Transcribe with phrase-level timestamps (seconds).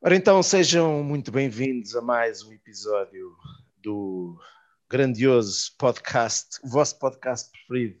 [0.00, 3.36] Ora então, sejam muito bem-vindos a mais um episódio
[3.82, 4.38] do
[4.88, 7.98] grandioso podcast, o vosso podcast preferido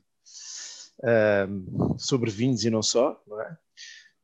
[1.00, 3.58] uh, sobre vinhos e não só, não é?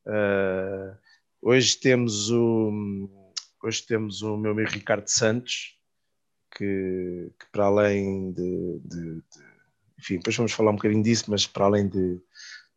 [0.07, 0.97] Uh,
[1.41, 3.09] hoje temos o
[3.61, 5.77] hoje temos o meu amigo Ricardo Santos,
[6.55, 9.43] que, que para além de, de, de,
[9.99, 12.21] enfim, depois vamos falar um bocadinho disso, mas para além de,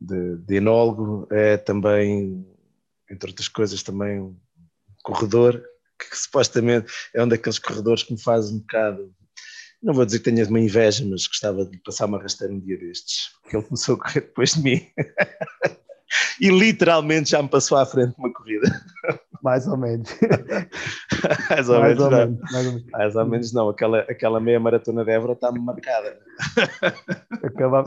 [0.01, 2.45] de, de enólogo, é também,
[3.09, 4.37] entre outras coisas, também
[5.09, 5.63] corredor,
[5.99, 9.13] que supostamente é um daqueles corredores que me faz um bocado.
[9.83, 12.79] Não vou dizer que tenha uma inveja, mas gostava de passar uma rasteira um dia
[12.79, 14.87] destes, porque ele começou a correr depois de mim.
[16.41, 18.69] e literalmente já me passou à frente uma corrida.
[19.43, 20.09] Mais ou menos.
[21.51, 23.53] mais, ou, mais, menos, ou menos, mais, ou menos, mais ou menos.
[23.53, 23.69] não.
[23.69, 26.19] Aquela, aquela meia maratona de Évora está-me marcada.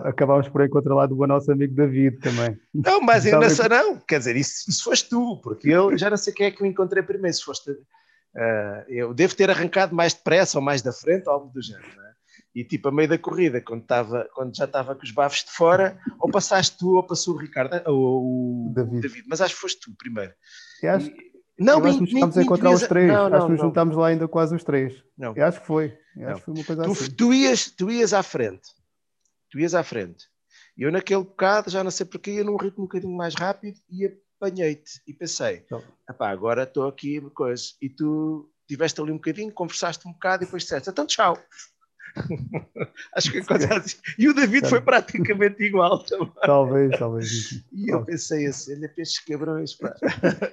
[0.05, 2.59] acabámos por encontrar lá do nosso amigo David também.
[2.73, 3.97] Não, mas ainda nessa não.
[3.99, 6.67] Quer dizer, isso, isso foste tu, porque eu já não sei quem é que eu
[6.67, 7.35] encontrei primeiro.
[7.35, 7.71] Se foste.
[7.71, 11.86] Uh, eu devo ter arrancado mais depressa ou mais da frente, ou algo do género.
[11.86, 12.11] É?
[12.53, 15.52] E tipo, a meio da corrida, quando, tava, quando já estava com os bafos de
[15.52, 19.02] fora, ou passaste tu ou passou o Ricardo, ou o David.
[19.02, 19.25] David.
[19.30, 20.33] Mas acho que foste tu primeiro.
[20.83, 21.11] Eu acho,
[21.64, 23.08] não, eu acho que nos juntámos a encontrar os três.
[23.08, 25.04] Não, não, acho que nos juntámos lá ainda quase os três.
[25.17, 25.36] Não.
[25.36, 25.98] Eu acho que foi.
[26.26, 27.12] Acho que foi uma coisa tu, assim.
[27.12, 28.70] Tu ias, tu ias à frente.
[29.50, 30.26] Tu ias à frente.
[30.78, 33.80] E eu naquele bocado, já não sei porque, ia num ritmo um bocadinho mais rápido
[33.89, 34.06] e
[34.38, 35.02] apanhei-te.
[35.06, 35.84] E pensei, então.
[36.20, 37.64] agora estou aqui, coisa.
[37.82, 41.38] E tu estiveste ali um bocadinho, conversaste um bocado e depois disseste, então tchau.
[43.16, 43.98] Acho que é coisa assim.
[44.17, 46.31] E o David foi praticamente igual também.
[46.44, 47.64] Talvez, talvez.
[47.72, 49.95] E eu pensei assim: olha, estes cabrões, pá.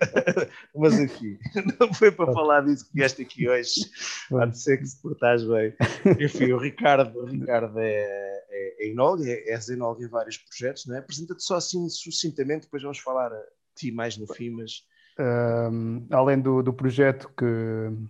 [0.75, 1.39] Mas aqui,
[1.81, 3.91] não foi para falar disso que vieste aqui hoje.
[4.33, 5.75] Há de ser que se portás bem.
[6.21, 10.87] Enfim, o Ricardo, o Ricardo é, é, é enólogo, é, é enólogo em vários projetos,
[10.87, 10.99] não é?
[10.99, 13.43] Apresenta-te só assim sucintamente, depois vamos falar a
[13.77, 14.83] ti mais no fim, mas
[15.19, 17.45] Uh, além do, do, projeto que,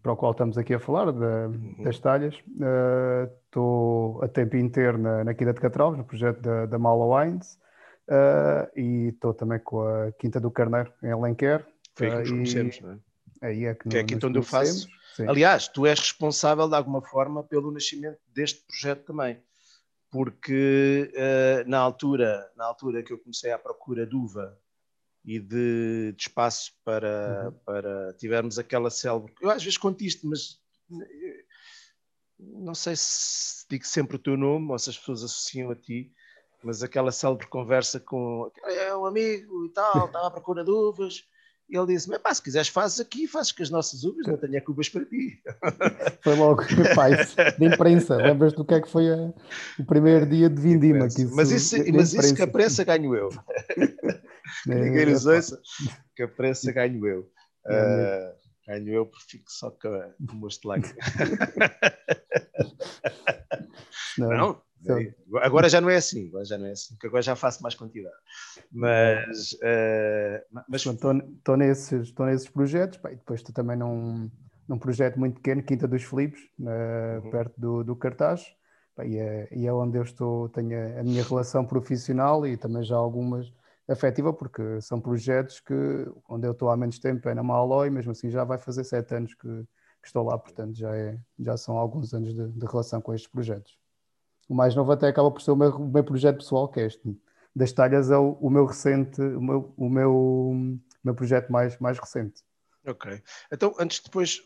[0.03, 1.83] para o qual estamos aqui a falar, da, uhum.
[1.83, 6.67] das talhas, uh, estou a tempo inteiro na, na Quinta de Catralves, no projeto da,
[6.67, 7.59] da Mala Wines,
[8.09, 11.67] uh, e estou também com a Quinta do Carneiro, em Alenquer.
[11.95, 12.99] Foi aí que nos conhecemos, não é?
[13.41, 14.87] Aí é que, que é a quinta onde eu faço.
[15.17, 15.27] Sim.
[15.29, 19.41] Aliás, tu és responsável de alguma forma pelo nascimento deste projeto também,
[20.11, 21.11] porque
[21.67, 24.59] na altura, na altura que eu comecei à procura de uva
[25.25, 27.53] e de, de espaço para, uhum.
[27.65, 29.33] para tivermos aquela célebre.
[29.41, 30.59] Eu às vezes conto isto, mas
[30.93, 31.45] eh,
[32.39, 36.13] não sei se digo sempre o teu nome ou se as pessoas associam a ti,
[36.63, 41.25] mas aquela célebre conversa com é um amigo e tal, estava à procura de uvas.
[41.69, 44.39] E ele disse: Mas pá, se quiseres, fazes aqui, fazes com as nossas uvas, não
[44.39, 45.39] tenho uvas para ti.
[46.25, 46.63] Foi logo,
[46.95, 47.13] pai,
[47.59, 48.17] de imprensa.
[48.17, 49.33] Lembras do que é que foi a,
[49.79, 51.07] o primeiro dia de Vindima?
[51.07, 53.29] Isso, mas isso, mas isso que a prensa ganho eu.
[54.65, 55.61] que ninguém nos ouça,
[56.15, 57.31] que a prensa ganho eu.
[57.69, 58.33] Uh,
[58.67, 60.77] ganho eu porque fico só com o mosto lá.
[64.17, 64.63] Não, não
[65.43, 67.75] agora já não é assim, agora já não é assim, porque agora já faço mais
[67.75, 68.15] quantidade.
[68.71, 70.87] Mas, uh, mas...
[70.87, 74.31] estou nesses, nesses projetos, pá, e depois estou também num,
[74.69, 77.31] num projeto muito pequeno, Quinta dos Filipos, uh, uhum.
[77.31, 78.45] perto do, do cartaz,
[78.95, 82.57] pá, e, é, e é onde eu estou, tenho a, a minha relação profissional e
[82.57, 83.53] também já algumas
[83.89, 85.75] afetiva, porque são projetos que,
[86.29, 89.15] onde eu estou há menos tempo é na Malói, mesmo assim já vai fazer sete
[89.15, 93.01] anos que, que estou lá, portanto já, é, já são alguns anos de, de, relação
[93.01, 93.79] com estes projetos.
[94.49, 96.87] O mais novo até acaba por ser o meu, o meu projeto pessoal, que é
[96.87, 97.19] este.
[97.55, 101.99] Das talhas é o, o meu recente, o meu, o meu, meu projeto mais, mais
[101.99, 102.43] recente.
[102.87, 103.23] Ok.
[103.53, 104.43] Então, antes depois,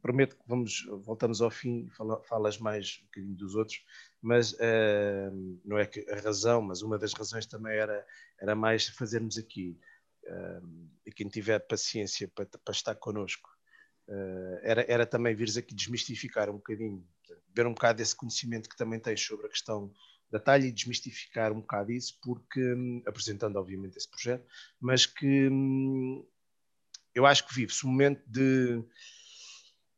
[0.00, 3.84] prometo que vamos, voltamos ao fim, fala, falas mais um bocadinho dos outros,
[4.22, 8.04] mas uh, não é que a razão, mas uma das razões também era,
[8.40, 9.78] era mais fazermos aqui,
[10.24, 13.48] uh, e quem tiver paciência para, para estar connosco,
[14.08, 17.06] uh, era, era também vires aqui desmistificar um bocadinho,
[17.54, 19.92] ver um bocado desse conhecimento que também tens sobre a questão
[20.30, 24.44] da talha e desmistificar um bocado isso, porque, um, apresentando obviamente esse projeto,
[24.80, 26.26] mas que um,
[27.14, 28.84] eu acho que vive-se um momento de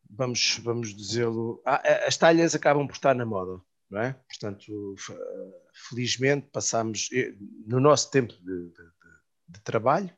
[0.09, 3.61] vamos, vamos dizê-lo, ah, as talhas acabam por estar na moda,
[3.91, 4.13] não é?
[4.29, 4.95] Portanto,
[5.89, 7.35] felizmente passamos, eh,
[7.67, 8.85] no nosso tempo de, de,
[9.49, 10.11] de trabalho,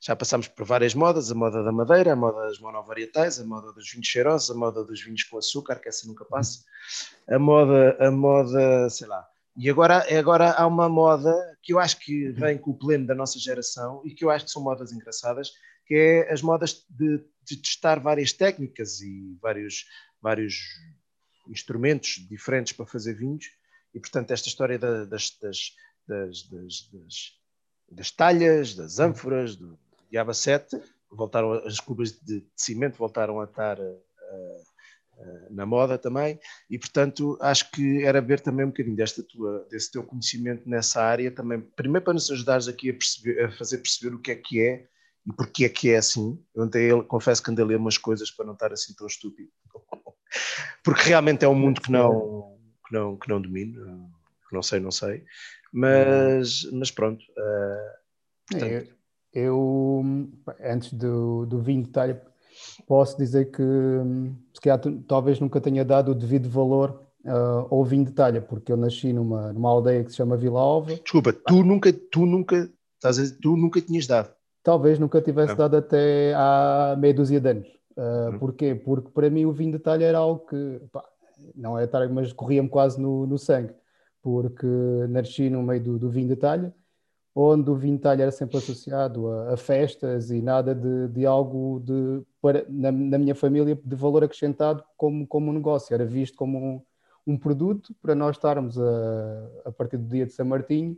[0.00, 3.72] já passamos por várias modas, a moda da madeira, a moda das monovarietais, a moda
[3.72, 6.64] dos vinhos cheirosos, a moda dos vinhos com açúcar, que essa nunca passa,
[7.28, 9.26] a moda, a moda, sei lá.
[9.56, 13.14] E agora, agora há uma moda que eu acho que vem com o pleno da
[13.14, 15.50] nossa geração e que eu acho que são modas engraçadas,
[15.84, 19.84] que é as modas de, de testar várias técnicas e vários,
[20.22, 20.60] vários
[21.48, 23.46] instrumentos diferentes para fazer vinhos.
[23.98, 25.74] E, portanto, esta história da, das, das,
[26.06, 26.90] das, das,
[27.90, 29.76] das talhas, das ânforas, do
[30.08, 30.80] Diaba 7,
[31.10, 33.76] voltaram as cubas de, cimento voltaram a estar
[35.50, 36.38] na moda também,
[36.70, 41.02] e portanto acho que era ver também um bocadinho desta tua, desse teu conhecimento nessa
[41.02, 44.36] área também, primeiro para nos ajudares aqui a, perceber, a fazer perceber o que é
[44.36, 44.86] que é
[45.26, 46.40] e porque é que é assim.
[46.54, 49.50] Eu andei, confesso que andei a ler umas coisas para não estar assim tão estúpido,
[50.84, 52.57] porque realmente é um mundo que não,
[52.88, 54.10] que não, que não domino,
[54.48, 55.22] que não sei, não sei,
[55.72, 57.22] mas, mas pronto.
[57.22, 58.88] Uh, portanto...
[59.32, 60.02] eu,
[60.64, 62.20] antes do, do vinho de talha,
[62.86, 63.62] posso dizer que
[64.54, 68.72] se calhar, talvez nunca tenha dado o devido valor uh, ao vinho de talha, porque
[68.72, 70.94] eu nasci numa, numa aldeia que se chama Vila Alva.
[70.94, 74.32] Desculpa, tu nunca, tu nunca, estás a dizer, tu nunca tinhas dado.
[74.62, 77.68] Talvez nunca tivesse dado até há meia dúzia de anos.
[77.96, 78.38] Uh.
[78.38, 78.74] Porquê?
[78.74, 81.04] Porque para mim o vinho de talha era algo que, pá,
[81.54, 83.74] não é talha, mas corria-me quase no, no, sangue,
[84.22, 84.66] porque
[85.08, 86.74] nasci no meio do, do vinho de talha,
[87.34, 91.26] onde o vinho de talha era sempre associado a, a festas e nada de, de
[91.26, 96.04] algo de, para, na, na, minha família de valor acrescentado como, como um negócio, era
[96.04, 96.82] visto como um,
[97.26, 100.96] um produto para nós estarmos a, a partir do dia de São Martinho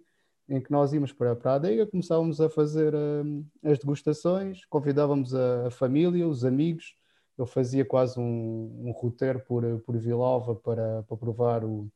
[0.50, 5.32] em que nós íamos para, para a adega, começávamos a fazer um, as degustações, convidávamos
[5.32, 6.96] a, a, família, os amigos,
[7.40, 11.88] eu fazia quase um, um roteiro por, por Vilova para, para provar o,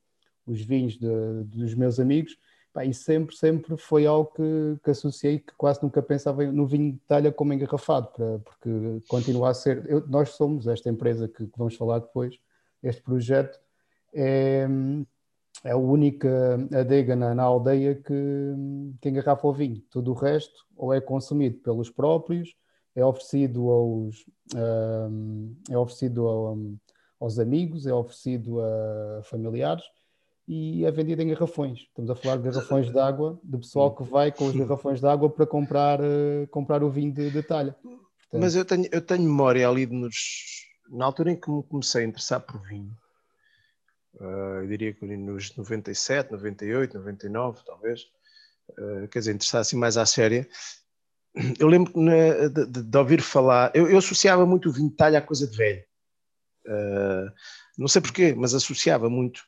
[0.46, 2.36] os vinhos de, dos meus amigos,
[2.84, 6.98] e sempre, sempre foi algo que, que associei, que quase nunca pensava no vinho de
[7.06, 11.58] talha como engarrafado, para, porque continua a ser, eu, nós somos esta empresa que, que
[11.58, 12.36] vamos falar depois,
[12.82, 13.58] este projeto
[14.12, 14.66] é,
[15.62, 18.14] é a única adega na, na aldeia que,
[19.00, 19.82] que engarrafa o vinho.
[19.90, 22.54] Tudo o resto ou é consumido pelos próprios,
[22.94, 24.24] é oferecido aos,
[24.54, 26.76] um, é oferecido um,
[27.20, 29.84] aos amigos, é oferecido a familiares
[30.46, 31.80] e é vendido em garrafões.
[31.80, 35.06] Estamos a falar de garrafões de água, de pessoal que vai com os garrafões de
[35.06, 37.72] água para comprar, uh, comprar o vinho de, de talha.
[37.82, 42.04] Portanto, Mas eu tenho, eu tenho memória ali nos, na altura em que me comecei
[42.04, 42.94] a interessar por vinho
[44.20, 48.02] Uh, eu diria que nos 97, 98, 99, talvez,
[48.78, 50.48] uh, quer dizer, interessar assim mais à séria.
[51.58, 55.18] Eu lembro de, de, de, ouvir falar, eu, eu, associava muito o vinho de talha
[55.18, 55.82] à coisa de velho.
[56.66, 57.30] Uh,
[57.76, 59.42] não sei porquê, mas associava muito.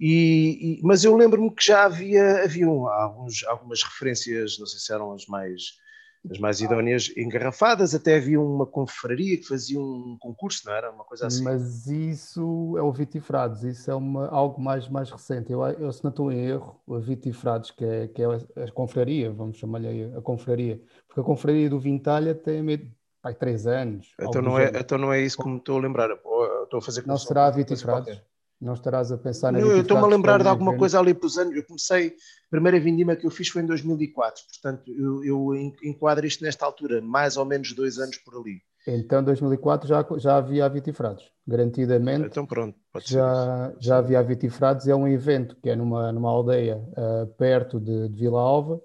[0.00, 4.92] E, e mas eu lembro-me que já havia, havia alguns, algumas referências, não sei se
[4.92, 5.62] eram as mais
[6.30, 10.90] as mais idóneas engarrafadas, até havia uma confraria que fazia um concurso, não era?
[10.90, 11.42] Uma coisa assim.
[11.42, 15.52] Mas isso é o Vitifrados, isso é uma, algo mais, mais recente.
[15.52, 19.30] Eu, eu, se não estou em erro, o Vitifrados, que é, que é a confraria,
[19.30, 22.62] vamos chamar-lhe a confraria, porque a confraria do Vintalha tem
[23.22, 24.14] pai, três anos.
[24.20, 26.10] Então não, é, então não é isso que me estou a lembrar.
[26.10, 28.20] Estou a fazer Não será a Vitifrados?
[28.60, 31.54] Não estarás a pensar Não, eu estou-me a lembrar de alguma coisa ali os anos.
[31.54, 36.26] Eu comecei, a primeira vindima que eu fiz foi em 2004, portanto eu, eu enquadro
[36.26, 38.60] isto nesta altura, mais ou menos dois anos por ali.
[38.86, 42.26] Então, em 2004 já, já havia a Vitifrados, garantidamente.
[42.26, 44.88] Então, pronto, já, já havia a Vitifrados.
[44.88, 48.80] É um evento que é numa, numa aldeia uh, perto de, de, Vila Alva,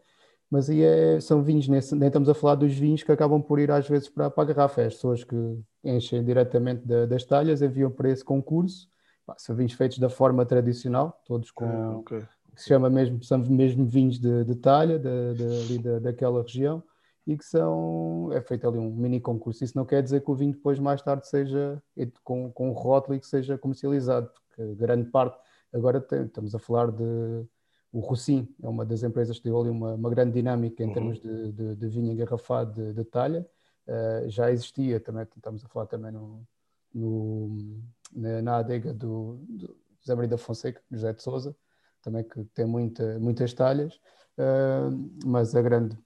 [0.52, 3.60] mas aí é, são vinhos, nesse, nem estamos a falar dos vinhos que acabam por
[3.60, 4.81] ir às vezes para, para a garrafa.
[4.81, 5.36] É as pessoas que
[5.84, 8.92] enchem diretamente da, das talhas enviam para esse concurso
[9.38, 11.66] são vinhos feitos da forma tradicional, todos com.
[11.66, 12.22] Ah, okay.
[12.54, 16.84] que se chama mesmo, são mesmo vinhos de, de talha, de, de, de, daquela região,
[17.25, 18.30] e que são.
[18.34, 19.64] É feito ali um mini concurso.
[19.64, 21.82] Isso não quer dizer que o vinho depois, mais tarde, seja
[22.24, 25.38] com, com um rótulo e que seja comercializado, porque grande parte.
[25.74, 27.46] Agora tem, estamos a falar de.
[27.92, 30.94] O Rossim é uma das empresas que deu ali uma, uma grande dinâmica em uhum.
[30.94, 33.48] termos de, de, de, vinho engarrafado de, de talha.
[33.88, 36.44] Uh, já existia também, estamos a falar também no,
[36.92, 37.84] no,
[38.15, 41.55] na, na adega do, do José Maria da Fonseca, José de Souza,
[42.01, 43.96] também que tem muita, muitas talhas,
[44.38, 45.98] uh, mas a grande,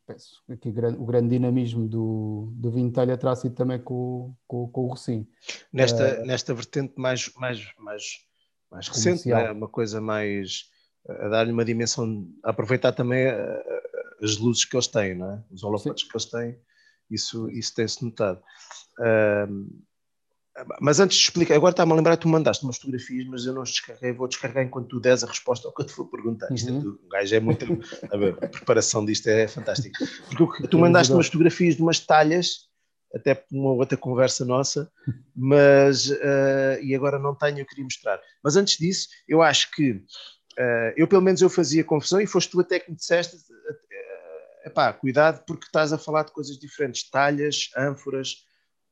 [0.50, 4.82] aqui, o grande dinamismo do, do vinho de talha terá sido também com, com, com
[4.86, 5.28] o Rocinho.
[5.74, 8.04] Nesta, uh, nesta vertente mais, mais, mais,
[8.70, 9.52] mais recente, é?
[9.52, 10.70] uma coisa mais
[11.08, 13.64] a dar-lhe uma dimensão, a aproveitar também a,
[14.22, 15.44] as luzes que eles têm, não é?
[15.50, 16.60] os holofotes que eles têm,
[17.10, 18.42] isso, isso tem-se notado.
[19.00, 19.88] Uh,
[20.80, 23.54] mas antes de explicar, agora está-me a lembrar que tu mandaste umas fotografias, mas eu
[23.54, 26.08] não as descarreguei, vou descarregar enquanto tu des a resposta ao que eu te vou
[26.08, 26.52] perguntar.
[26.52, 26.80] Isto é uhum.
[26.80, 27.66] é tudo, um gajo é muito.
[28.12, 30.06] A, ver, a preparação disto é fantástica.
[30.36, 32.68] Porque tu mandaste umas fotografias de umas talhas,
[33.14, 34.92] até por uma outra conversa nossa,
[35.36, 36.10] mas.
[36.10, 38.20] Uh, e agora não tenho, eu queria mostrar.
[38.44, 39.92] Mas antes disso, eu acho que.
[39.92, 43.36] Uh, eu, pelo menos, eu fazia confusão e foste tu até que me disseste.
[43.36, 48.47] Uh, epá, cuidado, porque estás a falar de coisas diferentes, talhas, ânforas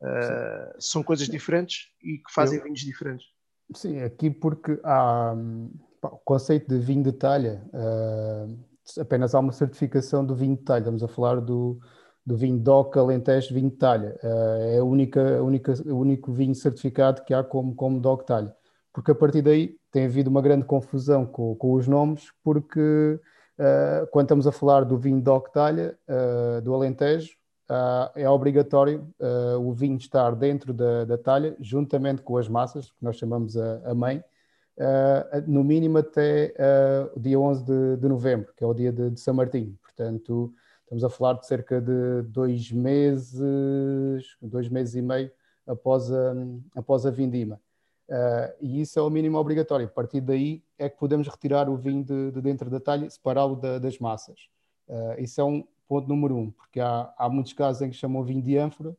[0.06, 3.26] Uh, são coisas diferentes e que fazem Eu, vinhos diferentes.
[3.74, 5.36] Sim, aqui porque há
[6.00, 10.64] pá, o conceito de vinho de talha, uh, apenas há uma certificação do vinho de
[10.64, 11.80] talha, estamos a falar do,
[12.26, 14.18] do vinho DOC Alentejo Vinho de Talha.
[14.22, 18.56] é a única, a única, o único vinho certificado que há como, como DOC Talha.
[18.94, 23.20] Porque a partir daí tem havido uma grande confusão com, com os nomes, porque
[23.60, 27.36] uh, quando estamos a falar do vinho DOC Talha, uh, do Alentejo,
[27.70, 29.08] uh, é obrigatório
[29.60, 33.92] o vinho estar dentro da, da, talha, juntamente com as massas, que nós chamamos a,
[33.92, 34.24] a mãe,
[35.48, 36.54] no mínimo até
[37.16, 39.78] o dia 11 de, de, novembro, que é o dia de, de São Martinho.
[39.82, 40.54] Portanto,
[40.86, 45.32] Estamos a falar de cerca de dois meses, dois meses e meio
[45.66, 46.34] após a,
[46.76, 47.60] após a vindima.
[48.08, 49.88] Uh, e isso é o mínimo obrigatório.
[49.88, 53.56] A partir daí é que podemos retirar o vinho de, de dentro da talha, separá-lo
[53.56, 54.48] da, das massas.
[54.88, 58.24] Uh, isso é um ponto número um, porque há, há muitos casos em que chamam
[58.24, 58.96] vinho de ânfora,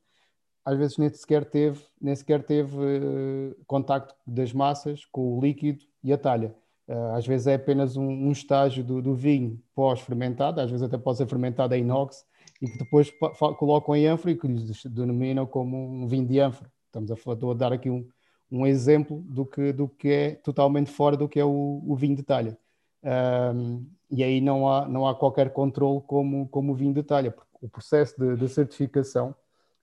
[0.64, 5.84] às vezes nem sequer teve, nem sequer teve uh, contacto das massas com o líquido
[6.02, 6.54] e a talha.
[6.88, 10.98] Uh, às vezes é apenas um, um estágio do, do vinho pós-fermentado, às vezes até
[10.98, 12.24] pode ser fermentado em inox,
[12.60, 13.12] e que depois
[13.58, 16.70] colocam em ânfora e que lhes denominam como um vinho de ânfora.
[16.86, 18.08] Estamos a, a dar aqui um,
[18.50, 22.16] um exemplo do que, do que é totalmente fora do que é o, o vinho
[22.16, 22.58] de talha.
[23.06, 27.30] Um, e aí não há, não há qualquer controle como, como o vinho de talha,
[27.30, 29.34] porque o processo de, de certificação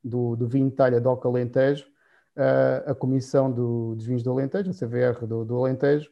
[0.03, 1.85] do, do vinho de talha do Alentejo,
[2.35, 6.11] uh, a Comissão do, dos Vinhos do Alentejo, a CVR do, do Alentejo,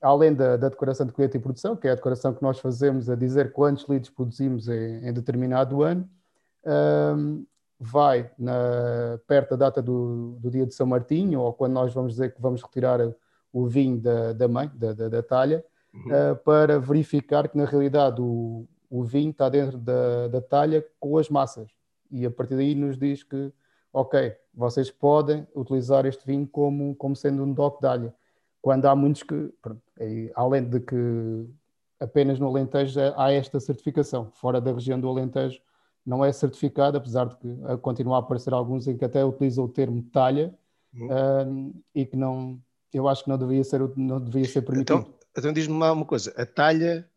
[0.00, 3.10] além da, da, declaração de colheita e produção, que é a declaração que nós fazemos
[3.10, 6.08] a dizer quantos litros produzimos em, em determinado ano,
[7.16, 7.46] um,
[7.78, 12.12] vai na, perto da data do, do, dia de São Martinho, ou quando nós vamos
[12.12, 13.00] dizer que vamos retirar
[13.52, 16.32] o vinho da, da mãe, da, da, da talha, uhum.
[16.32, 21.18] uh, para verificar que na realidade o, o vinho está dentro da, da talha com
[21.18, 21.70] as massas.
[22.10, 23.52] E a partir daí nos diz que,
[23.92, 28.14] ok, vocês podem utilizar este vinho como, como sendo um DOC de alha
[28.60, 31.46] quando há muitos que, pronto, é, além de que
[31.98, 35.60] apenas no Alentejo há esta certificação, fora da região do Alentejo
[36.04, 37.48] não é certificado, apesar de que
[37.82, 40.54] continuar a aparecer alguns em que até utilizam o termo talha
[40.94, 41.06] uhum.
[41.06, 42.58] uh, e que não,
[42.92, 45.00] eu acho que não devia ser, não devia ser permitido.
[45.00, 47.08] Então, então diz-me lá uma coisa, a talha,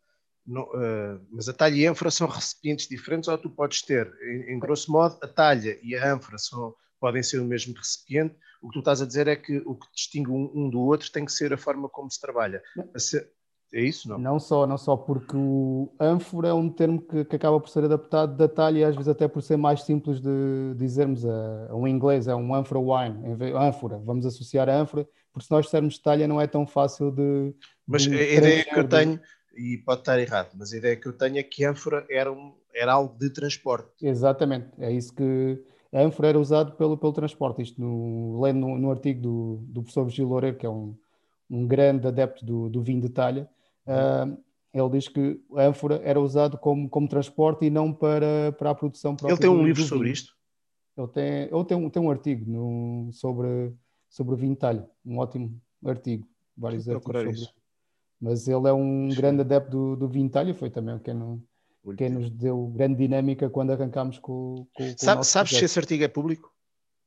[0.45, 4.11] não, uh, mas a talha e a ânfora são recipientes diferentes ou tu podes ter,
[4.21, 8.35] em, em grosso modo, a talha e a ânfora são, podem ser o mesmo recipiente
[8.63, 11.11] o que tu estás a dizer é que o que distingue um, um do outro
[11.11, 12.63] tem que ser a forma como se trabalha.
[12.97, 13.29] Ser...
[13.73, 14.19] É isso, não?
[14.19, 17.83] Não só, não só porque o ânfora é um termo que, que, acaba por ser
[17.83, 21.75] adaptado da talha e às vezes até por ser mais simples de dizermos a, a
[21.75, 25.97] um inglês, é um ânfora wine, ânfora, vamos associar a ânfora, porque se nós dissermos
[25.97, 27.53] talha não é tão fácil de...
[27.85, 29.19] Mas de a ideia que eu tenho,
[29.57, 32.53] e pode estar errado, mas a ideia que eu tenho é que ânfora era, um,
[32.73, 33.89] era algo de transporte.
[34.01, 35.61] Exatamente, é isso que
[35.91, 37.61] a ânfora era usado pelo, pelo transporte.
[37.61, 40.95] Isto no, lendo no, no artigo do, do professor Virgílio Loureiro, que é um,
[41.49, 43.47] um grande adepto do, do vinho de talha,
[43.85, 44.35] uh,
[44.73, 48.75] ele diz que a ânfora era usado como, como transporte e não para, para a
[48.75, 49.35] produção própria.
[49.35, 50.33] Ele tem um livro sobre isto?
[50.97, 53.71] Ele tem, ele tem, um, tem um artigo no, sobre,
[54.13, 57.53] sobre o talha, um ótimo artigo, vários artigos sobre isso.
[58.21, 59.17] Mas ele é um Sim.
[59.17, 61.41] grande adepto do, do talha, foi também quem não
[61.97, 66.03] quem nos deu grande dinâmica quando arrancámos com, com, com Sabe, Sabes se esse artigo
[66.03, 66.53] é público?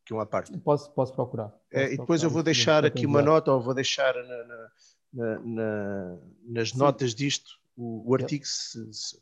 [0.04, 0.56] Que uma parte.
[0.58, 1.48] Posso, posso procurar.
[1.48, 4.68] Posso é, e depois procurar eu vou deixar aqui uma nota, ou vou deixar na,
[5.14, 6.78] na, na, nas Sim.
[6.78, 8.44] notas disto o, o artigo.
[8.44, 9.18] Se, se,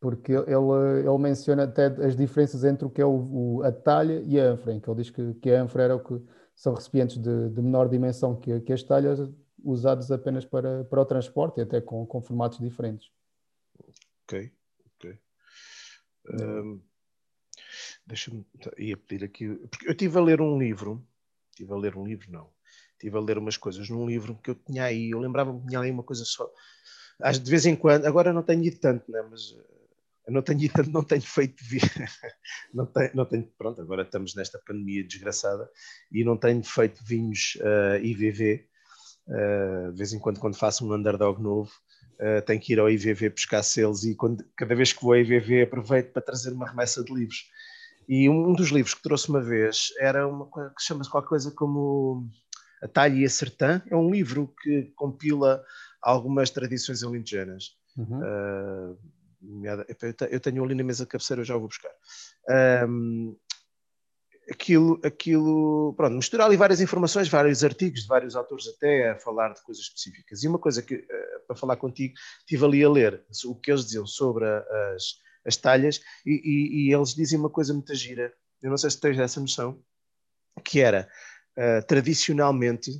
[0.00, 0.48] porque ele,
[0.98, 4.46] ele menciona até as diferenças entre o que é o, o a talha e a
[4.46, 6.20] ânfora, que ele diz que, que a ânfora era o que
[6.54, 9.18] são recipientes de, de menor dimensão que, que as talhas,
[9.64, 13.10] usados apenas para, para o transporte e até com, com formatos diferentes.
[14.96, 15.18] Ok.
[16.30, 16.80] Um,
[18.06, 18.44] Deixa-me.
[18.78, 19.48] Ia pedir aqui.
[19.70, 21.06] Porque eu estive a ler um livro.
[21.50, 22.50] Estive a ler um livro, não.
[22.92, 25.10] Estive a ler umas coisas num livro que eu tinha aí.
[25.10, 26.50] Eu lembrava-me que tinha aí uma coisa só.
[27.42, 29.22] De vez em quando, agora não tenho ido tanto, né?
[29.30, 29.56] mas
[30.28, 30.60] não tenho
[30.92, 31.62] não tenho feito
[32.72, 33.48] não, tenho, não tenho.
[33.58, 35.68] Pronto, agora estamos nesta pandemia desgraçada
[36.10, 38.66] e não tenho feito vinhos uh, IVV.
[39.26, 41.70] Uh, de vez em quando, quando faço um underdog novo,
[42.20, 45.20] uh, tenho que ir ao IVV buscar selos e quando, cada vez que vou ao
[45.20, 47.44] IVV aproveito para trazer uma remessa de livros.
[48.08, 52.28] E um, dos livros que trouxe uma vez era uma que chama-se qualquer coisa como
[52.82, 53.80] A Talha e a Sertã.
[53.88, 55.64] É um livro que compila
[56.02, 57.76] algumas tradições alentejanas.
[57.96, 58.18] Uhum.
[58.18, 58.98] Uh,
[60.30, 61.90] eu tenho ali na mesa de cabeceira, eu já vou buscar.
[62.88, 63.36] Um,
[64.50, 69.52] aquilo, aquilo, pronto, misturar ali várias informações, vários artigos de vários autores até a falar
[69.52, 70.42] de coisas específicas.
[70.42, 73.84] E uma coisa que, eh, para falar contigo, estive ali a ler o que eles
[73.84, 78.32] diziam sobre as, as talhas e, e, e eles dizem uma coisa muito gira,
[78.62, 79.82] eu não sei se tens essa noção,
[80.64, 81.08] que era,
[81.56, 82.90] uh, tradicionalmente,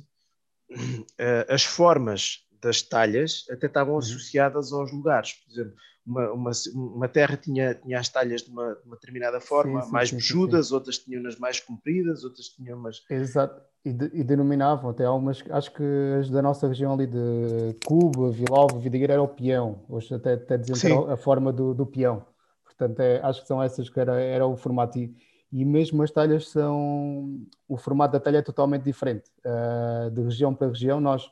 [0.71, 3.99] uh, as formas das talhas até estavam uhum.
[3.99, 5.33] associadas aos lugares.
[5.33, 9.39] Por exemplo, uma, uma, uma, terra tinha, tinha as talhas de uma, de uma determinada
[9.39, 13.03] forma, sim, sim, mais bejudas, outras tinham nas mais compridas, outras tinham umas.
[13.09, 15.83] Exato, e, de, e, denominavam até algumas, acho que
[16.19, 20.57] as da nossa região ali de Cuba, Vilova, Vidigueira era o peão, hoje até, até
[20.57, 22.25] diziam a forma do, do peão.
[22.65, 24.97] Portanto, é, acho que são essas que era, era o formato.
[24.97, 25.15] E,
[25.51, 27.45] e mesmo as talhas são.
[27.67, 29.29] O formato da talha é totalmente diferente.
[29.45, 31.29] Uh, de região para região, nós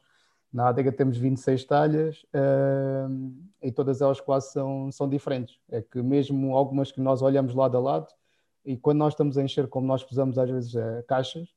[0.52, 5.58] na adega temos 26 talhas uh, e todas elas quase são, são diferentes.
[5.70, 8.08] É que mesmo algumas que nós olhamos lado a lado,
[8.66, 11.48] e quando nós estamos a encher, como nós pesamos às vezes uh, caixas,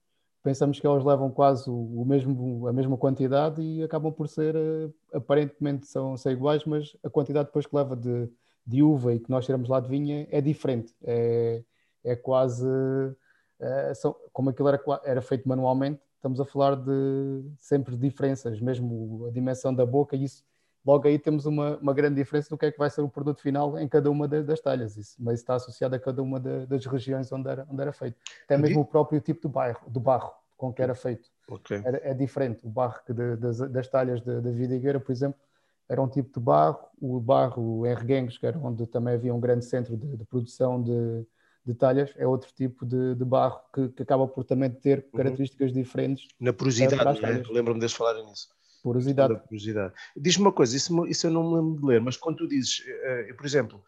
[0.43, 4.95] pensamos que elas levam quase o, mesmo, a mesma quantidade e acabam por ser, uh,
[5.13, 8.31] aparentemente são, são iguais, mas a quantidade depois que leva de,
[8.65, 10.95] de uva e que nós tiramos lá de vinha é diferente.
[11.03, 11.65] É,
[12.05, 12.67] é quase.
[12.67, 19.27] Uh, são, como aquilo era, era feito manualmente, estamos a falar de sempre diferenças, mesmo
[19.27, 20.43] a dimensão da boca, e isso
[20.85, 23.43] logo aí temos uma, uma grande diferença do que é que vai ser o produto
[23.43, 26.67] final em cada uma das, das talhas, isso, mas está associado a cada uma de,
[26.67, 28.17] das regiões onde era, onde era feito.
[28.45, 31.29] Até mesmo o próprio tipo do, bairro, do barro com que era feito.
[31.47, 31.83] Okay.
[31.85, 32.65] Era, é diferente.
[32.65, 35.39] O barro de, das, das talhas da vidigueira, por exemplo,
[35.87, 36.87] era um tipo de barro.
[36.99, 40.83] O barro em Reguengos, que era onde também havia um grande centro de, de produção
[40.83, 41.27] de,
[41.65, 45.19] de talhas é outro tipo de, de barro que, que, acaba por também ter uhum.
[45.19, 45.83] características uhum.
[45.83, 46.29] diferentes.
[46.39, 47.43] Na porosidade, né?
[47.49, 48.49] lembro-me deles falarem nisso.
[48.83, 49.41] Porosidade.
[49.49, 49.95] porosidade.
[50.15, 52.81] Diz-me uma coisa, isso, isso eu não me lembro de ler, mas quando tu dizes,
[52.81, 53.83] uh, eu, por exemplo,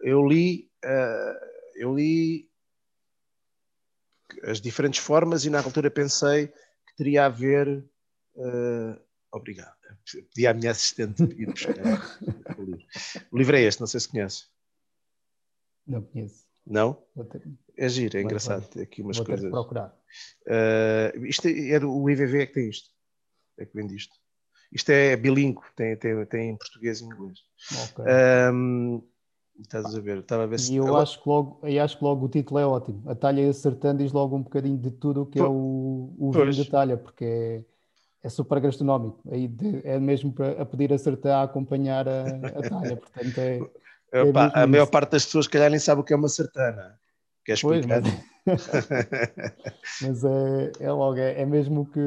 [0.00, 2.48] eu li, uh, eu li
[4.44, 7.84] as diferentes formas e na altura pensei que teria a ver.
[8.36, 9.00] Uh,
[9.32, 9.74] obrigado.
[10.32, 11.74] Pedi à minha assistente ir buscar
[12.56, 12.86] o livro.
[13.32, 14.46] O livro é este, não sei se conhece.
[15.84, 16.45] Não conheço.
[16.66, 16.98] Não?
[17.76, 18.66] É giro, é engraçado.
[18.68, 19.50] Tem aqui umas Vou coisas.
[19.50, 19.94] procurar.
[20.46, 22.90] Uh, isto é, é, o IVV é que tem isto.
[23.58, 24.14] É que vende isto.
[24.72, 27.38] Isto é bilíngue, tem, tem, tem em português e inglês.
[27.90, 28.04] Okay.
[28.52, 29.02] Um,
[29.60, 30.18] estás a ver?
[30.18, 30.72] Estava a ver se...
[30.72, 31.02] E eu Agora...
[31.02, 33.02] acho, que logo, eu acho que logo o título é ótimo.
[33.08, 36.52] A talha acertando diz logo um bocadinho de tudo o que é o, o vinho
[36.52, 37.64] de talha, porque é,
[38.24, 39.22] é super gastronómico.
[39.30, 42.96] Aí de, é mesmo para a pedir acertar a acompanhar a, a talha.
[42.98, 43.60] Portanto, é,
[44.12, 46.98] Opa, é a maior parte das pessoas, calhar, nem sabe o que é uma sertana.
[47.44, 48.02] Queres explicar?
[48.02, 48.14] Pois,
[48.46, 48.88] mas,
[50.02, 52.00] mas é, é logo, é, é, mesmo o que,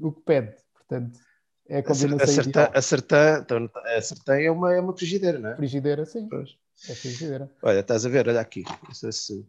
[0.00, 0.54] o que pede.
[0.74, 1.18] Portanto,
[1.68, 2.24] é a combinação
[2.72, 5.56] a sertã, então, a sertã é uma, é uma frigideira, não é?
[5.56, 6.28] Frigideira, sim.
[6.28, 6.56] Pois.
[6.88, 7.50] É frigideira.
[7.62, 8.64] Olha, estás a ver, olha aqui.
[8.92, 9.44] Se,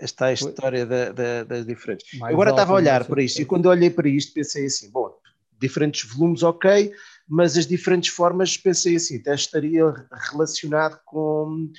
[0.00, 2.18] esta é a história da, da, das diferentes.
[2.18, 5.14] Mais Agora estava a olhar para isto e quando olhei para isto pensei assim, bom,
[5.60, 6.92] diferentes volumes, ok,
[7.28, 9.84] mas as diferentes formas, pensei assim, até estaria
[10.30, 11.70] relacionado com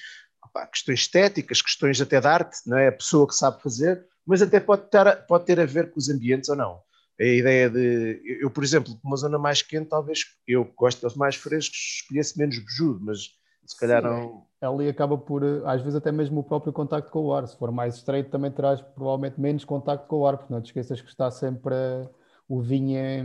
[0.43, 2.87] opa, questões estéticas, questões até de arte, não é?
[2.87, 6.09] A pessoa que sabe fazer, mas até pode ter, pode ter a ver com os
[6.09, 6.79] ambientes ou não.
[7.19, 8.21] A ideia de.
[8.41, 12.59] Eu, por exemplo, uma zona mais quente, talvez eu gosto dos mais frescos, escolhesse menos
[12.59, 13.29] bejudo, mas
[13.65, 14.45] se calhar Sim, não.
[14.61, 17.47] Ali acaba por, às vezes, até mesmo o próprio contacto com o ar.
[17.47, 20.67] Se for mais estreito, também terás provavelmente menos contacto com o ar, porque não te
[20.67, 21.73] esqueças que está sempre.
[21.73, 22.09] A
[22.47, 23.23] o vinho, é,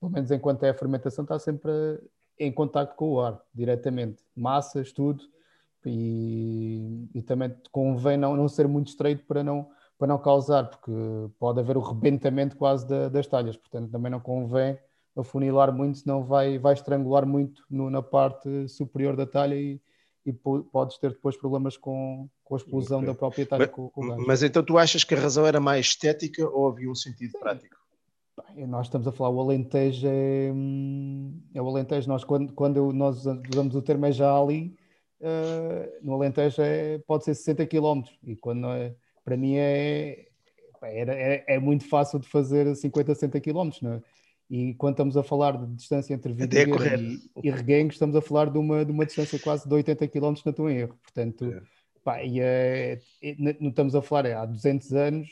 [0.00, 1.70] pelo menos enquanto é a fermentação, está sempre
[2.38, 4.22] em contato com o ar, diretamente.
[4.34, 5.24] Massas, tudo.
[5.84, 10.92] E, e também convém não, não ser muito estreito para não, para não causar, porque
[11.38, 13.56] pode haver o rebentamento quase da, das talhas.
[13.56, 14.78] Portanto, também não convém
[15.16, 19.80] afunilar muito, senão vai, vai estrangular muito no, na parte superior da talha e,
[20.24, 23.08] e podes ter depois problemas com, com a explosão okay.
[23.08, 25.86] da própria talha mas, com, com mas então tu achas que a razão era mais
[25.86, 27.40] estética ou havia um sentido Sim.
[27.40, 27.77] prático?
[28.66, 33.24] Nós estamos a falar, o Alentejo é, hum, é o Alentejo, nós quando, quando nós
[33.26, 34.76] usamos o termo é já ali,
[35.20, 40.28] uh, no Alentejo é, pode ser 60 km e quando é, para mim é,
[40.82, 44.02] é, é, muito fácil de fazer 50, 60 km, não é?
[44.50, 48.48] E quando estamos a falar de distância entre Videira e, e Reguengos, estamos a falar
[48.48, 50.98] de uma, de uma distância quase de 80 km na tua erro.
[51.02, 51.60] Portanto, é.
[52.02, 52.98] pá, e é,
[53.36, 55.28] não estamos a falar, é, há 200 anos,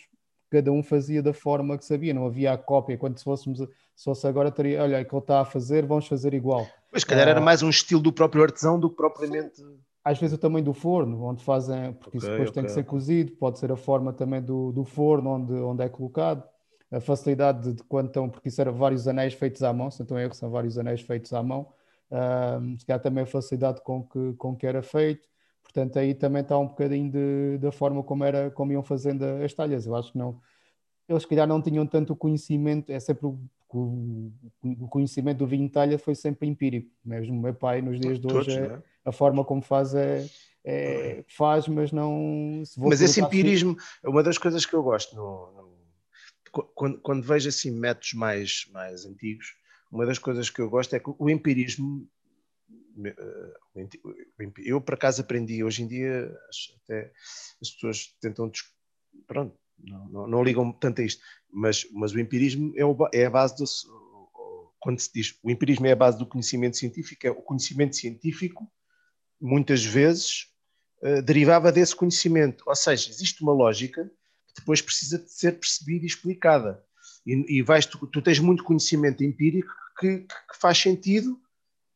[0.51, 2.97] cada um fazia da forma que sabia, não havia a cópia.
[2.97, 6.07] Quando se fôssemos, se fosse agora, teria, olha, o que ele está a fazer, vamos
[6.07, 6.67] fazer igual.
[6.93, 9.63] Mas se calhar era ah, mais um estilo do próprio artesão do que propriamente.
[10.05, 12.63] Às vezes o tamanho do forno, onde fazem, porque okay, isso depois okay.
[12.63, 15.89] tem que ser cozido, pode ser a forma também do, do forno onde, onde é
[15.89, 16.45] colocado,
[16.91, 19.99] a facilidade de, de quando estão, porque isso era vários anéis feitos à mão, se
[19.99, 21.73] não estou erro, são vários anéis feitos à mão,
[22.11, 25.29] uh, se calhar também a facilidade com que, com que era feito,
[25.77, 29.53] Portanto, aí também está um bocadinho de, da forma como, era, como iam fazendo as
[29.53, 29.85] talhas.
[29.85, 30.41] Eu acho que não.
[31.07, 32.91] Eles, se calhar, não tinham tanto conhecimento.
[32.91, 36.91] É sempre o, o, o conhecimento do vinho de talha foi sempre empírico.
[37.05, 40.27] Mesmo o meu pai, nos dias de hoje, é, a forma como faz é,
[40.65, 42.63] é, faz, mas não.
[42.79, 45.15] mas esse empirismo é uma das coisas que eu gosto.
[45.15, 49.55] No, no, quando, quando, vejo assim métodos mais, mais antigos,
[49.93, 52.09] uma das coisas que eu gosto é que o empirismo
[54.65, 56.35] eu por acaso aprendi, hoje em dia
[56.85, 57.13] até
[57.61, 58.51] as pessoas tentam,
[59.27, 63.27] pronto, não, não, não ligam tanto a isto, mas, mas o empirismo é, o, é
[63.27, 63.65] a base do,
[64.79, 68.71] quando se diz o empirismo é a base do conhecimento científico, é o conhecimento científico
[69.41, 70.47] muitas vezes
[71.03, 74.05] uh, derivava desse conhecimento, ou seja, existe uma lógica
[74.47, 76.83] que depois precisa de ser percebida e explicada.
[77.27, 81.39] E, e vais, tu, tu, tens muito conhecimento empírico que, que, faz sentido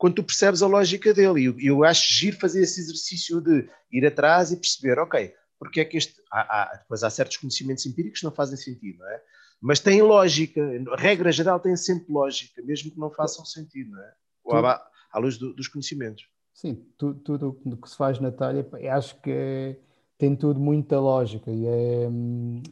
[0.00, 1.42] quando tu percebes a lógica dele.
[1.42, 5.78] E eu, eu acho giro fazer esse exercício de ir atrás e perceber, ok, porque
[5.80, 6.14] é que este.
[6.32, 9.22] Há, há, depois há certos conhecimentos empíricos que não fazem sentido, não é?
[9.60, 10.58] Mas têm lógica,
[10.92, 14.12] a regra geral tem sempre lógica, mesmo que não façam sentido, não é?
[14.42, 14.82] Ou à,
[15.12, 16.24] à luz do, dos conhecimentos.
[16.54, 19.78] Sim, tudo, tudo o que se faz na talha, acho que é,
[20.16, 22.08] tem tudo muita lógica e, é,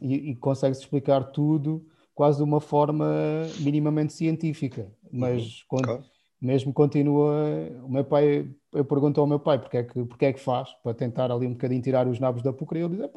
[0.01, 3.05] e, e consegue-se explicar tudo quase de uma forma
[3.59, 5.83] minimamente científica, mas uhum.
[5.83, 6.03] claro.
[6.41, 7.33] Mesmo continua.
[7.83, 10.69] O meu pai, eu pergunto ao meu pai porque é que, porque é que faz,
[10.83, 13.09] para tentar ali um bocadinho tirar os nabos da e ele diz: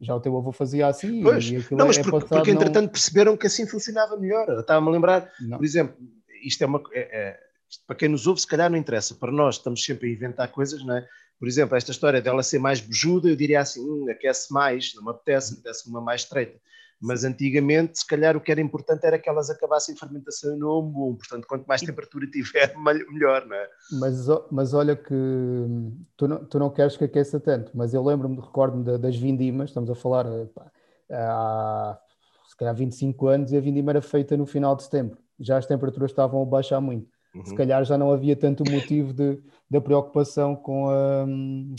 [0.00, 1.22] já o teu avô fazia assim.
[1.22, 2.92] Pois, e não, mas é, porque, é porque entretanto não...
[2.92, 4.48] perceberam que assim funcionava melhor.
[4.60, 5.58] Estava-me a lembrar, não.
[5.58, 5.96] por exemplo,
[6.44, 6.82] isto é uma.
[6.92, 9.14] É, é, isto, para quem nos ouve, se calhar não interessa.
[9.14, 11.06] Para nós, estamos sempre a inventar coisas, não é?
[11.38, 15.04] Por exemplo, esta história dela ser mais bejuda, eu diria assim: hum, aquece mais, não
[15.04, 16.58] me apetece, me apetece uma mais estreita.
[17.00, 21.16] Mas antigamente, se calhar, o que era importante era que elas acabassem fermentação no umbo.
[21.16, 22.74] Portanto, quanto mais temperatura tiver,
[23.10, 23.68] melhor, não é?
[23.92, 25.14] Mas, mas olha que
[26.16, 29.88] tu não, tu não queres que aqueça tanto, mas eu lembro-me, recordo-me das vindimas, estamos
[29.88, 30.72] a falar pá,
[31.10, 31.98] há
[32.48, 35.18] se calhar 25 anos, e a vindima era feita no final de setembro.
[35.38, 37.08] Já as temperaturas estavam a baixar muito.
[37.34, 37.44] Uhum.
[37.44, 41.26] Se calhar já não havia tanto motivo de, de preocupação com a,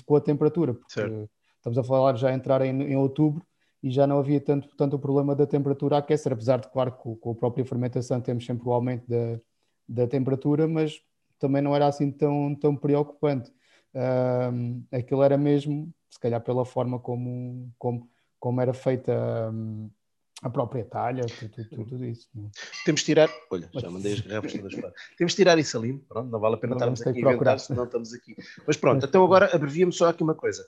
[0.06, 1.30] com a temperatura, porque certo.
[1.58, 3.44] estamos a falar já entrar em, em outubro
[3.82, 6.92] e já não havia tanto, tanto o problema da temperatura a aquecer, apesar de, claro,
[6.92, 9.40] com, com a própria fermentação temos sempre o aumento da,
[9.88, 11.02] da temperatura, mas
[11.40, 13.52] também não era assim tão, tão preocupante.
[13.94, 19.14] Um, aquilo era mesmo, se calhar pela forma como, como, como era feita
[19.52, 19.90] um,
[20.44, 22.28] a própria talha, tudo, tudo, tudo isso.
[22.36, 22.48] Não?
[22.48, 22.50] É?
[22.86, 24.94] Temos de tirar, olha, já mandei as garrafas todas fora.
[25.18, 27.60] Temos de tirar isso ali, pronto, não vale a pena não estarmos aqui a inventar,
[27.60, 28.36] senão estamos aqui.
[28.68, 30.66] Mas pronto, então agora abreviamos só aqui uma coisa.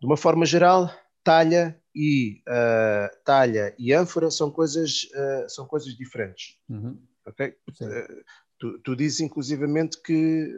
[0.00, 0.90] De uma forma geral,
[1.22, 6.58] talha e uh, talha e ânfora são coisas, uh, são coisas diferentes.
[6.68, 6.98] Uhum.
[7.26, 7.54] Okay?
[7.80, 8.24] Uh,
[8.58, 10.48] tu, tu, dizes inclusivamente que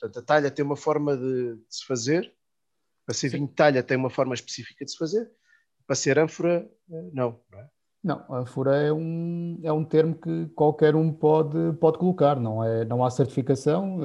[0.00, 2.32] portanto, a talha tem uma forma de, de se fazer,
[3.06, 5.30] para ser vinho de talha tem uma forma específica de se fazer,
[5.86, 7.38] para ser ânfora, não.
[7.52, 7.68] Não, é?
[8.02, 12.84] não ânfora é um, é um termo que qualquer um pode, pode colocar, não, é,
[12.84, 14.00] não há certificação,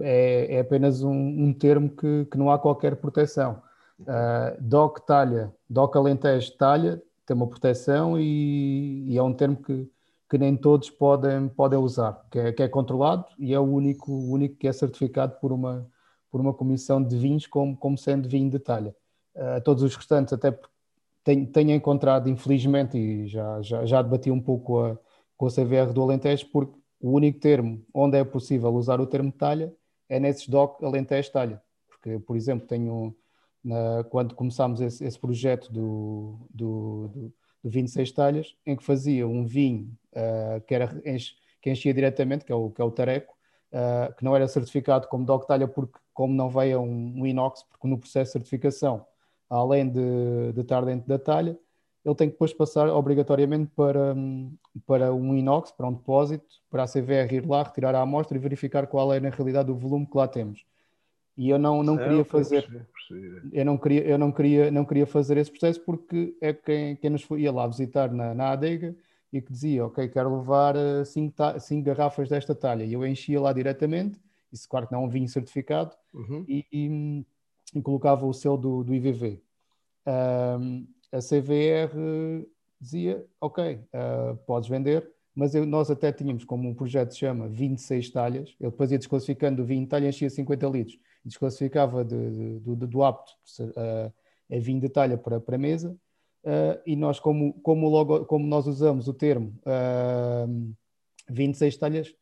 [0.00, 3.62] é, é apenas um, um termo que, que não há qualquer proteção.
[4.00, 9.90] Uh, DOC talha, DOC Alentejo talha, tem uma proteção e, e, é um termo que,
[10.30, 14.12] que nem todos podem, podem usar, que é, que é controlado e é o único,
[14.12, 15.86] o único que é certificado por uma,
[16.30, 18.94] por uma comissão de vinhos como, como sendo vinho de talha.
[19.34, 20.56] Uh, todos os restantes, até
[21.24, 24.98] tenho, tenho encontrado, infelizmente, e já, já, já debati um pouco a,
[25.36, 29.30] com o CVR do Alentejo, porque o único termo onde é possível usar o termo
[29.30, 29.72] talha
[30.08, 31.62] é nesses DOC Alentejo talha.
[31.88, 33.14] Porque, por exemplo, tenho
[33.64, 37.32] na, quando começámos esse, esse projeto do, do, do,
[37.64, 42.44] do 26 talhas, em que fazia um vinho uh, que, era, enche, que enchia diretamente,
[42.44, 43.34] que é o, que é o tareco,
[43.72, 47.62] uh, que não era certificado como DOC talha, porque como não veio um, um, inox,
[47.62, 49.06] porque no processo de certificação,
[49.48, 51.58] além de, de estar dentro da talha,
[52.04, 54.14] ele tem que depois passar obrigatoriamente para,
[54.86, 58.40] para um inox, para um depósito, para a CVR ir lá, retirar a amostra e
[58.40, 60.64] verificar qual é na realidade o volume que lá temos.
[61.38, 62.68] E eu não, não queria fazer,
[63.52, 67.10] eu não queria, eu não queria, não queria fazer esse processo porque é quem, quem
[67.10, 68.92] nos ia lá visitar na, na adega
[69.32, 72.82] e que dizia, ok, quero levar eh, cinco, cinco garrafas desta talha.
[72.82, 74.18] E eu enchia lá diretamente,
[74.52, 76.44] isso claro que não é um vinho certificado, uhum.
[76.48, 77.24] e, e,
[77.72, 79.40] e, colocava o selo do, do IVV.
[80.58, 81.92] Um, a CVR
[82.80, 87.46] dizia, ok, uh, podes vender, mas eu, nós até tínhamos como um projeto se chama
[87.46, 92.60] 26 talhas, ele depois ia desclassificando o vinho talha enchia 50 litros desclassificava de, de,
[92.60, 94.12] de, do apto uh,
[94.50, 95.96] a vinho de talha para, para mesa,
[96.44, 100.74] uh, e nós, como, como, logo, como nós usamos o termo uh,
[101.28, 102.14] 26 talhas,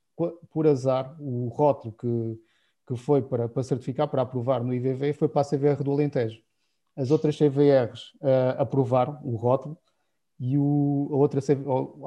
[0.50, 2.40] por azar, o rótulo que,
[2.88, 6.40] que foi para, para certificar, para aprovar no IVV, foi para a CVR do Alentejo.
[6.96, 9.78] As outras CVRs uh, aprovaram o rótulo,
[10.38, 11.40] e o, a outra,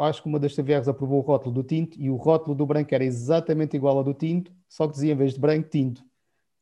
[0.02, 2.93] acho que uma das CVRs aprovou o rótulo do tinto e o rótulo do branco
[2.93, 6.04] era exatamente igual ao do tinto, só que dizia em vez de branco, tinto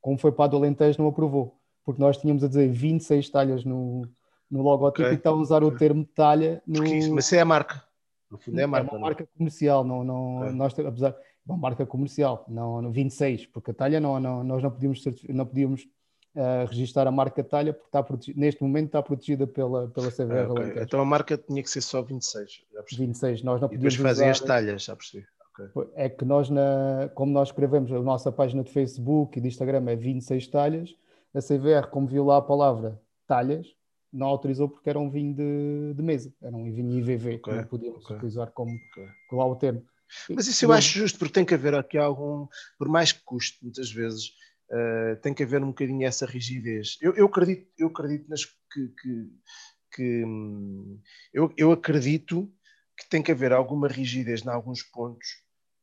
[0.01, 3.63] como foi para a do Alentejo, não aprovou, porque nós tínhamos a dizer 26 talhas
[3.63, 4.07] no,
[4.49, 5.15] no logotipo okay.
[5.15, 6.62] e estava a usar o termo talha.
[6.65, 6.83] No...
[6.83, 7.83] Isso, mas isso é a marca.
[8.29, 8.88] No fundo é a marca.
[8.88, 9.01] É uma é?
[9.01, 13.99] marca comercial, não, não, nós, apesar, uma marca comercial, não, no 26, porque a talha
[13.99, 15.88] não, não, nós não podíamos, não podíamos
[16.36, 18.05] uh, registrar a marca talha porque está
[18.36, 20.47] neste momento está protegida pela, pela CVR.
[20.47, 20.83] Ah, okay.
[20.83, 22.63] Então a marca tinha que ser só 26.
[22.97, 23.93] 26, nós não podíamos.
[23.93, 24.31] E depois fazem usar...
[24.31, 25.25] as talhas, já percebi.
[25.57, 25.91] Okay.
[25.95, 29.89] É que nós, na, como nós escrevemos a nossa página de Facebook e de Instagram
[29.89, 30.95] é 26 talhas,
[31.33, 33.67] a CVR, como viu lá a palavra talhas,
[34.11, 37.39] não autorizou porque era um vinho de, de mesa, era um vinho IVV, okay.
[37.39, 38.15] que não podíamos okay.
[38.15, 39.07] utilizar como, okay.
[39.31, 39.85] lá o termo.
[40.29, 43.57] Mas isso eu acho justo, porque tem que haver aqui algum, por mais que custe,
[43.61, 44.29] muitas vezes,
[44.71, 46.97] uh, tem que haver um bocadinho essa rigidez.
[47.01, 49.29] Eu, eu acredito, eu acredito nas que, que,
[49.93, 50.99] que hum,
[51.33, 52.49] eu, eu acredito
[52.97, 55.27] que tem que haver alguma rigidez em alguns pontos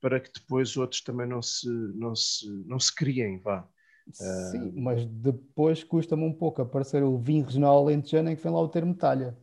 [0.04, 3.66] para que depois outros também não se, não se, não se criem, vá.
[4.12, 4.72] Sim, uh...
[4.76, 8.68] mas depois custa-me um pouco aparecer o vinho regional alentejano em que vem lá o
[8.68, 9.34] termo talha,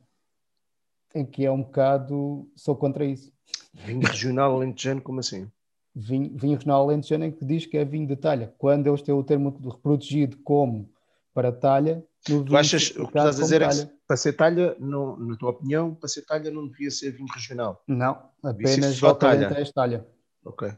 [1.16, 3.34] em que é um bocado, sou contra isso.
[3.74, 5.50] Vinho regional alentejano, como assim?
[5.96, 8.54] Vinho, vinho regional alentejano em que diz que é vinho de talha.
[8.60, 10.92] Quando eles têm o termo reproduzido como
[11.34, 14.76] para talha, no tu achas, o que estás a dizer é que para ser talha,
[14.80, 17.82] não, na tua opinião, para ser talha não devia ser vinho regional?
[17.88, 19.50] Não, apenas só talha.
[19.74, 20.06] talha.
[20.44, 20.72] Ok.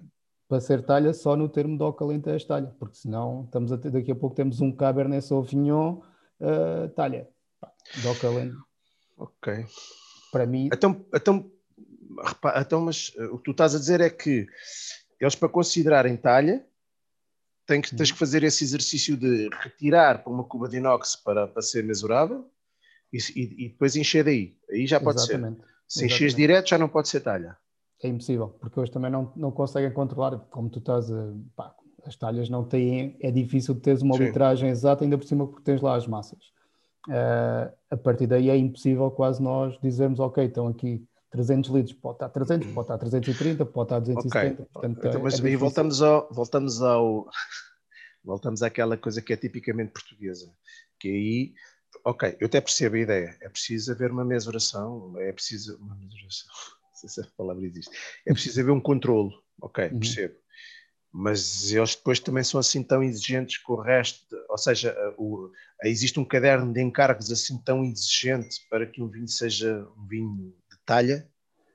[0.47, 4.11] Para ser talha, só no termo do Alentejo talha, porque senão estamos a ter, daqui
[4.11, 6.01] a pouco temos um Cabernet Sauvignon
[6.39, 7.27] uh, talha.
[8.01, 8.09] Do
[9.17, 9.65] Ok.
[10.31, 10.69] Para mim.
[10.71, 11.51] Então, então
[12.25, 14.47] repara, então, mas uh, o que tu estás a dizer é que
[15.19, 16.65] eles, para considerarem talha,
[17.65, 21.47] têm que, tens que fazer esse exercício de retirar para uma cuba de inox para,
[21.47, 22.51] para ser mesurável
[23.11, 24.57] e, e, e depois encher daí.
[24.69, 25.61] Aí já pode Exatamente.
[25.61, 25.73] ser.
[25.87, 27.57] Se encheres direto, já não pode ser talha.
[28.03, 31.33] É impossível, porque hoje também não, não conseguem controlar, como tu estás a.
[31.55, 31.73] Pá,
[32.05, 33.17] as talhas não têm.
[33.21, 34.25] É difícil teres uma Sim.
[34.25, 36.51] litragem exata, ainda por cima porque tens lá as massas.
[37.07, 42.15] Uh, a partir daí é impossível quase nós dizermos, ok, estão aqui 300 litros, pode
[42.15, 44.53] estar 300, pode estar 330, pode estar 270.
[44.53, 44.65] Okay.
[44.71, 47.27] Portanto, então, mas é aí voltamos ao, voltamos ao
[48.23, 50.53] voltamos àquela coisa que é tipicamente portuguesa,
[50.99, 51.53] que aí,
[52.05, 56.47] ok, eu até percebo a ideia, é preciso haver uma mesuração, é preciso uma mesuração,
[57.07, 59.99] sei se a palavra existe, é preciso haver um controlo, ok, uhum.
[59.99, 60.35] percebo.
[61.11, 65.51] Mas eles depois também são assim tão exigentes com o resto, de, ou seja, o,
[65.83, 70.55] existe um caderno de encargos assim tão exigente para que um vinho seja um vinho
[70.85, 71.27] talha,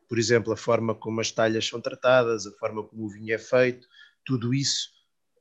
[0.08, 3.38] por exemplo, a forma como as talhas são tratadas, a forma como o vinho é
[3.38, 3.86] feito,
[4.24, 4.90] tudo isso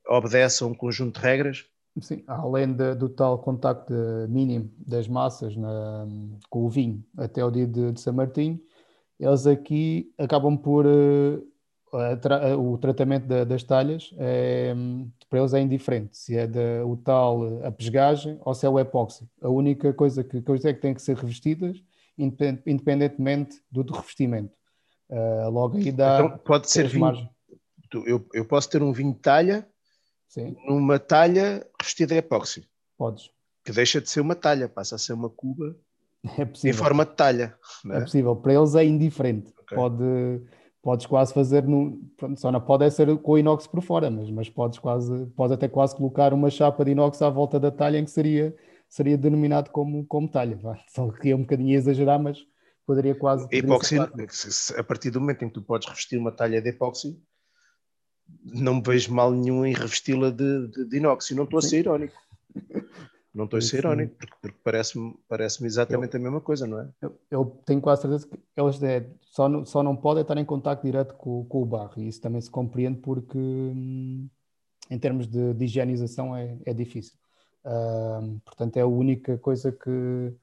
[0.08, 1.66] obedece a um conjunto de regras?
[2.02, 3.94] Sim, além de, do tal contacto
[4.30, 6.06] mínimo das massas na,
[6.50, 8.60] com o vinho até o dia de, de São Martinho,
[9.20, 10.86] eles aqui acabam por.
[10.86, 14.76] Uh, tra, o tratamento das talhas é,
[15.30, 18.78] para eles é indiferente se é de, o tal a pesgagem ou se é o
[18.78, 19.28] epóxi.
[19.42, 21.82] A única coisa que, que é que têm que ser revestidas
[22.18, 24.54] independentemente do, do revestimento.
[25.10, 26.20] Uh, logo aí dá.
[26.20, 27.30] Então pode ser vinho.
[28.06, 29.68] Eu, eu posso ter um vinho de talha
[30.28, 30.58] Sim.
[30.68, 32.68] numa talha revestida em epóxi.
[32.98, 33.30] Podes.
[33.64, 35.76] Que deixa de ser uma talha, passa a ser uma cuba
[36.26, 37.56] é em forma de talha.
[37.90, 37.98] É?
[37.98, 38.02] é?
[38.02, 38.36] possível.
[38.36, 39.54] Para eles é indiferente.
[39.62, 39.76] Okay.
[39.76, 40.42] Pode,
[40.82, 42.00] podes quase fazer no.
[42.38, 45.52] Só não pode é ser com o inox por fora, mas, mas podes quase, podes
[45.52, 48.56] até quase colocar uma chapa de inox à volta da talha em que seria
[48.90, 50.58] seria denominado como, como talha.
[50.90, 52.40] Só que é um bocadinho a exagerar, mas
[52.86, 53.48] poderia quase.
[53.52, 57.22] Epóxi, a partir do momento em que tu podes revestir uma talha de epóxi,
[58.44, 61.30] não vejo mal nenhum em revesti-la de, de, de inox.
[61.30, 62.16] E não estou a ser irónico.
[63.38, 66.80] Não estou a ser irónico, porque, porque parece-me parece exatamente eu, a mesma coisa, não
[66.80, 66.90] é?
[67.00, 70.44] Eu, eu, tenho quase certeza que eles é, só, não, só não podem estar em
[70.44, 74.28] contato direto com, com o barro, e isso também se compreende porque, hum,
[74.90, 77.14] em termos de, de higienização, é, é difícil.
[78.46, 80.34] Portanto, é a única coisa que,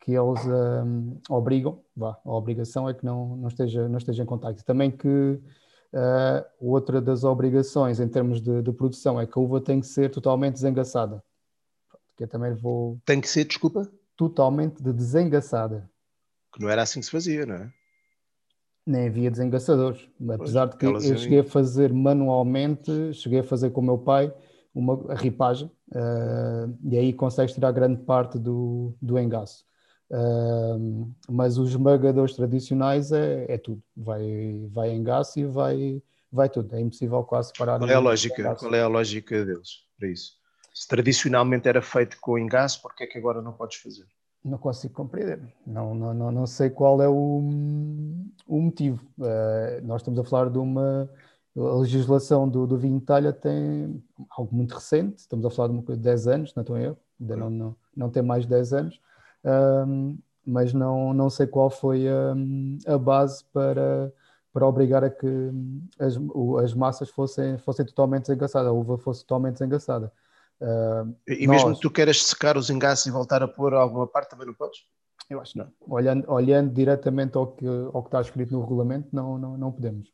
[0.00, 4.26] que eles uh, obrigam, vá, a obrigação é que não, não, esteja, não esteja em
[4.26, 4.64] contacto.
[4.64, 9.60] Também que uh, outra das obrigações em termos de, de, produção é que a uva
[9.60, 11.22] tem que ser totalmente desengaçada.
[12.16, 13.00] Que eu também vou...
[13.04, 13.90] Tem que ser, desculpa?
[14.16, 15.90] Totalmente de desengaçada.
[16.54, 17.72] Que não era assim que se fazia, não é?
[18.86, 20.08] Nem havia desengaçadores.
[20.28, 24.34] Apesar de que eu cheguei a fazer manualmente, cheguei a fazer com o meu pai,
[24.74, 29.64] uma ripagem uh, e aí consegues tirar grande parte do, do engaço.
[30.10, 36.74] Uh, mas os esmagadores tradicionais é, é tudo, vai, vai engaço e vai, vai tudo,
[36.74, 37.78] é impossível quase parar.
[37.78, 38.54] Qual é a lógica?
[38.56, 40.32] Qual é a lógica deles para isso?
[40.72, 44.06] Se tradicionalmente era feito com engaço, porque é que agora não podes fazer?
[44.44, 45.40] Não consigo compreender.
[45.66, 47.42] Não, não, não, não sei qual é o,
[48.46, 49.04] o motivo.
[49.18, 51.08] Uh, nós estamos a falar de uma
[51.56, 55.74] a legislação do, do vinho de talha tem algo muito recente, estamos a falar de
[55.74, 58.50] uma coisa de 10 anos, não estou eu, ainda não, não, não tem mais de
[58.50, 59.00] 10 anos,
[59.86, 62.34] um, mas não, não sei qual foi a,
[62.94, 64.12] a base para,
[64.52, 65.26] para obrigar a que
[65.98, 66.14] as,
[66.64, 70.10] as massas fossem, fossem totalmente desengaçadas, a uva fosse totalmente desengaçada.
[70.62, 74.06] Uh, e nós, mesmo que tu queiras secar os engaços e voltar a pôr alguma
[74.06, 74.78] parte, também não podes?
[75.28, 75.68] Eu acho que não.
[75.80, 80.08] Olhando, olhando diretamente ao que, ao que está escrito no regulamento, não, não, não podemos.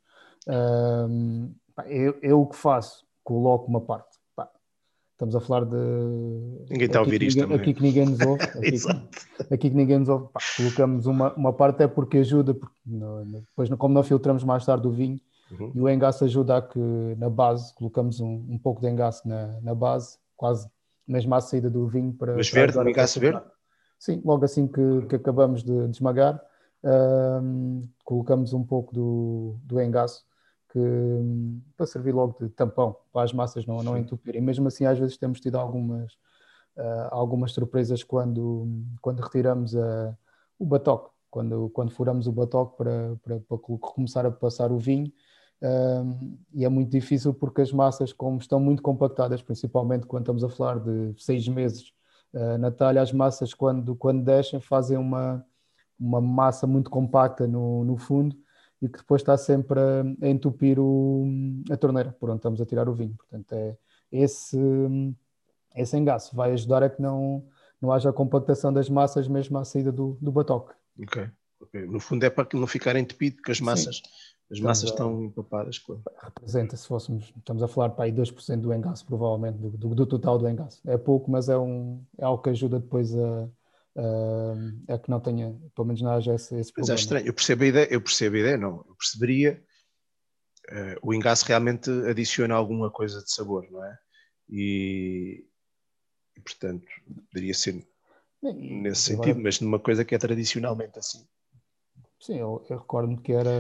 [0.46, 1.54] Uh,
[1.86, 4.16] eu, eu o que faço, coloco uma parte.
[4.34, 4.48] Pá,
[5.12, 5.76] estamos a falar de.
[6.70, 8.42] Ninguém está a ouvir isto ninguém, Aqui que ninguém nos ouve.
[8.56, 10.28] Aqui, aqui que ninguém nos ouve.
[10.32, 14.64] Pá, colocamos uma, uma parte é porque ajuda, porque no, depois, como não filtramos mais
[14.64, 15.72] tarde o vinho, uhum.
[15.74, 16.78] e o engaço ajuda a que
[17.18, 20.70] na base, colocamos um, um pouco de engaço na, na base, quase
[21.06, 22.14] mesmo à saída do vinho.
[22.14, 23.42] Para, Mas verde, um engaço verde?
[23.98, 26.40] Sim, logo assim que, que acabamos de, de esmagar,
[28.04, 30.24] colocamos um pouco do, do engaço
[30.70, 30.78] que,
[31.76, 34.40] para servir logo de tampão, para as massas não, não entupirem.
[34.40, 36.12] Mesmo assim, às vezes temos tido algumas,
[36.76, 38.68] uh, algumas surpresas quando,
[39.00, 40.16] quando retiramos a,
[40.58, 45.12] o batoque, quando, quando furamos o batoque para, para, para começar a passar o vinho.
[45.60, 50.44] Uh, e é muito difícil porque as massas, como estão muito compactadas, principalmente quando estamos
[50.44, 51.92] a falar de seis meses
[52.32, 55.44] uh, na talha, as massas, quando, quando descem, fazem uma,
[55.98, 58.36] uma massa muito compacta no, no fundo
[58.80, 61.26] e que depois está sempre a, a entupir o,
[61.70, 63.16] a torneira por onde estamos a tirar o vinho.
[63.16, 63.76] Portanto, é
[64.10, 64.58] esse,
[65.74, 67.44] esse engaço vai ajudar a que não,
[67.80, 70.74] não haja compactação das massas mesmo à saída do, do batoque.
[71.00, 71.28] Ok.
[71.60, 71.86] okay.
[71.86, 74.02] No fundo é para que não ficar entupido, porque as massas, Sim.
[74.50, 75.78] As massas estão empapadas.
[75.78, 76.00] Com...
[76.22, 80.06] Representa, se fôssemos, estamos a falar para aí 2% do engaço, provavelmente, do, do, do,
[80.06, 80.80] total do engaço.
[80.88, 85.20] É pouco, mas é, um, é algo que ajuda depois a, uh, é que não
[85.20, 86.94] tenha, pelo menos não haja esse, esse problema.
[86.94, 89.62] Mas é estranho, eu percebo a ideia, eu percebo a ideia, não, eu perceberia
[90.70, 93.98] uh, o engaço realmente adiciona alguma coisa de sabor, não é?
[94.48, 95.44] E,
[96.36, 96.86] e portanto,
[97.30, 97.86] poderia ser
[98.42, 101.26] e, nesse agora, sentido, mas numa coisa que é tradicionalmente assim.
[102.20, 103.50] Sim, eu, eu recordo-me que era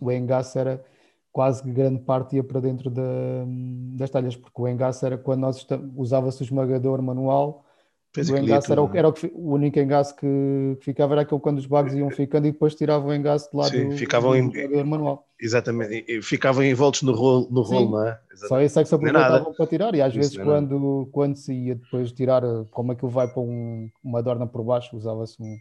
[0.00, 0.84] o engaço era
[1.30, 3.02] quase que grande parte ia para dentro da,
[3.96, 7.64] das talhas, porque o engaço era quando nós usava-se o esmagador manual
[8.14, 11.58] o engaço era, o, era o, que, o único engaço que, ficava era aquele quando
[11.58, 14.36] os bagos iam ficando e depois tiravam o engaço de lado Sim, do, ficavam do,
[14.36, 15.26] em, manual.
[15.40, 18.20] Exatamente, e ficavam envoltos no rolo, no rolo não é?
[18.30, 18.48] Exatamente.
[18.48, 21.54] Só isso é que se aproveitavam para tirar e às vezes é quando, quando se
[21.54, 25.56] ia depois tirar, como aquilo vai para um, uma dorna por baixo, usava-se um,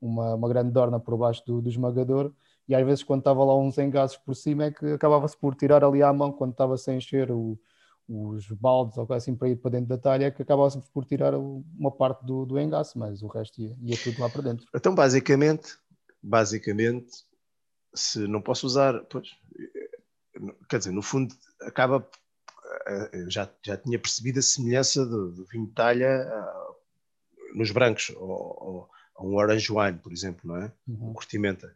[0.00, 2.32] uma, uma grande dorna por baixo do, do esmagador
[2.68, 5.82] e às vezes quando estava lá uns engaços por cima é que acabava-se por tirar
[5.82, 7.58] ali à mão quando estava sem encher o
[8.08, 11.90] os baldes ou assim para ir para dentro da talha que acabavam por tirar uma
[11.90, 12.54] parte do, do
[12.96, 14.66] mas o resto ia, ia, tudo lá para dentro.
[14.74, 15.76] Então, basicamente,
[16.22, 17.24] basicamente,
[17.94, 19.28] se não posso usar, pois,
[20.68, 22.08] quer dizer, no fundo, acaba.
[22.86, 26.74] Eh, já, já tinha percebido a semelhança do, do vinho de talha ah,
[27.54, 30.72] nos brancos, ou, ou, um orange wine, por exemplo, não é?
[30.86, 31.10] Uhum.
[31.10, 31.74] Um curtimenta.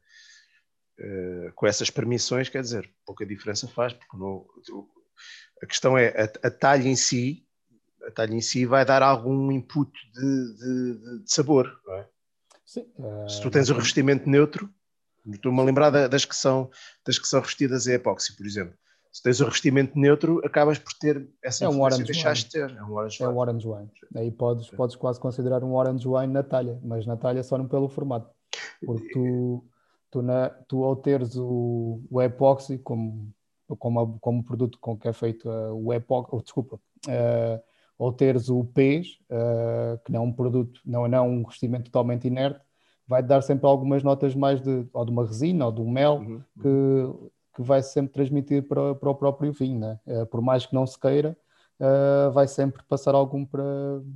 [0.99, 4.47] Uh, com essas permissões, quer dizer, pouca diferença faz, porque não,
[5.63, 7.47] a questão é, a, a talha em si,
[8.07, 12.09] a talha em si vai dar algum input de, de, de sabor, não é?
[12.65, 12.87] Sim.
[12.97, 14.73] Uh, Se tu tens o um revestimento neutro,
[15.31, 16.71] estou-me a lembrar das que, são,
[17.05, 18.77] das que são revestidas em epóxi, por exemplo.
[19.13, 22.77] Se tens o revestimento neutro, acabas por ter essa é um orange deixaste de ter.
[22.77, 23.29] É um orange é.
[23.29, 23.91] Um orange wine.
[24.17, 27.69] Aí podes, podes quase considerar um orange wine na talha, mas na talha só não
[27.69, 28.31] pelo formato.
[28.85, 29.65] Porque tu,
[30.11, 33.33] tu, na, tu ao teres o, o epóxi, como
[33.77, 37.63] como, como produto com que é feito uh, o EPOC, ou, desculpa, uh,
[37.99, 41.85] ou teres o PES, uh, que não é um produto, não, não é um revestimento
[41.85, 42.61] totalmente inerte,
[43.07, 46.17] vai dar sempre algumas notas mais de, ou de uma resina ou de um mel
[46.17, 46.43] uhum.
[46.61, 50.01] que, que vai sempre transmitir para, para o próprio vinho, né?
[50.07, 51.37] Uh, por mais que não se queira,
[51.83, 53.65] Uh, vai sempre passar algum para,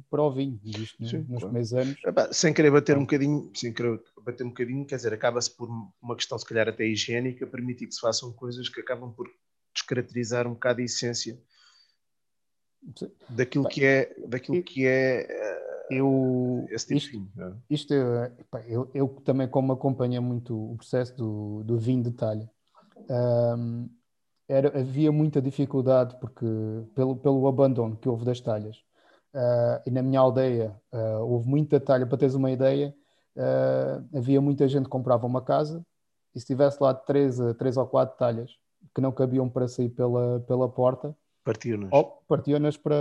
[0.08, 1.46] para o vinho, isto Sim, nos claro.
[1.46, 1.96] primeiros anos.
[2.30, 5.68] Sem querer bater um bocadinho, sem querer bater um bocadinho, quer dizer, acaba-se por
[6.00, 9.28] uma questão se calhar até higiênica, permitir que se façam coisas que acabam por
[9.74, 11.42] descaracterizar um bocado a essência
[13.28, 17.32] daquilo que é daquilo que é eh, eu esse tipo isto, de vinho.
[17.36, 17.52] É?
[17.68, 17.94] Isto
[18.68, 22.48] eu, eu também como acompanho muito o processo do, do vinho de talha
[23.08, 23.88] um,
[24.48, 26.46] era, havia muita dificuldade porque
[26.94, 28.76] pelo, pelo abandono que houve das talhas
[29.34, 32.94] uh, e na minha aldeia uh, houve muita talha para teres uma ideia
[33.36, 35.84] uh, havia muita gente que comprava uma casa
[36.34, 38.58] e se tivesse lá três, três ou quatro talhas
[38.94, 41.14] que não cabiam para sair pela, pela porta.
[41.44, 41.90] Partiu-nas.
[42.26, 42.96] Partiu-nas para.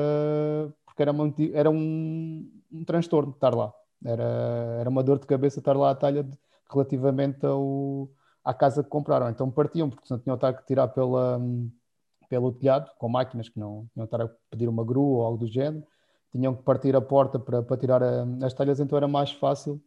[0.86, 3.74] porque era, uma, era um, um transtorno estar lá.
[4.04, 4.24] Era,
[4.80, 6.38] era uma dor de cabeça estar lá à talha de,
[6.70, 8.10] relativamente ao,
[8.46, 9.28] à casa que compraram.
[9.30, 11.42] Então partiam, porque senão tinham que tirar pela,
[12.30, 15.48] pelo telhado, com máquinas que não tinham estar a pedir uma grua ou algo do
[15.48, 15.84] género.
[16.32, 19.82] Tinham que partir a porta para, para tirar a, as talhas, então era mais fácil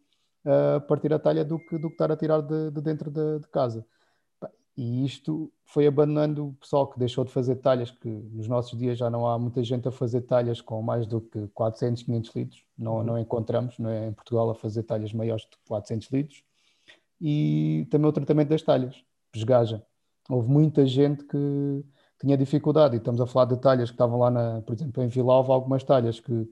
[0.45, 3.39] uh, partir a talha do que, do que estar a tirar de, de dentro de,
[3.39, 3.87] de casa
[4.79, 8.97] e isto foi abandonando o pessoal que deixou de fazer talhas, que nos nossos dias
[8.97, 12.65] já não há muita gente a fazer talhas com mais do que 400, 500 litros.
[12.79, 13.03] Não, uhum.
[13.03, 16.45] não encontramos não é, em Portugal a fazer talhas maiores de 400 litros.
[17.21, 19.03] E também o tratamento das talhas,
[19.33, 19.83] pesgagem.
[20.29, 21.85] Houve muita gente que
[22.21, 25.09] tinha dificuldade, e estamos a falar de talhas que estavam lá, na, por exemplo, em
[25.09, 26.49] Vilalva, algumas talhas que,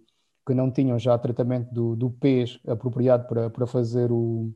[0.46, 4.52] que não tinham já tratamento do, do pez apropriado para, para fazer o,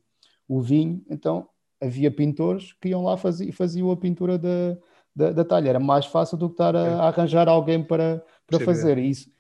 [0.49, 1.49] o vinho, então
[1.81, 4.77] havia pintores que iam lá e faziam a pintura da,
[5.17, 5.71] da, da, talha.
[5.71, 8.99] Era mais fácil do que estar a, a arranjar alguém para, para fazer.
[8.99, 9.31] Isso,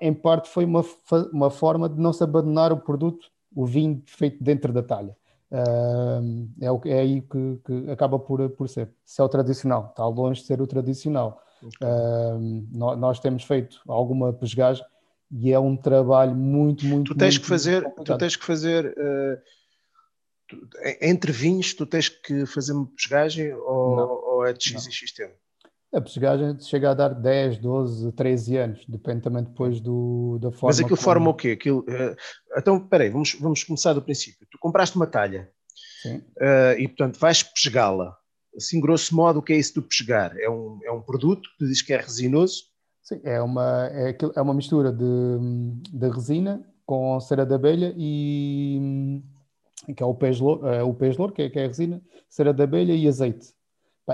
[0.00, 0.84] em parte, foi uma,
[1.32, 5.16] uma forma de não se abandonar o produto, o vinho feito dentro da talha.
[5.50, 8.90] Uh, é, o, é aí que, que, acaba por, por ser.
[9.04, 11.42] Se é o tradicional, está longe de ser o tradicional.
[11.62, 11.88] Okay.
[11.88, 14.84] Uh, nós, nós, temos feito alguma pesgagem
[15.30, 17.12] e é um trabalho muito, muito.
[17.12, 19.40] Tu tens muito, que fazer, tu tens que fazer uh,
[21.00, 24.90] entre vinhos tu tens que fazer uma pesgagem ou, ou é de X não.
[24.90, 25.34] e X tempo?
[25.92, 30.68] A pesgagem chega a dar 10, 12, 13 anos, depende também depois do, da forma.
[30.68, 31.02] Mas aquilo como...
[31.02, 31.52] forma o quê?
[31.52, 32.16] Aquilo, uh,
[32.56, 34.46] então, espera aí, vamos, vamos começar do princípio.
[34.50, 35.50] Tu compraste uma talha
[36.04, 38.14] uh, e, portanto, vais pesgá-la.
[38.54, 40.36] Assim, grosso modo, o que é isso do pesgar?
[40.38, 42.64] É um, é um produto que tu dizes que é resinoso?
[43.02, 45.04] Sim, é uma, é, é uma mistura de,
[45.90, 49.22] de resina com cera de abelha e
[49.96, 52.52] que é o peixe louro, é o louro que, é, que é a resina, cera
[52.52, 53.54] de abelha e azeite.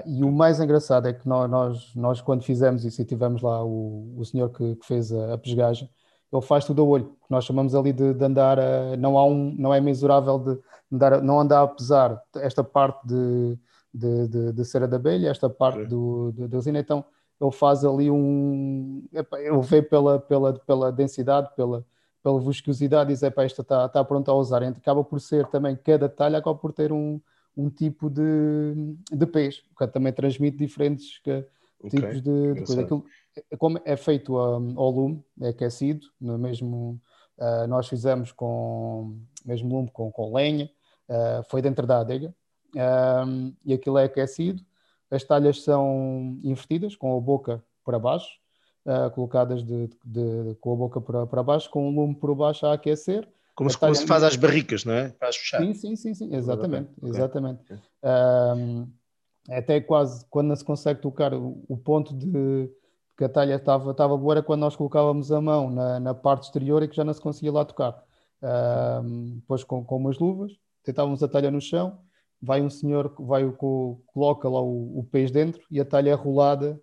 [0.07, 4.15] E o mais engraçado é que nós, nós quando fizemos isso e tivemos lá o,
[4.19, 5.89] o senhor que, que fez a, a pesgagem,
[6.33, 9.55] ele faz tudo a olho, nós chamamos ali de, de andar, a, não, há um,
[9.57, 10.59] não é mensurável de
[10.93, 13.59] andar, não andar a pesar esta parte de,
[13.93, 17.05] de, de, de cera de abelha, esta parte do, de, de resina, então
[17.41, 21.85] ele faz ali um, ele vê pela, pela, pela densidade, pela,
[22.23, 24.63] pela viscosidade, diz, esta está tá pronta a usar.
[24.63, 27.21] Então, acaba por ser também, cada talha acaba por ter um,
[27.57, 31.45] um tipo de, de peixe, que também transmite diferentes que,
[31.81, 32.01] okay.
[32.01, 32.83] tipos de, de coisa.
[32.83, 33.05] Aquilo,
[33.59, 37.01] como é feito um, ao lume, é aquecido, no mesmo,
[37.39, 40.71] uh, nós fizemos com mesmo lume com, com lenha,
[41.09, 42.35] uh, foi dentro da adega,
[43.27, 44.63] um, e aquilo é aquecido.
[45.11, 48.39] As talhas são invertidas, com a boca para baixo,
[48.87, 52.67] uh, colocadas de, de, com a boca para, para baixo, com o lume por baixo
[52.67, 53.29] a aquecer.
[53.55, 55.11] Como, se, como se faz às barricas, não é?
[55.11, 55.61] Para fechar.
[55.61, 56.35] Sim, sim, sim, sim.
[56.35, 56.91] exatamente.
[56.99, 57.11] Okay.
[57.11, 57.63] exatamente.
[57.63, 57.79] Okay.
[58.03, 58.89] Um,
[59.49, 62.69] até quase quando não se consegue tocar o, o ponto de
[63.17, 66.45] que a talha estava, estava boa era quando nós colocávamos a mão na, na parte
[66.45, 68.03] exterior e que já não se conseguia lá tocar.
[68.43, 70.53] Um, depois com, com umas luvas,
[70.83, 71.99] tentávamos a talha no chão,
[72.43, 76.15] vai um senhor, vai o, coloca lá o, o peixe dentro e a talha é
[76.15, 76.81] rolada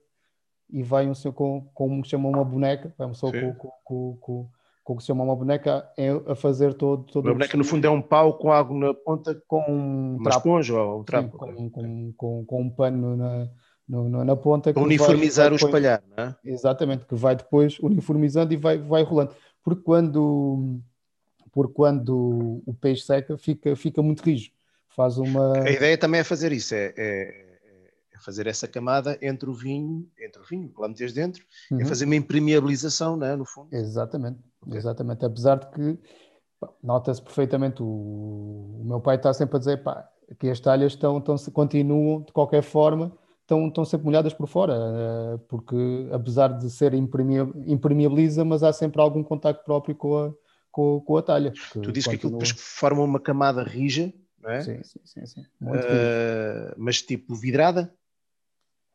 [0.70, 4.50] e vai um senhor com, como chama uma boneca, vai um senhor com, com, com,
[4.84, 5.88] com, o que se chama uma boneca
[6.28, 7.04] a fazer todo.
[7.04, 10.24] todo uma boneca, no fundo, é um pau com algo na ponta, com um uma
[10.24, 10.38] trapo.
[10.40, 11.32] esponja ou um trapo.
[11.32, 13.50] Sim, com, com, com, com, um pano na,
[13.88, 14.74] no, na ponta.
[14.74, 16.36] Para uniformizar vai, o espalhar, não é?
[16.44, 19.34] Exatamente, que vai depois uniformizando e vai, vai rolando.
[19.64, 20.80] Porque quando,
[21.52, 24.52] porque quando o peixe seca, fica, fica muito rijo.
[24.90, 25.58] Faz uma...
[25.60, 27.51] A ideia também é fazer isso, é, é
[28.22, 31.82] fazer essa camada entre o vinho, entre o vinho que lá metes dentro, é uhum.
[31.82, 33.68] é fazer uma impermeabilização, não é, no fundo.
[33.72, 34.78] Exatamente, okay.
[34.78, 35.26] exatamente.
[35.26, 36.00] Apesar de que
[36.84, 40.08] nota-se perfeitamente, o, o, meu pai está sempre a dizer pá,
[40.40, 43.12] que as talhas estão, estão, continuam de qualquer forma,
[43.42, 49.02] estão, estão sempre molhadas por fora, eh, porque apesar de ser impermeabiliza, mas há sempre
[49.02, 50.34] algum contacto próprio com a,
[50.72, 51.54] com, com a talha.
[51.74, 54.62] Tu dizes que aquilo depois forma uma camada rija, não é?
[54.62, 55.26] Sim, sim, sim.
[55.26, 55.42] sim.
[55.62, 57.94] Uh, mas tipo vidrada?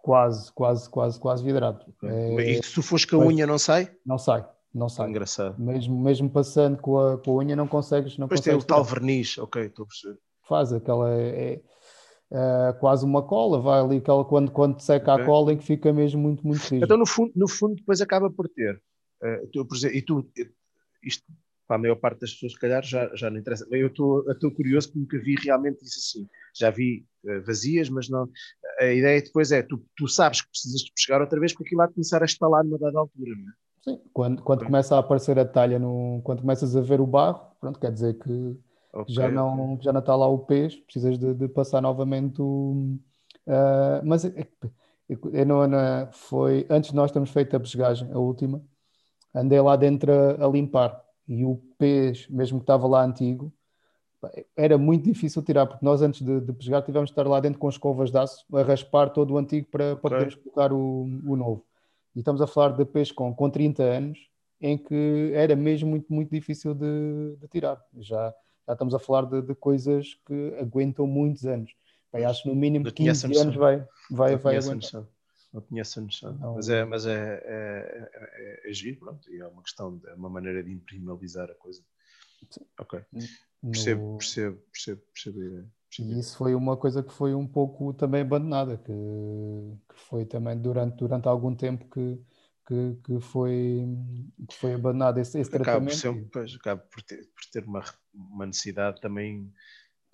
[0.06, 1.84] Quase, quase, quase, quase vidrado.
[2.04, 3.90] É, e se tu fores com a unha não sai?
[4.06, 5.10] Não sai, não sai.
[5.10, 5.60] Engraçado.
[5.60, 8.16] Mesmo, mesmo passando com a, com a unha não consegues.
[8.16, 10.18] Não Depois consegues tem o tal verniz, ok, estou a perceber.
[10.42, 11.12] Faz aquela.
[11.12, 11.60] É,
[12.30, 15.24] é, quase uma cola, vai ali aquela, quando, quando seca okay.
[15.24, 16.84] a cola em que fica mesmo muito, muito rígido.
[16.84, 18.80] Então, no fundo, no fundo, depois acaba por ter.
[19.20, 20.30] Uh, tu, por exemplo, e tu,
[21.02, 21.24] isto
[21.66, 23.66] para a maior parte das pessoas, se calhar, já, já não interessa.
[23.72, 26.28] Eu estou curioso porque nunca vi realmente isso assim.
[26.58, 28.28] Já vi uh, vazias, mas não.
[28.80, 31.82] A ideia depois é: tu, tu sabes que precisas de pescar outra vez porque aquilo
[31.82, 33.66] há de começar a estalar numa dada altura, não é?
[33.86, 37.52] Sim, quando, quando começa a aparecer a talha, no, quando começas a ver o barro,
[37.60, 38.58] pronto, quer dizer que
[38.92, 39.84] okay, já, não, okay.
[39.84, 42.98] já não está lá o peixe, precisas de, de passar novamente o.
[43.46, 48.60] Uh, mas eu não, não, foi antes de nós termos feito a pescagem, a última,
[49.32, 53.52] andei lá dentro a, a limpar e o peixe, mesmo que estava lá antigo,
[54.56, 57.58] era muito difícil tirar, porque nós antes de, de pescar tivemos de estar lá dentro
[57.58, 61.36] com escovas de aço a raspar todo o antigo para, para podermos colocar o, o
[61.36, 61.64] novo.
[62.14, 64.18] E estamos a falar de peixe com, com 30 anos,
[64.60, 67.80] em que era mesmo muito, muito difícil de, de tirar.
[67.98, 68.34] Já,
[68.66, 71.74] já estamos a falar de, de, coisas que aguentam muitos anos.
[72.12, 75.06] Bem, acho que no mínimo 15 anos vai, vai, vai aguentar.
[75.52, 76.32] Não tinha essa noção.
[76.34, 76.54] Não.
[76.54, 80.28] Mas, é, mas é, é, é, é, giro, pronto, e é uma questão, é uma
[80.28, 81.82] maneira de imprimalizar a coisa.
[82.50, 82.66] Sim.
[82.78, 83.02] Ok.
[83.62, 83.72] No...
[83.72, 85.38] Percebo, percebo, percebo, percebo,
[85.88, 86.16] percebo.
[86.16, 90.58] E isso foi uma coisa que foi um pouco também abandonada, que, que foi também
[90.60, 92.20] durante, durante algum tempo que,
[92.66, 93.86] que, que, foi,
[94.48, 95.92] que foi abandonado esse, esse acaba tratamento.
[95.92, 99.52] Por ser, pois, acaba por ter, por ter uma, uma necessidade também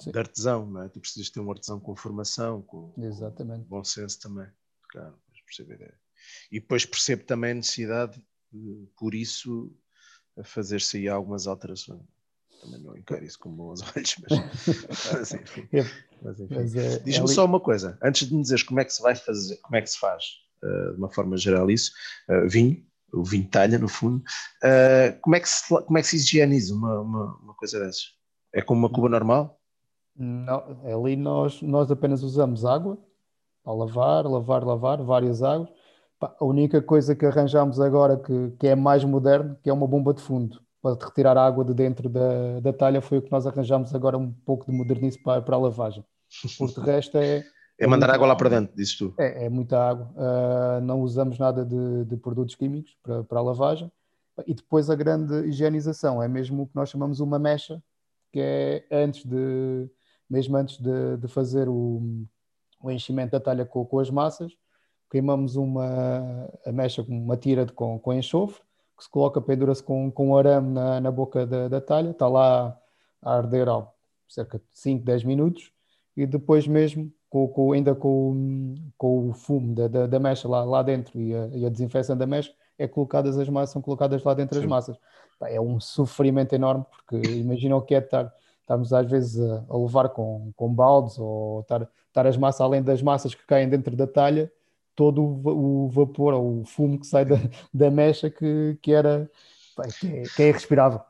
[0.00, 0.12] Sim.
[0.12, 0.88] de artesão, não é?
[0.88, 3.62] Tu precisas ter um artesão com formação, com, Exatamente.
[3.62, 4.48] Com bom senso também.
[4.90, 6.00] Claro, percebo a ideia.
[6.50, 9.74] E depois percebo também a necessidade, de, por isso,
[10.36, 12.02] a fazer-se aí algumas alterações
[12.62, 15.68] também não encaro isso com bons olhos, mas, mas enfim.
[15.72, 15.84] É,
[16.22, 16.54] mas, enfim.
[16.54, 19.14] É, Diz-me é só uma coisa, antes de me dizeres como é que se vai
[19.14, 20.24] fazer, como é que se faz,
[20.62, 21.90] uh, de uma forma geral, isso,
[22.30, 22.82] uh, vinho,
[23.12, 26.74] o vinho talha, no fundo, uh, como, é que se, como é que se higieniza
[26.74, 28.12] uma, uma, uma coisa dessas?
[28.54, 29.58] É como uma cuba normal?
[30.14, 32.98] Não, ali nós, nós apenas usamos água
[33.64, 35.70] para lavar, lavar, lavar, várias águas.
[36.20, 40.12] A única coisa que arranjamos agora que, que é mais moderno, que é uma bomba
[40.14, 43.46] de fundo para retirar a água de dentro da, da talha, foi o que nós
[43.46, 46.04] arranjamos agora um pouco de modernice para, para a lavagem.
[46.58, 47.44] Porque o resto é.
[47.78, 49.14] É, mandar água lá para dentro, dizes tu?
[49.18, 50.12] É, é muita água.
[50.16, 53.90] Uh, não usamos nada de, de, produtos químicos para, para a lavagem.
[54.46, 57.82] E depois a grande higienização é mesmo o que nós chamamos uma mecha,
[58.32, 59.88] que é antes de,
[60.28, 62.26] mesmo antes de, de fazer o,
[62.82, 64.52] o enchimento da talha com, com as massas,
[65.10, 68.62] queimamos uma a mecha com uma tira de, com, com enxofre,
[68.96, 72.78] que se coloca, pendura-se com, com arame na, na boca da, da talha, está lá
[73.20, 73.86] a arder há
[74.28, 75.72] cerca de 5, 10 minutos,
[76.16, 80.64] e depois mesmo, com, com, ainda com, com o fumo da, da, da mecha lá,
[80.64, 84.22] lá dentro e a, e a, desinfecção da mecha, é colocadas as massas, são colocadas
[84.24, 84.64] lá dentro Sim.
[84.64, 84.96] as massas.
[85.42, 89.76] É um sofrimento enorme, porque imaginam o que é estar, estarmos às vezes a, a
[89.76, 93.96] levar com, com baldes ou estar, estar as massas além das massas que caem dentro
[93.96, 94.50] da talha,
[94.94, 97.36] todo o, vapor ou o fumo que sai da,
[97.72, 99.30] da mecha que, que era
[99.98, 101.00] que é, que é irrespirável.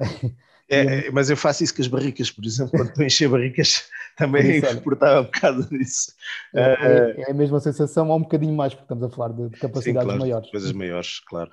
[0.69, 3.29] É, é, mas eu faço isso com as barricas, por exemplo, quando estou a encher
[3.29, 6.13] barricas, também reportava um bocado disso.
[6.55, 9.49] É, é, é, a mesma sensação, ou um bocadinho mais, porque estamos a falar de,
[9.49, 10.51] de capacidades Sim, claro, maiores.
[10.51, 11.51] Coisas maiores, claro.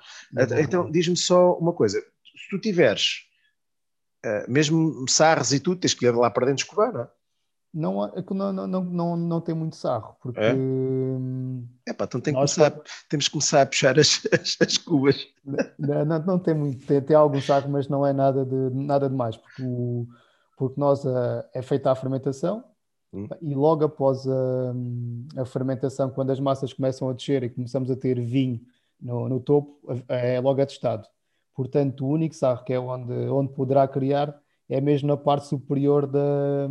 [0.58, 3.24] Então, diz-me só uma coisa: se tu tiveres,
[4.24, 7.08] uh, mesmo sarres e tudo, tens que ir lá para dentro escovar, não é?
[7.72, 10.40] Não, não, não, não, não, não tem muito sarro, porque.
[10.40, 10.52] É,
[11.86, 12.72] é pá, então tem começar,
[13.08, 15.24] temos que começar a puxar as, as, as cubas.
[15.78, 19.08] Não, não, não, tem muito, tem, tem algum sarro, mas não é nada de, nada
[19.08, 20.04] de mais, porque, o,
[20.58, 22.64] porque nós a, é feita a fermentação
[23.12, 23.28] hum.
[23.40, 24.74] e logo após a,
[25.36, 28.60] a fermentação, quando as massas começam a descer e começamos a ter vinho
[29.00, 31.06] no, no topo, é logo atestado.
[31.54, 34.36] Portanto, o único sarro que é onde, onde poderá criar
[34.70, 36.68] é mesmo na parte superior da,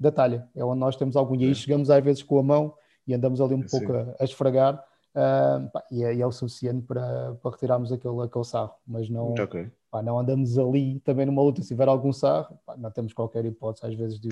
[0.00, 1.36] da talha, é onde nós temos algum.
[1.36, 2.74] E aí chegamos às vezes com a mão
[3.06, 3.78] e andamos ali um Sim.
[3.78, 4.82] pouco a, a esfregar,
[5.14, 9.08] uh, pá, e, é, e, é, o suficiente para, para retirarmos aquele, aquele sarro, mas
[9.10, 11.62] não, okay pá, não andamos ali também numa luta.
[11.62, 14.28] Se tiver algum sarro, pá, não temos qualquer hipótese às vezes de.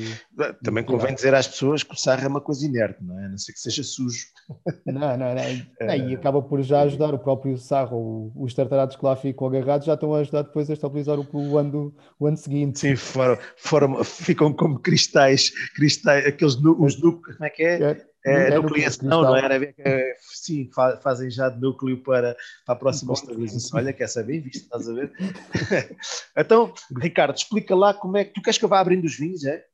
[0.62, 3.26] Também de convém dizer às pessoas que o sarro é uma coisa inerte, não é?
[3.26, 4.26] A não ser que seja sujo.
[4.84, 5.42] Não, não, não.
[5.80, 9.86] É, e acaba por já ajudar o próprio sarro, os tartarados que lá ficam agarrados
[9.86, 12.78] já estão a ajudar depois a estabilizar o, o, ano, o ano seguinte.
[12.78, 17.82] Sim, foram, ficam como cristais, cristais aqueles os núcleos, como é que é?
[17.82, 19.62] é é, é nucleação, não era?
[19.78, 20.70] É, sim,
[21.02, 23.78] fazem já de núcleo para, para a próxima estabilização.
[23.78, 24.40] Olha, quer saber?
[24.40, 25.12] Visto, estás a ver?
[26.36, 29.44] então, Ricardo, explica lá como é que tu queres que eu vá abrindo os vinhos,
[29.44, 29.64] é?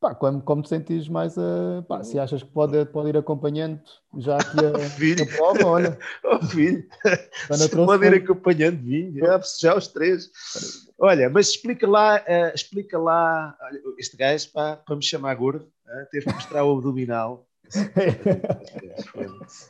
[0.00, 1.84] Pá, como, como te sentires mais a.
[1.86, 3.78] Pá, se achas que pode, pode ir acompanhando
[4.16, 5.22] já aqui a, filho.
[5.22, 5.98] a prova, olha.
[6.24, 6.88] Oh, filho,
[7.86, 9.20] pode ir acompanhando vinho,
[9.60, 10.30] já os três.
[10.98, 13.54] Olha, mas explica lá, uh, explica lá,
[13.98, 17.46] este gajo, pá, para me chamar gordo, uh, teve que mostrar o abdominal.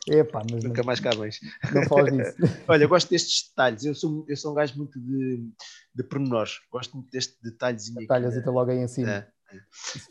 [0.07, 1.39] Epá, mas Nunca mais cabens.
[1.73, 2.35] Não falas disso.
[2.67, 3.85] Olha, eu gosto destes detalhes.
[3.85, 5.49] Eu sou, eu sou um gajo muito de,
[5.93, 6.59] de pormenores.
[6.71, 7.99] Gosto muito deste detalhezinho.
[7.99, 9.09] Detalhes e logo aí em cima.
[9.09, 9.27] É,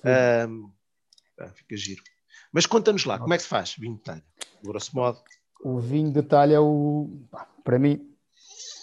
[0.05, 0.47] é.
[0.47, 0.71] Um,
[1.55, 2.03] fica giro.
[2.53, 4.25] Mas conta-nos lá, como é que se faz vinho de talha?
[4.63, 5.21] Grosso modo.
[5.63, 7.09] O vinho de talha, é o,
[7.63, 7.95] para mim,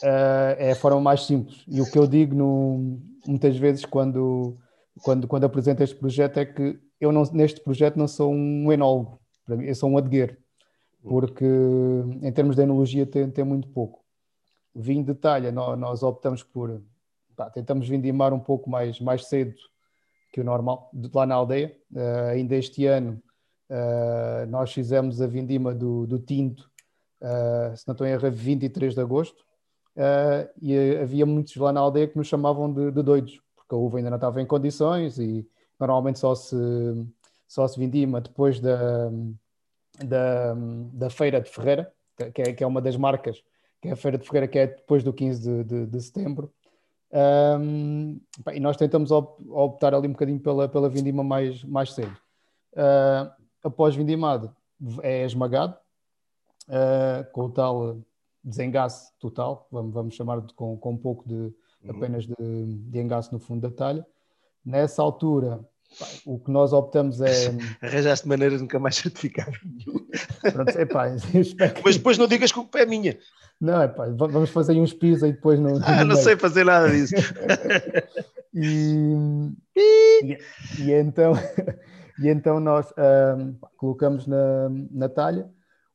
[0.03, 1.63] uh, é a forma mais simples.
[1.67, 4.57] E o que eu digo no, muitas vezes quando,
[5.01, 9.19] quando, quando apresento este projeto é que eu não, neste projeto não sou um enólogo,
[9.47, 10.35] eu sou um adegueiro,
[11.03, 11.45] porque
[12.21, 14.03] em termos de enologia tem, tem muito pouco.
[14.75, 16.81] Vinho de talha, nós, nós optamos por,
[17.35, 19.55] pá, tentamos vindimar um pouco mais, mais cedo
[20.31, 21.75] que o normal, lá na aldeia.
[21.91, 23.21] Uh, ainda este ano
[23.69, 26.69] uh, nós fizemos a vindima do, do tinto,
[27.21, 29.45] uh, se não estou em erro, 23 de agosto,
[30.61, 33.97] e havia muitos lá na aldeia que nos chamavam de, de doidos, porque a uva
[33.97, 35.47] ainda não estava em condições e
[35.79, 36.55] normalmente só se,
[37.47, 39.09] só se vindima depois da,
[40.03, 40.53] da,
[40.93, 41.91] da Feira de Ferreira,
[42.33, 43.43] que é, que é uma das marcas,
[43.81, 46.51] que é a Feira de Ferreira, que é depois do 15 de, de, de setembro.
[47.59, 48.19] Um,
[48.53, 52.15] e nós tentamos optar ali um bocadinho pela, pela vindima mais, mais cedo.
[52.73, 53.31] Uh,
[53.63, 54.53] após vindimado,
[55.01, 55.77] é esmagado,
[56.67, 57.97] uh, com o tal
[58.43, 61.53] desengasse total, vamos, vamos chamar de, com, com um pouco de uhum.
[61.89, 64.05] apenas de, de engasse no fundo da talha.
[64.65, 65.59] Nessa altura,
[66.25, 67.49] o que nós optamos é.
[67.81, 69.49] Arranjaste maneira de nunca mais certificar
[70.51, 71.81] Pronto, epá, que...
[71.83, 73.17] Mas depois não digas que o pé é minha.
[73.59, 75.79] Não, é pá, vamos fazer uns pis e depois não.
[75.83, 77.15] Ah, não sei fazer nada disso.
[78.53, 79.15] e,
[79.75, 80.37] e,
[80.79, 81.33] e, então,
[82.19, 82.93] e então nós
[83.37, 85.49] um, colocamos na, na talha.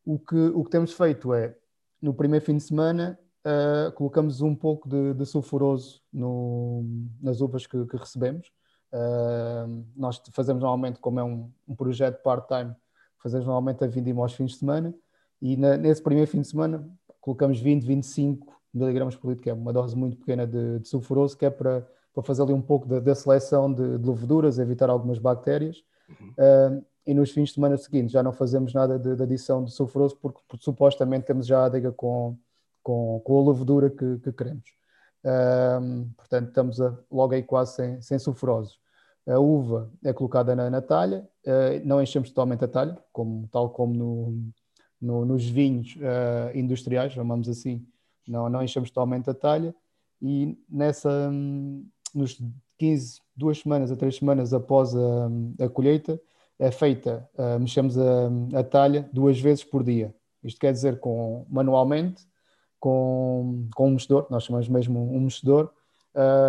[0.04, 1.54] O que, o que temos feito é,
[2.00, 6.84] no primeiro fim de semana, uh, colocamos um pouco de, de sulfuroso no,
[7.20, 8.52] nas uvas que, que recebemos.
[8.92, 12.74] Uh, nós fazemos normalmente, como é um, um projeto part-time,
[13.18, 14.94] fazemos normalmente a vindima aos fins de semana
[15.40, 16.88] e na, nesse primeiro fim de semana
[17.20, 21.36] colocamos 20, 25 miligramas por litro, que é uma dose muito pequena de, de sulfuroso,
[21.36, 25.18] que é para, para fazer ali um pouco da seleção de, de, leveduras, evitar algumas
[25.18, 25.82] bactérias.
[26.08, 26.28] Uhum.
[26.30, 29.72] Uh, e nos fins de semana seguintes já não fazemos nada de, de adição de
[29.72, 32.36] sulfuroso, porque, porque, supostamente temos já a adega com,
[32.82, 34.64] com, com a levedura que, que queremos.
[36.16, 38.82] Portanto, estamos a, logo aí quase sem, sem sulfurosos.
[39.26, 43.70] A uva é colocada na, na talha, uh, não enchemos totalmente a talha, como, tal
[43.70, 44.52] como no,
[45.00, 47.86] no, nos vinhos uh, industriais, chamamos assim,
[48.26, 49.74] não, não enchemos totalmente a talha
[50.20, 52.40] e nessa, um, nos
[52.78, 55.30] 15, duas semanas a três semanas após a,
[55.64, 56.20] a colheita,
[56.58, 60.14] é feita, uh, mexemos a, a, talha duas vezes por dia.
[60.42, 62.26] Isto quer dizer com, manualmente,
[62.82, 65.70] com, com um mexedor, nós chamamos mesmo um mexedor,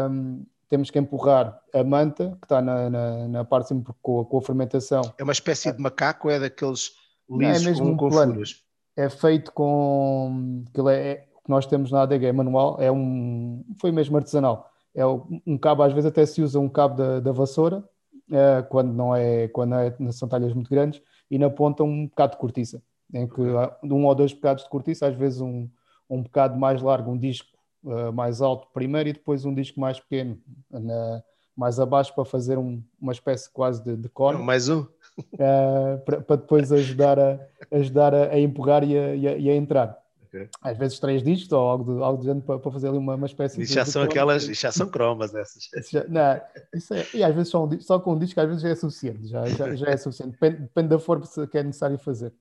[0.09, 4.37] um, temos que empurrar a manta, que está na, na, na parte sempre com, com
[4.39, 5.03] a fermentação.
[5.19, 6.93] É uma espécie de macaco, é daqueles
[7.29, 8.63] lisos é mesmo com, com furos.
[8.97, 10.63] É feito com.
[10.69, 13.63] Aquilo é, é, o que nós temos na ADG é manual, é um.
[13.79, 14.71] Foi mesmo artesanal.
[14.95, 17.83] É um cabo, às vezes até se usa um cabo da, da vassoura,
[18.31, 22.31] é, quando não é, quando é, são talhas muito grandes, e na ponta um bocado
[22.33, 22.81] de cortiça,
[23.13, 23.41] em que
[23.83, 25.69] um ou dois bocados de cortiça, às vezes um,
[26.09, 27.49] um bocado mais largo, um disco
[27.83, 30.39] uh, mais alto primeiro e depois um disco mais pequeno,
[30.69, 31.23] na,
[31.55, 34.41] mais abaixo para fazer um, uma espécie quase de, de cone.
[34.43, 34.81] mais um?
[35.35, 37.39] uh, para, depois ajudar a,
[37.71, 40.03] ajudar a, a empurrar e a, e a, e a entrar.
[40.33, 40.49] Okay.
[40.63, 43.13] Às vezes três discos ou algo do, algo do género para, para fazer ali uma,
[43.13, 43.91] uma espécie e já de.
[43.91, 45.69] são de aquelas, já são cromas essas.
[45.91, 46.41] Já, não,
[46.73, 48.75] isso é, e às vezes só, um, só com um disco, às vezes já é
[48.75, 52.33] suficiente, já, já, já é suficiente, depende, depende da forma que é necessário fazer.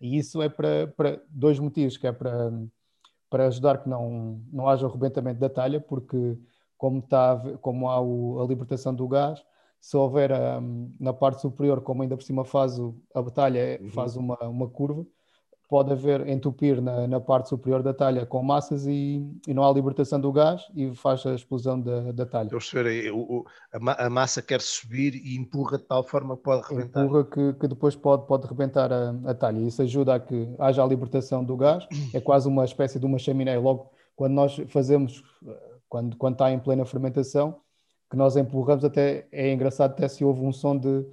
[0.00, 2.50] E isso é para, para dois motivos, que é para,
[3.30, 6.36] para ajudar que não, não haja o arrebentamento da talha, porque
[6.76, 9.42] como, está, como há o, a libertação do gás,
[9.80, 13.90] se houver um, na parte superior, como ainda por cima faz o, a talha, uhum.
[13.90, 15.06] faz uma, uma curva,
[15.70, 19.72] pode haver entupir na, na parte superior da talha com massas e, e, não há
[19.72, 22.46] libertação do gás e faz a explosão da, da talha.
[22.46, 22.60] Estou a
[23.72, 27.04] a, a, massa quer subir e empurra de tal forma que pode rebentar.
[27.04, 29.60] Empurra que, que depois pode, pode rebentar a, a talha.
[29.60, 33.18] Isso ajuda a que haja a libertação do gás, é quase uma espécie de uma
[33.18, 33.56] chaminé.
[33.56, 35.22] Logo, quando nós fazemos,
[35.88, 37.60] quando, quando está em plena fermentação,
[38.10, 41.06] que nós empurramos, até é engraçado, até se houve um som de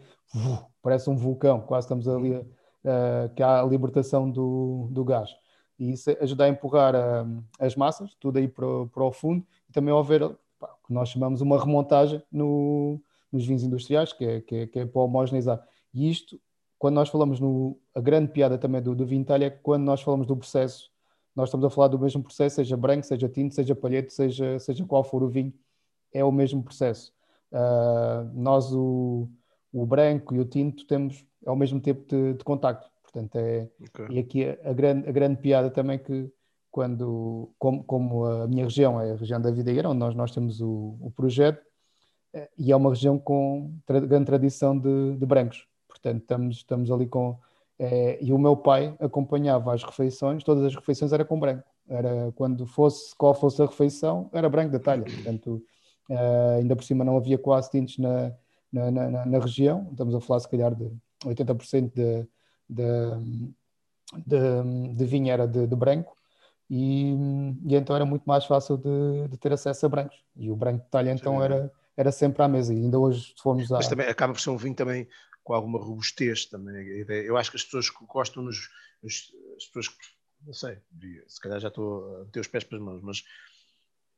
[0.82, 2.43] parece um vulcão, quase estamos ali,
[2.84, 5.30] uh, que há a libertação do, do gás.
[5.80, 9.72] E isso ajuda a empurrar uh, as massas, tudo aí para, para o fundo, e
[9.72, 10.38] também haver o
[10.86, 13.00] que nós chamamos uma remontagem no,
[13.32, 15.64] nos vinhos industriais, que é, que, é, que é para homogeneizar.
[15.94, 16.40] E isto,
[16.80, 17.78] quando nós falamos no.
[17.94, 20.90] A grande piada também do, do vinho talha é que quando nós falamos do processo,
[21.36, 24.86] nós estamos a falar do mesmo processo, seja branco, seja tinto, seja palhete, seja, seja
[24.86, 25.54] qual for o vinho
[26.14, 27.14] é o mesmo processo.
[27.52, 29.30] Uh, nós, o,
[29.72, 32.89] o, branco e o tinto, temos ao mesmo tempo de, de contacto.
[33.02, 34.06] Portanto, é, okay.
[34.10, 36.30] e aqui a, a, grande, a grande piada também que
[36.70, 40.62] quando, como, como, a minha região é a região da Videira, onde nós, nós temos
[40.62, 41.66] o, o projeto,
[42.34, 45.66] é, e é uma região com tra grande tradição de, de, brancos.
[45.88, 47.39] Portanto, estamos, estamos ali com.
[47.80, 51.64] É, e o meu pai acompanhava as refeições, todas as refeições era com branco.
[51.89, 55.04] Era quando fosse, qual fosse a refeição, era branco da talha.
[55.04, 55.64] Portanto,
[56.10, 58.32] Uh, ainda por cima não havia quase tintos na,
[58.72, 60.89] na, na, na, região, estamos a falar se calhar de
[61.26, 62.28] 80% de,
[62.70, 63.53] de,
[64.26, 66.15] de, de vinho era de, de branco,
[66.70, 67.13] e,
[67.65, 70.22] e, então era muito mais fácil de, de, ter acesso a brancos.
[70.36, 73.41] E o branco de talha então era, era sempre à mesa, e ainda hoje se
[73.41, 73.78] formos a...
[73.78, 75.07] Mas também acaba por ser um vinho também
[75.43, 77.05] com alguma robustez também.
[77.07, 78.70] Eu acho que as pessoas que gostam nos,
[79.01, 79.95] nos as pessoas que,
[80.45, 80.78] não sei,
[81.28, 83.24] se calhar já estou a ter os pés para as mãos, mas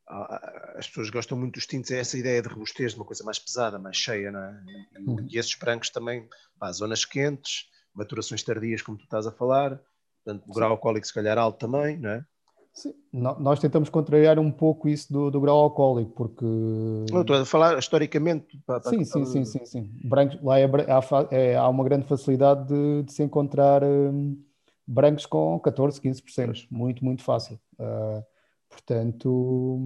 [0.10, 3.38] as pessoas gostam muito dos tintos, é essa ideia de robustez, de uma coisa mais
[3.38, 4.64] pesada, mais cheia, não é?
[4.68, 5.28] E, uhum.
[5.32, 9.80] esses brancos também, pá, zonas quentes, maturações tardias, como tu estás a falar,
[10.24, 12.26] portanto, o grau alcoólico se calhar alto também, não é?
[12.74, 16.46] Sim, nós tentamos contrariar um pouco isso do, do grau alcoólico, porque.
[17.12, 18.58] Não, estou a falar historicamente.
[18.66, 19.92] Para, para sim, sim, sim, sim, sim.
[20.04, 21.02] Brancos, lá é, há,
[21.32, 24.42] é, há, uma grande facilidade de, de se encontrar um,
[24.88, 26.68] brancos com 14, 15%.
[26.72, 27.60] Muito, muito fácil.
[27.78, 28.24] Uh,
[28.70, 29.80] portanto,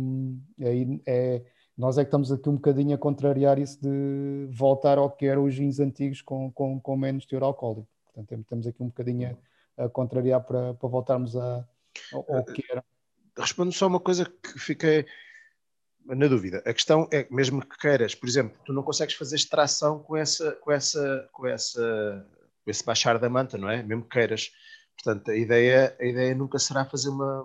[0.59, 1.41] aí é,
[1.77, 5.45] nós é que estamos aqui um bocadinho a contrariar isso de voltar ao que eram
[5.45, 7.87] os vinhos antigos com, com, com menos teor alcoólico.
[8.13, 9.37] Portanto, estamos aqui um bocadinho
[9.77, 11.67] a, a contrariar para, para voltarmos a
[12.11, 12.83] ou, ou que era?
[13.37, 15.05] Respondo só uma coisa que fiquei
[16.05, 16.61] na dúvida.
[16.65, 20.51] A questão é mesmo que queiras, por exemplo, tu não consegues fazer extração com essa,
[20.53, 22.27] com essa, com essa,
[22.63, 23.81] com esse baixar da manta, não é?
[23.81, 24.51] Mesmo que queiras.
[24.95, 27.43] Portanto, a ideia, a ideia nunca será fazer uma,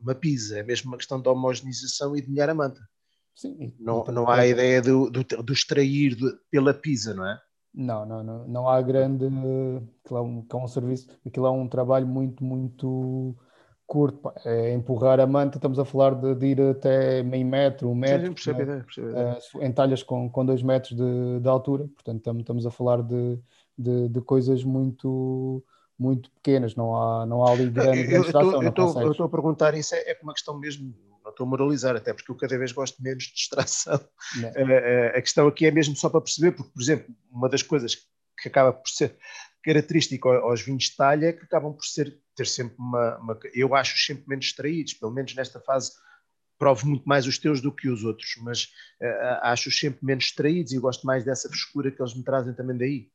[0.00, 2.80] uma pizza, é mesmo uma questão de homogeneização e de molhar a manta.
[3.34, 6.16] Sim, não, não há a ideia do, do, do extrair
[6.50, 7.40] pela pizza, não é?
[7.72, 9.26] Não, não, não, não há grande.
[9.26, 13.36] Aquilo é um, é um serviço, aquilo é um trabalho muito, muito
[13.88, 17.94] curto, é empurrar a manta, estamos a falar de, de ir até meio metro, um
[17.94, 18.84] metro, sim, sim, né?
[18.98, 23.02] uh, em talhas com, com dois metros de, de altura, portanto estamos, estamos a falar
[23.02, 23.38] de,
[23.78, 25.64] de, de, coisas muito
[25.98, 28.62] muito pequenas, não há, não há ali grande, grande extração.
[28.62, 32.12] Eu estou a perguntar isso, é, é uma questão mesmo, não estou a moralizar, até
[32.12, 33.96] porque eu cada vez gosto menos de extração.
[33.96, 37.96] Uh, a questão aqui é mesmo só para perceber, porque, por exemplo, uma das coisas
[38.40, 39.16] que acaba por ser
[39.64, 43.98] característico aos vinhos de talha que acabam por ser, ter sempre uma, uma, Eu acho
[43.98, 45.92] sempre menos extraídos, pelo menos nesta fase
[46.58, 48.64] provo muito mais os teus do que os outros, mas
[49.00, 52.76] uh, acho sempre menos extraídos e gosto mais dessa frescura que eles me trazem também
[52.76, 53.10] daí.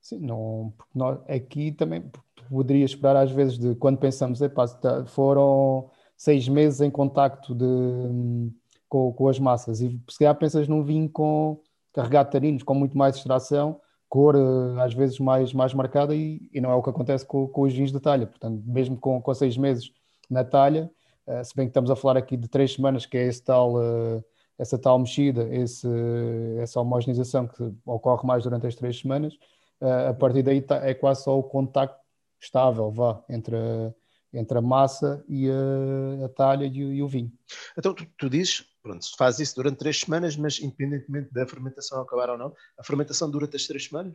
[0.00, 2.10] Sim, não, porque nós, aqui também
[2.48, 8.52] poderia esperar às vezes de quando pensamos, epá, tá, foram seis meses em contacto de,
[8.88, 11.60] com, com as massas e se calhar pensas num vinho com
[11.92, 16.60] carregado de com muito mais extração, cor eh, às vezes mais, mais marcada e, e
[16.60, 18.26] não é o que acontece com, com os jeans de talha.
[18.26, 19.92] Portanto, mesmo com, com seis meses
[20.30, 20.90] na talha,
[21.26, 23.74] uh, se bem que estamos a falar aqui de três semanas, que é esse tal,
[23.74, 24.24] uh,
[24.58, 25.88] essa tal mexida, esse,
[26.60, 29.34] essa homogeneização que ocorre mais durante as três semanas,
[29.80, 31.98] a partir daí tá, é quase só o contacto
[32.40, 33.94] estável, vá, entre a,
[34.32, 37.32] entre a massa e a, a talha e o, e o, vinho.
[37.76, 42.30] Então, tu, tu dizes, pronto, faz isso durante três semanas, mas independentemente da fermentação acabar
[42.30, 44.14] ou não, a fermentação dura as três semanas?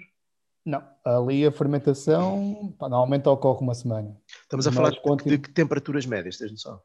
[0.65, 4.17] Não, ali a fermentação pá, normalmente ocorre uma semana.
[4.41, 5.31] Estamos a falar de, continu...
[5.31, 6.81] de que temperaturas médias, tens noção?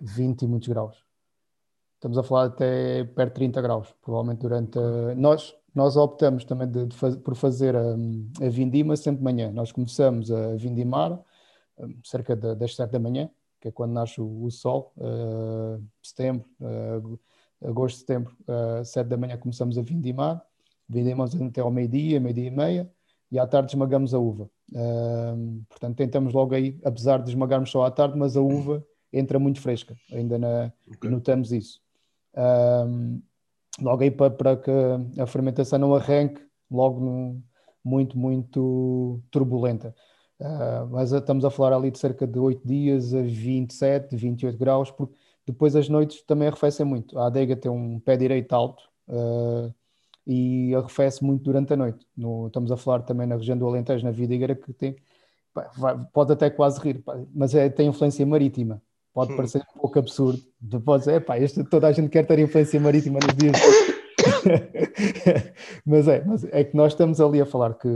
[0.00, 1.05] 20 e muitos graus.
[1.96, 4.78] Estamos a falar até perto de 30 graus, provavelmente durante.
[4.78, 5.14] A...
[5.14, 7.16] Nós, nós optamos também de, de faz...
[7.16, 7.94] por fazer a,
[8.42, 9.50] a vindima sempre de manhã.
[9.50, 11.18] Nós começamos a vindimar
[12.04, 13.30] cerca de, das 7 da manhã,
[13.60, 17.18] que é quando nasce o, o sol, uh, setembro, uh,
[17.66, 20.42] agosto, setembro, uh, 7 da manhã começamos a vindimar,
[20.88, 22.90] vindimamos até ao meio-dia, meio-dia e meia,
[23.30, 24.48] e à tarde esmagamos a uva.
[24.72, 29.38] Uh, portanto, tentamos logo aí, apesar de esmagarmos só à tarde, mas a uva entra
[29.38, 31.10] muito fresca, ainda na, okay.
[31.10, 31.85] notamos isso.
[32.36, 33.22] Uh,
[33.80, 34.70] logo aí para, para, que
[35.20, 37.42] a fermentação não arranque logo no,
[37.84, 39.94] muito, muito turbulenta.
[40.38, 44.90] Uh, mas estamos a falar ali de cerca de 8 dias a 27, 28 graus,
[44.90, 45.14] porque
[45.46, 47.18] depois as noites também arrefecem muito.
[47.18, 49.72] A adega tem um pé direito alto uh,
[50.26, 52.06] e arrefece muito durante a noite.
[52.16, 54.96] No, estamos a falar também na região do Alentejo, na Vidigueira, que tem,
[55.54, 58.82] pá, vai, pode até quase rir, pá, mas é, tem influência marítima.
[59.16, 59.36] Pode hum.
[59.36, 60.42] parecer um pouco absurdo.
[60.84, 63.56] Pode é pá, este, toda a gente quer ter influência marítima nos dias.
[65.86, 67.88] mas é, mas é que nós estamos ali a falar que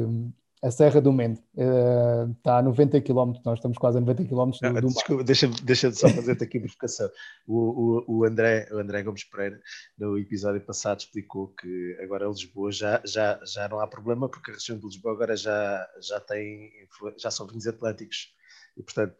[0.62, 4.50] a Serra do Mende uh, está a 90 km, nós estamos quase a 90 km
[4.50, 7.10] do, do Desculpa, deixa-me deixa só fazer-te aqui a verificação.
[7.46, 9.60] O, o, o, André, o André Gomes Pereira,
[9.98, 14.54] no episódio passado, explicou que agora Lisboa já, já, já não há problema, porque a
[14.54, 16.70] região de Lisboa agora já, já tem,
[17.18, 18.28] já são vinhos atlânticos
[18.74, 19.14] e, portanto,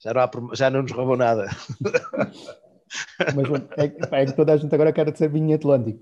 [0.00, 1.48] já não, há, já não nos roubam nada.
[3.34, 3.46] Mas
[3.76, 6.00] é, é, que toda a gente agora quer ser vinho atlântico.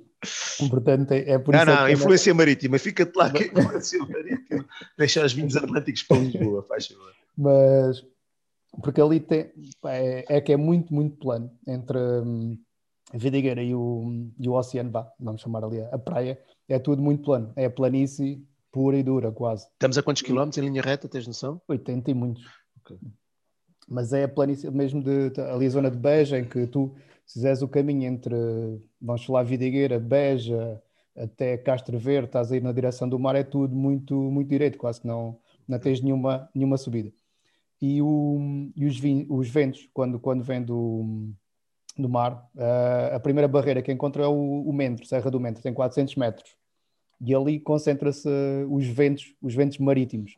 [0.70, 1.70] Portanto, é, é por não, isso.
[1.70, 4.64] Não, não, influência marítima, fica-te lá que influência marítima.
[4.96, 7.12] Deixa os vinhos atlânticos para Lisboa, faz favor.
[7.36, 8.04] Mas,
[8.82, 9.50] porque ali tem,
[9.86, 12.56] é, é, que é muito, muito plano entre hum,
[13.12, 16.38] a Vidigueira e o, e o oceano, vá, vamos chamar ali a, a praia,
[16.68, 19.66] é tudo muito plano, é planície pura e dura, quase.
[19.72, 21.60] Estamos a quantos quilómetros em linha reta, tens noção?
[21.66, 22.44] 80 e muitos.
[22.80, 22.98] Okay.
[23.88, 27.34] Mas é a planície mesmo de, ali a zona de Beja, em que tu se
[27.34, 28.34] fizeres o caminho entre,
[29.00, 30.80] vamos falar, Vidigueira, Beja,
[31.16, 34.78] até Castro Verde, estás a ir na direção do mar, é tudo muito, muito direito,
[34.78, 37.12] quase que não, não tens nenhuma, nenhuma subida.
[37.80, 41.30] E, o, e os, os ventos, quando, quando vêm do,
[41.98, 42.48] do mar.
[42.54, 46.14] Uh, a primeira barreira que encontro é o, o Mendro, Serra do Mendro, tem 400
[46.16, 46.56] metros.
[47.20, 48.28] E ali concentra-se
[48.68, 50.36] os ventos, os ventos marítimos.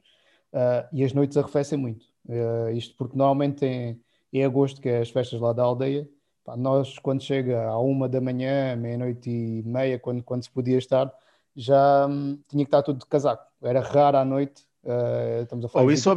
[0.53, 2.07] Uh, e as noites arrefecem muito.
[2.29, 4.01] Uh, isto porque normalmente em,
[4.33, 6.09] em agosto, que é as festas lá da aldeia,
[6.45, 10.79] pá, nós quando chega à uma da manhã, meia-noite e meia, quando, quando se podia
[10.79, 11.13] estar,
[11.57, 13.45] já hum, tinha que estar tudo de casaco.
[13.63, 14.63] Era raro à noite.
[14.85, 16.17] Uh, estamos a falar Ou isso ou.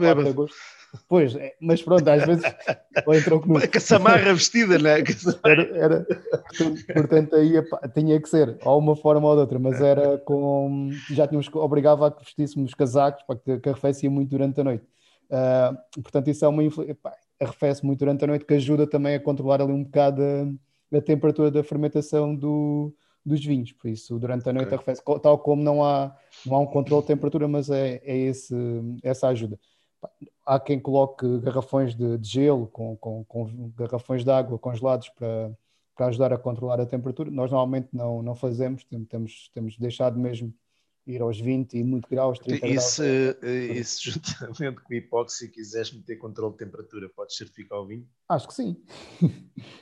[1.07, 2.43] Pois, é, mas pronto, às vezes
[3.05, 5.01] ou entrou com a samarra vestida, não é?
[5.45, 6.07] Era, era,
[6.93, 7.53] portanto, aí
[7.93, 10.89] tinha que ser, ou uma forma ou de outra, mas era com.
[11.09, 14.83] Já tínhamos obrigava a que vestíssemos casacos, para que arrefecia muito durante a noite.
[15.31, 16.61] Uh, portanto, isso é uma
[17.39, 21.01] arrefece muito durante a noite, que ajuda também a controlar ali um bocado a, a
[21.01, 22.93] temperatura da fermentação do,
[23.25, 23.71] dos vinhos.
[23.71, 24.77] Por isso, durante a noite okay.
[24.77, 26.15] arrefece, tal como não há,
[26.45, 28.55] não há um controle de temperatura, mas é, é esse,
[29.03, 29.57] essa ajuda
[30.45, 35.51] há quem coloque garrafões de, de gelo com, com, com, garrafões de água congelados para,
[35.95, 37.29] para ajudar a controlar a temperatura.
[37.29, 40.53] Nós normalmente não, não fazemos, temos, temos deixado mesmo
[41.05, 42.83] ir aos 20 e muito graus, 30 e graus.
[42.85, 47.87] Se, e se juntamente com a hipóxia quiseres meter controle de temperatura, podes certificar o
[47.87, 48.07] vinho?
[48.29, 48.83] Acho que sim.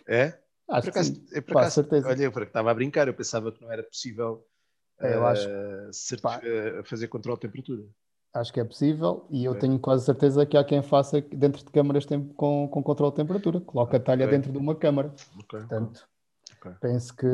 [0.07, 0.39] É?
[0.69, 1.41] Acho por acaso, que sim.
[1.41, 2.07] Por acaso, certeza.
[2.07, 4.45] Olha, eu estava a brincar, eu pensava que não era possível
[4.99, 7.83] é, eu acho, uh, fazer controle de temperatura.
[8.33, 11.71] Acho que é possível e eu tenho quase certeza que há quem faça dentro de
[11.71, 12.05] câmaras
[12.35, 14.37] com, com controle de temperatura, coloca a talha okay.
[14.37, 15.07] dentro de uma câmara.
[15.07, 15.59] Okay.
[15.59, 16.07] Portanto,
[16.59, 16.71] okay.
[16.79, 17.27] penso que,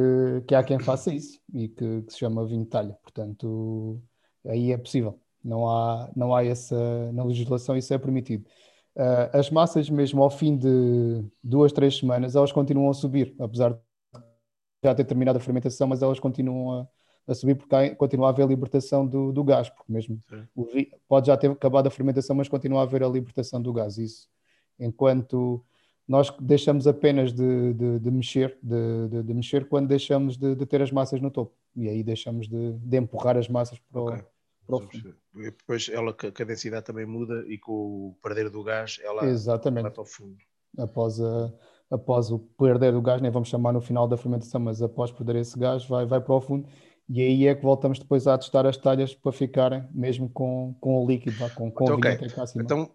[0.48, 2.98] que há quem faça isso e que, que, se chama vinho de talha.
[3.02, 4.02] Portanto,
[4.46, 5.20] aí é possível.
[5.44, 8.46] Não há, não há essa, na legislação isso é permitido.
[8.96, 13.74] Uh, as massas, mesmo ao fim de duas, três semanas, elas continuam a subir, apesar
[13.74, 13.80] de
[14.84, 16.88] já ter terminado a fermentação, mas elas continuam a,
[17.28, 20.20] a subir porque continua a haver a libertação do, do gás, porque mesmo
[20.74, 23.98] vi, pode já ter acabado a fermentação, mas continua a haver a libertação do gás.
[23.98, 24.30] Isso,
[24.80, 25.64] enquanto
[26.08, 30.92] nós deixamos apenas de, de, de mexer, de, de, mexer quando deixamos de, ter as
[30.92, 34.24] massas no topo, e aí deixamos de, empurrar as massas para o, okay.
[34.68, 35.16] para o fundo.
[35.36, 39.26] E depois ela, que a densidade também muda e com o perder do gás ela
[39.26, 39.84] Exatamente.
[39.84, 40.38] vai para o fundo.
[40.78, 41.54] Após a,
[41.90, 45.38] após o perder do gás, nem vamos chamar no final da fermentação, mas após perder
[45.38, 46.68] esse gás, vai, vai para o fundo
[47.08, 51.04] e aí é que voltamos depois a testar as talhas para ficarem mesmo com, com
[51.04, 52.28] o líquido, com, com então, o vinho okay.
[52.28, 52.64] até cá acima.
[52.64, 52.92] Então,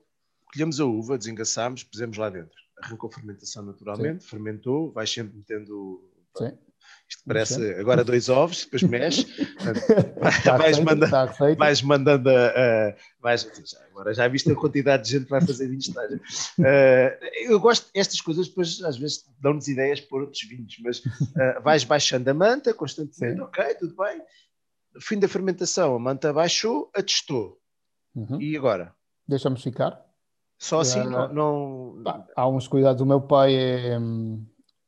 [0.52, 2.58] colhemos a uva, desengaçamos, pusemos lá dentro.
[2.82, 4.30] Arrancou a fermentação naturalmente, Sim.
[4.30, 6.02] fermentou, vais sempre metendo
[6.36, 6.52] Sim.
[7.08, 9.26] Isto parece agora dois ovos, depois mexe,
[10.44, 11.26] tá vais, mandando, tá
[11.58, 13.50] vais mandando a, a vais,
[13.90, 16.62] agora já viste a quantidade de gente que vai fazer vinhos uh,
[17.42, 21.82] Eu gosto destas coisas, depois às vezes dão-nos ideias por outros vinhos, mas uh, vais
[21.82, 23.42] baixando a manta constantemente, Sim.
[23.42, 24.22] ok, tudo bem.
[24.94, 27.60] No fim da fermentação, a manta baixou, atestou.
[28.14, 28.40] Uhum.
[28.40, 28.94] E agora?
[29.26, 30.09] Deixamos ficar.
[30.60, 31.32] Só assim uh, não.
[31.32, 32.02] não...
[32.04, 33.00] Pá, há uns cuidados.
[33.00, 33.98] O meu pai é,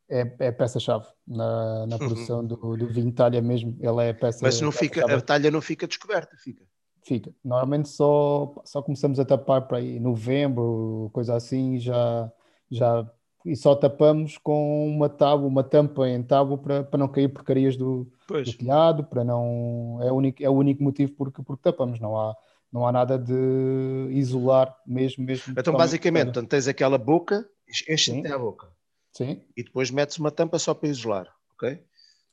[0.08, 1.98] é, é peça-chave na, na uhum.
[1.98, 3.74] produção do, do vinho talha mesmo.
[3.80, 4.40] Ele é peça.
[4.42, 6.62] Mas não peça fica, a talha não fica descoberta, fica.
[7.02, 7.34] Fica.
[7.42, 12.30] Normalmente só, só começamos a tapar para aí novembro, coisa assim, já,
[12.70, 13.10] já
[13.44, 17.76] e só tapamos com uma tábua, uma tampa em tábua para, para não cair porcarias
[17.76, 21.98] do, do telhado, para não é o único, é o único motivo porque, porque tapamos,
[21.98, 22.36] não há,
[22.72, 25.54] não há nada de isolar mesmo mesmo.
[25.56, 27.46] Então basicamente, tens aquela boca,
[27.88, 28.68] enche até a boca.
[29.12, 29.42] Sim.
[29.56, 31.84] E depois metes uma tampa só para isolar, ok?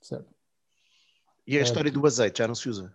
[0.02, 0.34] Certo.
[1.46, 2.94] E a história do azeite já não se usa?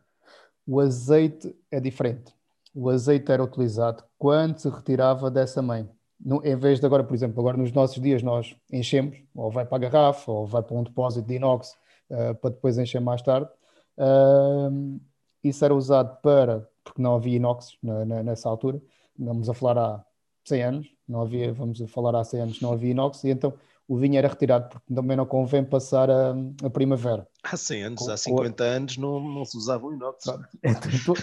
[0.66, 2.32] O azeite é diferente.
[2.74, 5.88] O azeite era utilizado quando se retirava dessa mãe.
[6.18, 9.66] No, em vez de agora, por exemplo, agora nos nossos dias nós enchemos, ou vai
[9.66, 11.76] para a garrafa, ou vai para um depósito de inox
[12.08, 13.50] uh, para depois encher mais tarde.
[13.98, 14.98] Uh,
[15.42, 18.80] isso era usado para, porque não havia inox na, na, nessa altura,
[19.18, 20.04] vamos a falar há
[20.44, 23.52] 100 anos, não havia, vamos a falar há 100 anos, não havia inox, e então
[23.86, 27.26] o vinho era retirado, porque também não convém passar a, a primavera.
[27.42, 28.70] Há 100 anos, com, há 50 com...
[28.70, 30.24] anos não, não se usava o inox.
[30.62, 30.70] É,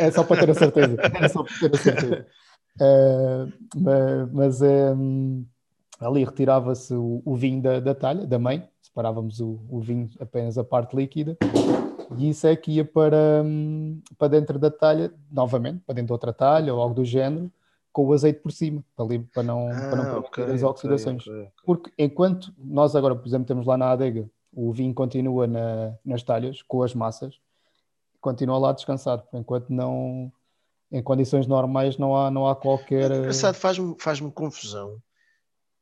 [0.05, 0.97] é, só para ter a certeza.
[1.21, 2.27] É só para ter a certeza.
[2.79, 5.45] Uh, mas, mas um,
[5.99, 10.57] ali retirava-se o, o, vinho da, da, talha, da mãe, separávamos o, o, vinho apenas
[10.57, 11.37] a parte líquida,
[12.17, 16.13] e isso é que ia para, um, para dentro da talha, novamente, para dentro de
[16.13, 17.49] outra talha ou algo do género,
[17.91, 21.21] com o azeite por cima, para, para não, ah, para não okay, as oxidações.
[21.21, 21.51] Okay, okay.
[21.65, 26.21] Porque enquanto nós agora, por exemplo, temos lá na adega, o vinho continua na, nas
[26.21, 27.39] talhas, com as massas,
[28.19, 30.31] continua lá descansado, enquanto não,
[30.91, 33.09] em condições normais não há, não há qualquer...
[33.11, 35.01] É engraçado, faz-me faz confusão.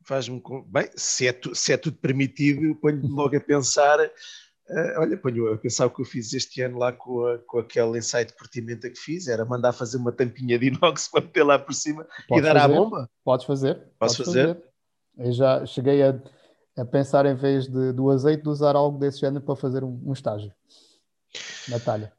[0.09, 0.41] Faz-me...
[0.65, 3.99] Bem, se é, tu, se é tudo permitido, ponho-me logo a pensar
[4.71, 7.57] Uh, olha, ponho a pensar o que eu fiz este ano lá com, a, com
[7.57, 11.41] aquele ensaio de curtimento que fiz, era mandar fazer uma tampinha de inox para meter
[11.41, 12.73] lá por cima Podes e dar fazer.
[12.75, 13.09] à bomba.
[13.25, 13.81] Podes fazer.
[13.97, 14.47] Posso fazer?
[14.47, 14.63] fazer?
[15.17, 16.21] Eu já cheguei a,
[16.77, 19.99] a pensar em vez de, do azeite de usar algo desse género para fazer um,
[20.05, 20.53] um estágio
[21.67, 22.13] na talha.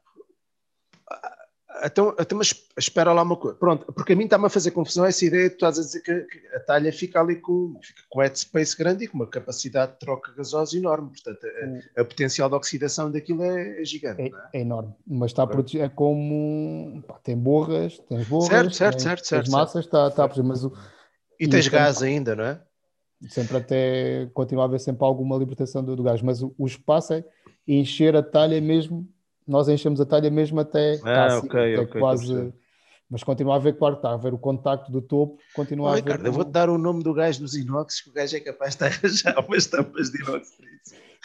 [1.83, 3.57] Então, então, mas espera lá uma coisa.
[3.57, 6.01] Pronto, porque a mim está-me a fazer confusão essa ideia de tu estás a dizer
[6.01, 9.93] que, que a talha fica ali com, fica com headspace grande e com uma capacidade
[9.93, 11.09] de troca gasosa enorme.
[11.09, 11.47] Portanto,
[11.97, 14.21] a, a potencial de oxidação daquilo é, é gigante.
[14.21, 14.31] É, é?
[14.53, 15.83] é, enorme, mas está protegido.
[15.83, 17.03] É como.
[17.07, 20.47] Pá, tem borras, tens borras, certo, certo, tens, certo, certo, massas, está, está protegido.
[20.47, 20.73] Mas o,
[21.39, 22.61] e, e tens gás ainda, não é?
[23.27, 27.13] Sempre até continua a haver sempre alguma libertação do, do gás, mas o, o espaço
[27.13, 27.23] é
[27.67, 29.07] encher a talha mesmo
[29.47, 32.53] nós enchemos a talha mesmo até ah, cá, okay, até okay, quase.
[33.09, 35.95] Mas continua a ver, claro, está a ver o contacto do topo, continua oh, a
[35.95, 36.01] ver.
[36.01, 38.75] Ricardo, eu vou-te dar o nome do gajo dos inox, que o gajo é capaz
[38.75, 40.47] de arranjar umas tampas de inox.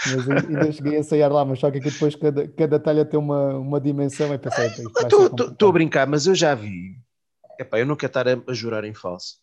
[0.04, 3.18] Mas ainda cheguei a ensaiar lá, mas só que aqui depois cada, cada talha tem
[3.18, 4.66] uma, uma dimensão e pensei.
[4.66, 6.96] Estou a brincar, mas eu já vi.
[7.58, 9.36] Epá, eu não quero estar a, a jurar em falso,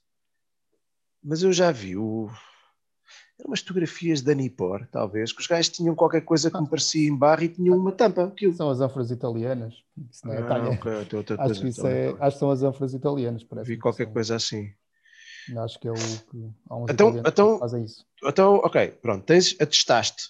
[1.24, 2.30] mas eu já vi o,
[3.44, 7.10] eram umas fotografias da Nipor, talvez, que os gajos tinham qualquer coisa que me parecia
[7.10, 8.24] em barra e tinham uma tampa.
[8.24, 8.54] Aquilo.
[8.54, 9.76] São as ânforas italianas.
[10.10, 11.06] Isso não é ah, okay.
[11.06, 13.44] tô, tô, tô, acho, que isso é, acho que são as ânforas italianas.
[13.44, 14.14] Parece Vi qualquer são.
[14.14, 14.72] coisa assim.
[15.58, 18.06] Acho que é o que há uns então, então, fazem isso.
[18.24, 20.30] Então, ok, pronto, tens, atestaste.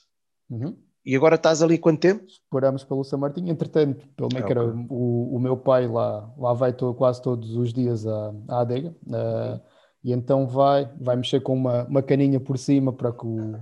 [0.49, 0.75] Uhum.
[1.05, 2.25] E agora estás ali quanto tempo?
[2.25, 3.51] Esperamos pelo São Martinho.
[3.51, 4.85] Entretanto, pelo menos ah, okay.
[4.89, 8.95] o, o meu pai lá, lá vai to, quase todos os dias à, à adega.
[9.05, 9.61] Uh,
[10.03, 13.57] e então vai, vai mexer com uma, uma caninha por cima para que o,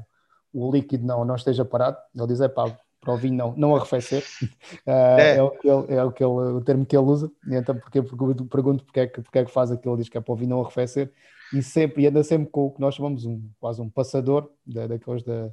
[0.52, 1.98] o líquido não, não esteja parado.
[2.16, 4.24] Ele diz, é pá, para o vinho não, não arrefecer.
[4.42, 4.48] Uh,
[4.90, 5.38] é.
[5.38, 5.44] é.
[5.44, 7.32] o, que ele, é o, que ele, o termo que ele usa.
[7.48, 10.10] E então, porque, porque pergunto porque é, que, porque é que faz aquilo, ele diz
[10.10, 11.14] que é para o vinho não arrefecer.
[11.54, 14.88] E, sempre, e anda sempre com o que nós chamamos um, quase um passador, da,
[14.88, 15.52] daqueles da,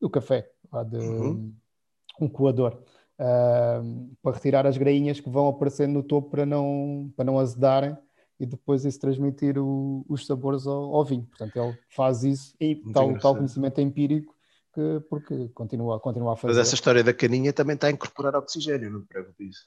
[0.00, 0.48] do café,
[0.88, 1.54] de, uhum.
[2.20, 2.78] um coador.
[3.18, 7.96] Uh, para retirar as grainhas que vão aparecendo no topo para não, para não azedarem
[8.38, 11.24] e depois isso transmitir o, os sabores ao, ao, vinho.
[11.24, 14.34] Portanto, ele faz isso e tal, tal conhecimento empírico
[14.72, 16.54] que, porque continua, continua a fazer.
[16.54, 19.66] Mas essa história da caninha também está a incorporar oxigênio, não me preocupe isso.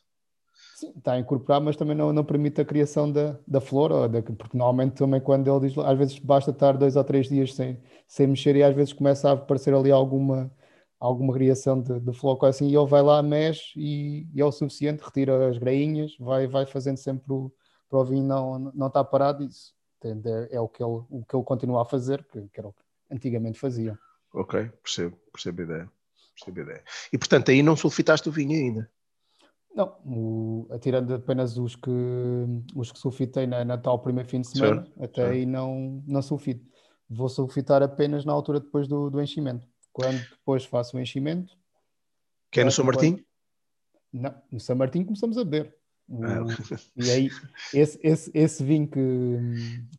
[0.76, 4.22] Sim, está a incorporar, mas também não, não permite a criação da, da flor, da,
[4.22, 7.78] porque normalmente também quando ele diz, às vezes basta estar dois ou três dias sem,
[8.08, 10.52] sem mexer e às vezes começa a aparecer ali alguma,
[11.00, 14.52] alguma criação de, de flor, assim, e ele vai lá, mexe e, e é o
[14.52, 17.52] suficiente, retira as grainhas, vai, vai fazendo sempre o,
[17.92, 19.76] para o vinho não, não está parado, isso
[20.50, 21.36] é o que ele, o que
[21.78, 22.82] a fazer, que, que era o que
[23.12, 24.00] antigamente fazia.
[24.34, 25.92] Ok, percebo, percebo a ideia.
[26.34, 26.84] Percebo a ideia.
[27.12, 28.90] E portanto aí não sulfitaste o vinho ainda?
[29.76, 31.92] Não, o, atirando apenas os que,
[32.74, 35.34] os que sulfitei na, na tal primeiro fim de semana, certo, até certo.
[35.34, 36.66] aí não, não sulfito.
[37.10, 39.68] Vou sulfitar apenas na altura depois do, do enchimento.
[39.92, 41.54] Quando depois faço o enchimento.
[42.50, 43.24] Que é no São Martinho?
[44.12, 45.81] Não, no São Martinho começamos a beber.
[46.24, 46.44] Ah,
[46.98, 47.30] e aí,
[47.74, 49.02] esse, esse, esse vinho que,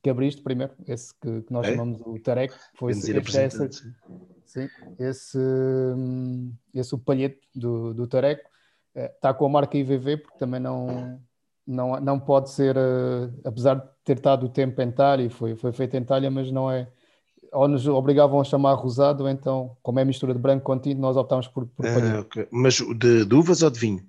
[0.02, 1.70] que abriste primeiro, esse que, que nós é?
[1.70, 3.70] chamamos o Tarek, foi esse, esse,
[4.44, 5.38] sim, esse,
[6.74, 8.42] esse o palhete do, do Tarek,
[8.94, 11.18] está eh, com a marca IVV, porque também não,
[11.66, 14.92] não, não pode ser, uh, apesar de ter estado o tempo em
[15.24, 16.88] e foi, foi feito em talha, mas não é.
[17.52, 21.16] Ou nos obrigavam a chamar rosado, então, como é mistura de branco com tinto, nós
[21.16, 22.18] optámos por, por ah, palhete.
[22.18, 22.48] Okay.
[22.50, 24.06] Mas de, de uvas ou de vinho?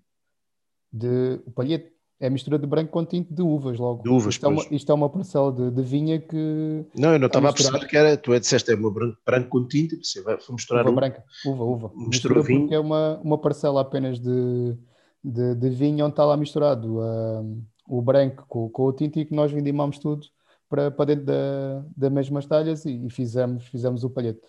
[0.92, 4.04] De, o palhete é mistura de branco com tinto de uvas logo.
[4.04, 6.86] De uvas, isto, é uma, isto é uma parcela de, de, vinha que.
[6.96, 8.16] Não, eu não estava a perceber que era.
[8.16, 10.84] Tu é disseste é uma branco, branco com tinto, você vai misturar.
[10.84, 11.02] Uva uva.
[11.02, 11.92] branca, uva, uva.
[11.96, 12.74] Mistura, vinho.
[12.74, 14.78] É uma, uma parcela apenas de,
[15.24, 19.26] de, de vinho onde está lá misturado uh, o branco com, com o tinto e
[19.26, 20.26] que nós vindimamos tudo
[20.70, 24.40] para, para dentro da, das mesmas talhas e, e fizemos, fizemos o palhete.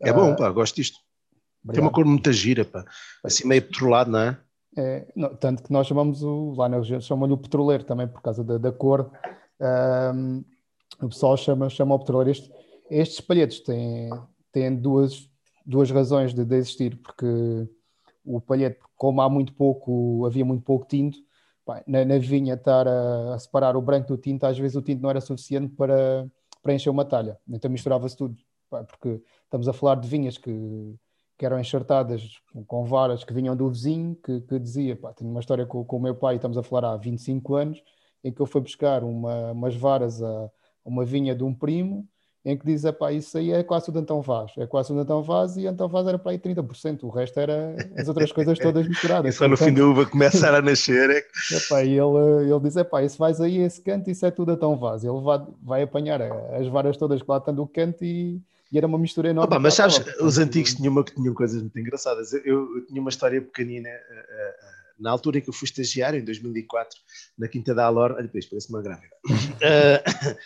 [0.00, 0.98] É uh, bom, pá, gosto disto.
[1.64, 1.74] Obrigado.
[1.74, 2.84] Tem uma cor muito gira, pá.
[3.24, 4.38] Assim meio petrolado, não é?
[4.76, 8.22] É, não, tanto que nós chamamos o, lá na região, chamam-lhe o petroleiro também por
[8.22, 9.10] causa da, da cor.
[9.60, 10.44] Um,
[11.00, 12.30] o pessoal chama, chama o petroleiro.
[12.30, 12.50] Este,
[12.90, 14.10] estes palhetes têm,
[14.50, 15.28] têm duas,
[15.64, 17.26] duas razões de, de, existir, porque
[18.24, 21.18] o palhete, como há muito pouco, havia muito pouco tinto,
[21.64, 24.82] pá, na, na, vinha estar a, a, separar o branco do tinto, às vezes o
[24.82, 26.26] tinto não era suficiente para,
[26.62, 28.36] para encher uma talha, então misturava-se tudo,
[28.70, 30.94] pá, porque estamos a falar de vinhas que
[31.42, 35.40] que eram enxertadas com varas que vinham do vizinho, que, que dizia, pá, tenho uma
[35.40, 37.82] história com, com, o meu pai, estamos a falar há 25 anos,
[38.22, 40.48] em que eu fui buscar uma, umas varas a,
[40.84, 42.06] uma vinha de um primo,
[42.44, 45.20] em que diz, pá, isso aí é quase o Antão Vaz, é quase o Antão
[45.20, 48.86] Vaz e Antão Vaz era para aí 30%, o resto era as outras coisas todas
[48.86, 49.34] misturadas.
[49.34, 51.10] Isso é no fim da uva começar a nascer.
[51.10, 51.24] É...
[51.56, 54.76] Epá, e ele, ele diz, pá, se vais aí esse canto, isso é tudo Antão
[54.76, 58.40] Vaz, ele vai, vai apanhar as varas todas que lá estão do canto e
[58.72, 59.48] e era uma mistura enorme.
[59.48, 62.32] Opa, mas sabes, os antigos tinham, uma, tinham coisas muito engraçadas.
[62.32, 66.18] Eu, eu, tinha uma história pequenina, uh, uh, na altura em que eu fui estagiário,
[66.18, 66.98] em 2004,
[67.38, 69.14] na Quinta da Alor, olha, parece uma grávida.
[69.28, 70.38] Uh,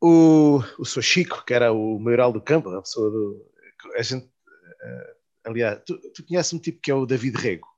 [0.00, 1.02] o, o Sr.
[1.02, 3.44] Chico, que era o maioral do campo, a pessoa do,
[3.94, 4.26] a gente.
[5.44, 7.68] Aliás, tu, tu conheces um tipo que é o David Rego.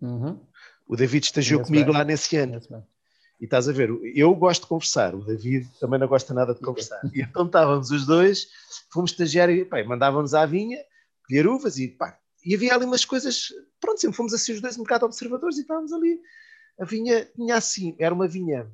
[0.00, 0.38] Uhum.
[0.86, 1.94] O David estagiou comigo bem.
[1.94, 2.60] lá nesse ano.
[3.40, 6.60] E estás a ver, eu gosto de conversar, o David também não gosta nada de
[6.60, 7.00] conversar.
[7.14, 8.48] E então estávamos os dois,
[8.92, 10.78] fomos estagiar e mandávamos à vinha,
[11.26, 13.48] colher uvas e pá, e havia ali umas coisas,
[13.80, 16.20] pronto, sempre fomos assim os dois um bocado observadores e estávamos ali.
[16.78, 18.70] A vinha tinha assim, era uma vinha,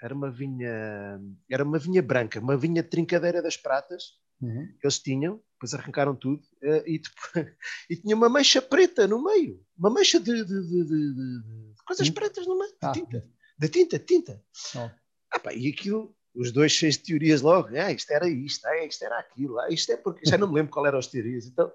[0.00, 4.68] era uma vinha, era uma vinha branca, uma vinha de trincadeira das pratas, uhum.
[4.80, 7.54] que eles tinham, depois arrancaram tudo, uh, e, depois,
[7.90, 12.46] e tinha uma mancha preta no meio, uma mancha de, de, de, de coisas pretas
[12.46, 12.76] no meio, de
[13.16, 13.22] ah.
[13.58, 14.42] De tinta, de tinta.
[14.76, 14.90] Oh.
[15.30, 18.84] Ah, pá, e aquilo, os dois cheios de teorias logo, ah, isto era isto, ah,
[18.84, 21.46] isto era aquilo, ah, isto é porque, já não me lembro qual eram as teorias.
[21.46, 21.70] Então,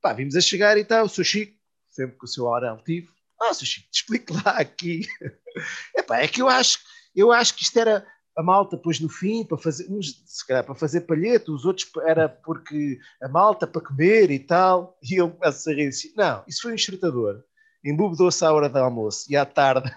[0.00, 1.56] pá, vimos a chegar e tal, o seu Chico,
[1.90, 5.06] sempre com o seu hora altivo, ah, seu Chico, explique lá aqui.
[5.96, 6.78] é pá, é que eu acho,
[7.14, 8.06] eu acho que isto era
[8.36, 11.90] a malta depois no fim para fazer uns se calhar para fazer palheta, os outros
[12.04, 16.44] era porque a malta para comer e tal, e eu começo a rir assim, não,
[16.46, 17.42] isso foi um enxertador
[17.90, 19.90] embubedou-se à hora do almoço e à tarde.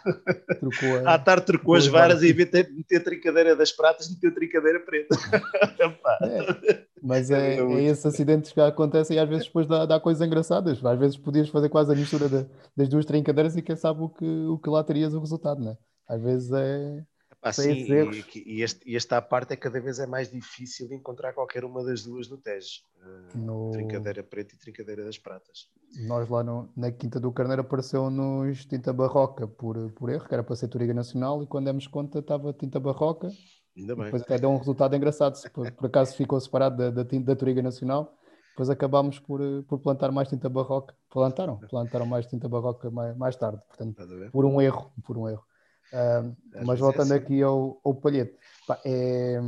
[0.60, 2.22] Trocou, à tarde trocou as varas.
[2.24, 5.16] e meteu, a trincadeira das pratas meteu a trincadeira preta.
[6.22, 10.00] É, mas é, é, é esses acidentes que acontecem e às vezes depois dá, dá
[10.00, 10.84] coisas engraçadas.
[10.84, 14.10] Às vezes podias fazer quase a mistura de, das duas trincadeiras e quem sabe o
[14.10, 15.78] que, o que lá terias o resultado, né?
[16.10, 17.04] às vezes é
[17.42, 21.34] ah, sim, e, e, este, e esta parte é cada vez é mais difícil encontrar
[21.34, 22.82] qualquer uma das duas no Tejo.
[22.98, 23.72] Uh, no...
[23.72, 25.70] Trincadeira preta e trincadeira das pratas.
[26.06, 30.44] Nós lá no, na Quinta do Carneiro apareceu-nos tinta barroca por, por erro, que era
[30.44, 33.30] para ser Toriga Nacional, e quando demos conta estava tinta barroca.
[33.78, 34.06] Ainda bem.
[34.06, 37.28] Depois até deu um resultado engraçado, se por, por acaso ficou separado da, da, tinta,
[37.28, 38.14] da Toriga Nacional.
[38.50, 40.94] Depois acabámos por, por plantar mais tinta barroca.
[41.10, 45.46] Plantaram, plantaram mais tinta barroca mais, mais tarde, portanto, por um erro, por um erro.
[45.92, 46.36] Uh,
[46.66, 47.24] mas voltando assim.
[47.24, 48.36] aqui ao, ao palhete,
[48.68, 49.40] pá, é,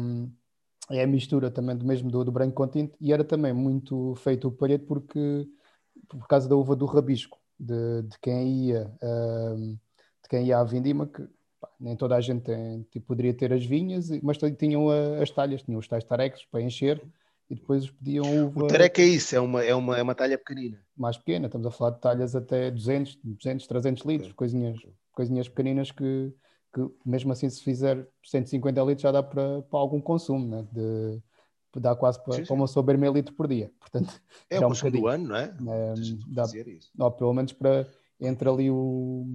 [0.89, 4.15] é a mistura também do mesmo do, do branco com tinto e era também muito
[4.15, 5.47] feito o palhete porque
[6.09, 10.63] por causa da uva do rabisco de, de quem ia uh, de quem ia à
[10.63, 11.21] vindima que
[11.59, 14.87] pá, nem toda a gente tem, tipo, poderia ter as vinhas mas tinham
[15.21, 17.01] as talhas, tinham os tais tarecos para encher
[17.51, 18.63] e depois pediam uva.
[18.63, 20.79] O tareca é isso, é uma, é, uma, é uma talha pequenina.
[20.95, 24.79] Mais pequena, estamos a falar de talhas até 200, 200 300 litros, coisinhas
[25.14, 26.34] coisinhas pequeninas que,
[26.74, 30.68] que, mesmo assim, se fizer 150 litros, já dá para, para algum consumo, né?
[30.72, 31.22] de,
[31.80, 32.47] dá quase para, sim, sim.
[32.47, 33.72] para uma sober meio litro por dia.
[33.80, 35.43] Portanto, é o consumo um do ano, não é?
[35.45, 35.93] é
[36.28, 36.43] dá,
[36.95, 37.88] não, pelo menos para
[38.20, 39.26] entre ali o,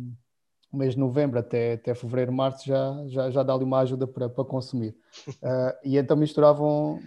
[0.73, 4.07] o, mês de novembro até, até fevereiro, março, já, já, já dá ali uma ajuda
[4.07, 4.97] para, para consumir.
[5.29, 7.01] uh, e então misturavam,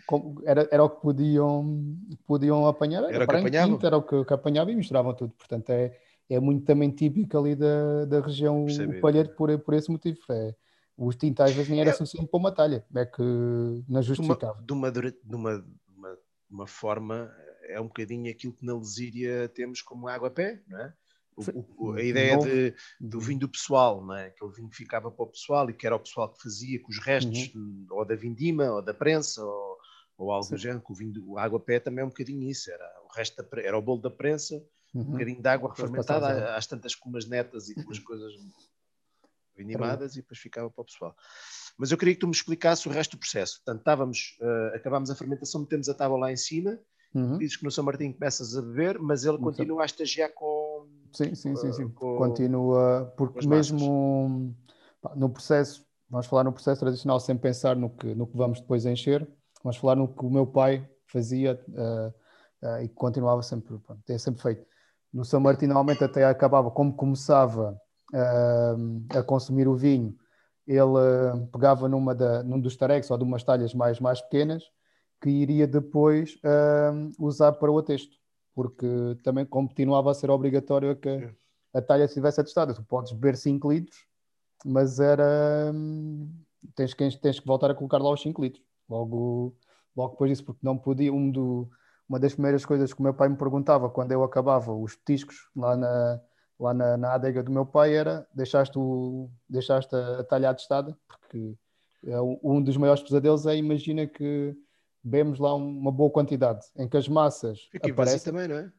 [0.46, 1.96] era, era o que podiam,
[2.26, 5.34] podiam apanhar, era, era, branco, quinto, era o que, que apanhavam e misturavam tudo.
[5.38, 5.96] Portanto, é
[6.30, 10.20] é muito também típico ali da, da região o palheiro por, por esse motivo.
[10.30, 10.56] É,
[10.96, 13.22] os tintais às vezes nem era é, suficiente para uma talha, é que
[13.88, 14.62] não justificava.
[14.62, 15.66] De uma, de uma, de uma,
[15.96, 16.18] uma,
[16.50, 20.94] uma forma, é um bocadinho aquilo que na Lesíria temos como água-pé, não é?
[21.38, 24.26] O, o, a ideia de, do vinho do pessoal, não é?
[24.28, 26.90] aquele vinho que ficava para o pessoal e que era o pessoal que fazia com
[26.90, 27.88] os restos, uhum.
[27.92, 29.78] ou da vindima, ou da prensa, ou,
[30.18, 30.84] ou algo do género.
[30.90, 33.82] O vinho do água-pé também é um bocadinho isso, era o resto da, era o
[33.82, 34.62] bolo da prensa
[34.94, 35.02] uhum.
[35.02, 38.34] um bocadinho de água fermentada, às tantas com umas netas e com umas coisas
[39.58, 41.16] animadas e depois ficava para o pessoal.
[41.78, 43.58] Mas eu queria que tu me explicasse o resto do processo.
[43.58, 46.80] Portanto, estávamos, uh, acabámos a fermentação, metemos a tábua lá em cima,
[47.14, 47.38] uhum.
[47.38, 50.88] dizes que no São Martinho começas a beber, mas ele continua a estagiar com...
[51.14, 51.90] Sim, sim, sim, sim.
[51.90, 54.56] Com, continua, porque mesmo
[55.02, 58.60] pá, no processo, vamos falar no processo tradicional sem pensar no que, no que vamos
[58.60, 59.28] depois encher,
[59.64, 64.20] vamos falar no que o meu pai fazia uh, uh, e continuava sempre, pronto, tem
[64.20, 64.66] sempre feito
[65.14, 67.80] no São Martinho normalmente até acabava, como começava
[68.14, 70.16] uh, a consumir o vinho,
[70.68, 74.64] ele uh, pegava numa da, num dos tarex ou de umas talhas mais, mais pequenas
[75.22, 78.16] que iria depois uh, usar para o atesto,
[78.54, 78.88] porque
[79.24, 81.30] também continuava a ser obrigatório que
[81.74, 82.74] a talha estivesse atestada.
[82.74, 84.06] Tu podes beber 5 litros,
[84.66, 85.74] mas era
[86.76, 89.56] tens que, tens que voltar a colocar lá os 5 litros, logo,
[89.96, 91.70] logo depois disso, porque não podia, um do
[92.10, 95.48] uma das primeiras coisas que o meu pai me perguntava quando eu acabava os petiscos
[95.56, 96.20] lá na,
[96.60, 100.98] lá na, na adega do meu pai era deixaste, o, deixaste a, a talha atestada,
[101.08, 101.56] porque
[102.06, 104.56] é um dos maiores pesadelos é imagina que
[105.04, 108.72] bebemos lá uma boa quantidade, em que as massas Fiquem aparecem também, não é?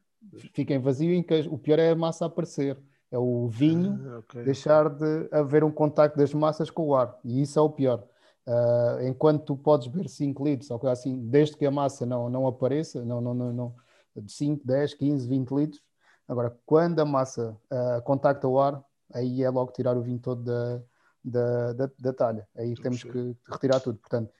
[0.53, 2.77] Fiquem vazio em que o pior é a massa aparecer.
[3.09, 4.43] É o vinho ah, okay.
[4.43, 7.19] deixar de haver um contacto das massas com o ar.
[7.25, 8.03] E isso é o pior.
[8.47, 12.29] Uh, enquanto tu podes beber 5 litros ou coisa assim, desde que a massa não,
[12.29, 13.75] não apareça, não, não, não, não,
[14.15, 15.81] de 5, 10, 15, 20 litros.
[16.27, 20.43] Agora, quando a massa uh, contacta o ar, aí é logo tirar o vinho todo
[20.43, 20.81] da,
[21.23, 22.47] da, da, da talha.
[22.55, 23.99] Aí temos que retirar tudo.
[23.99, 24.31] Portanto,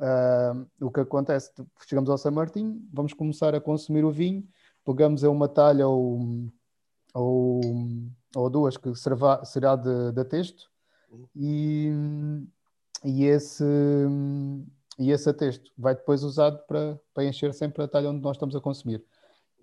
[0.00, 1.52] uh, o que acontece?
[1.86, 4.46] Chegamos ao São Martinho, vamos começar a consumir o vinho,
[4.84, 6.50] pegamos a uma talha ou,
[7.14, 7.60] ou,
[8.34, 10.70] ou duas que será, será de, de texto
[11.34, 11.90] e,
[13.04, 13.64] e, esse,
[14.98, 18.54] e esse atexto vai depois usado para, para encher sempre a talha onde nós estamos
[18.56, 19.04] a consumir.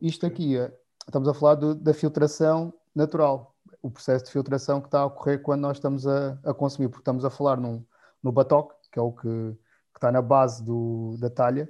[0.01, 0.71] Isto aqui, é,
[1.05, 5.41] estamos a falar do, da filtração natural, o processo de filtração que está a ocorrer
[5.41, 7.83] quando nós estamos a, a consumir, porque estamos a falar num,
[8.21, 11.65] no batoque, que é o que, que está na base do, da talha,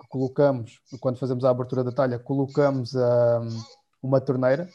[0.00, 3.62] que colocamos, quando fazemos a abertura da talha, colocamos um,
[4.02, 4.68] uma torneira,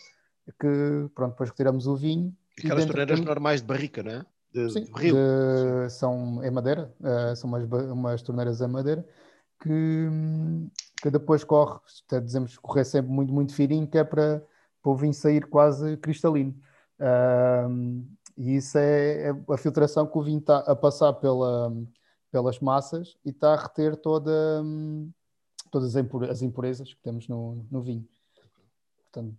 [0.59, 2.35] que pronto, depois retiramos o vinho.
[2.59, 4.25] Aquelas torneiras normais de barrica, não é?
[4.53, 9.03] De, Sim, de, são em madeira, uh, são umas, umas torneiras em madeira
[9.63, 10.09] que,
[11.01, 14.45] que depois corre, até dizemos correr sempre muito, muito fininho, que é para,
[14.81, 16.53] para o vinho sair quase cristalino.
[16.99, 18.05] Uh,
[18.37, 21.71] e isso é, é, a filtração que o vinho está a passar pela,
[22.31, 24.61] pelas massas e está a reter toda,
[25.71, 28.07] todas as impurezas que temos no, no vinho.
[29.03, 29.37] Portanto,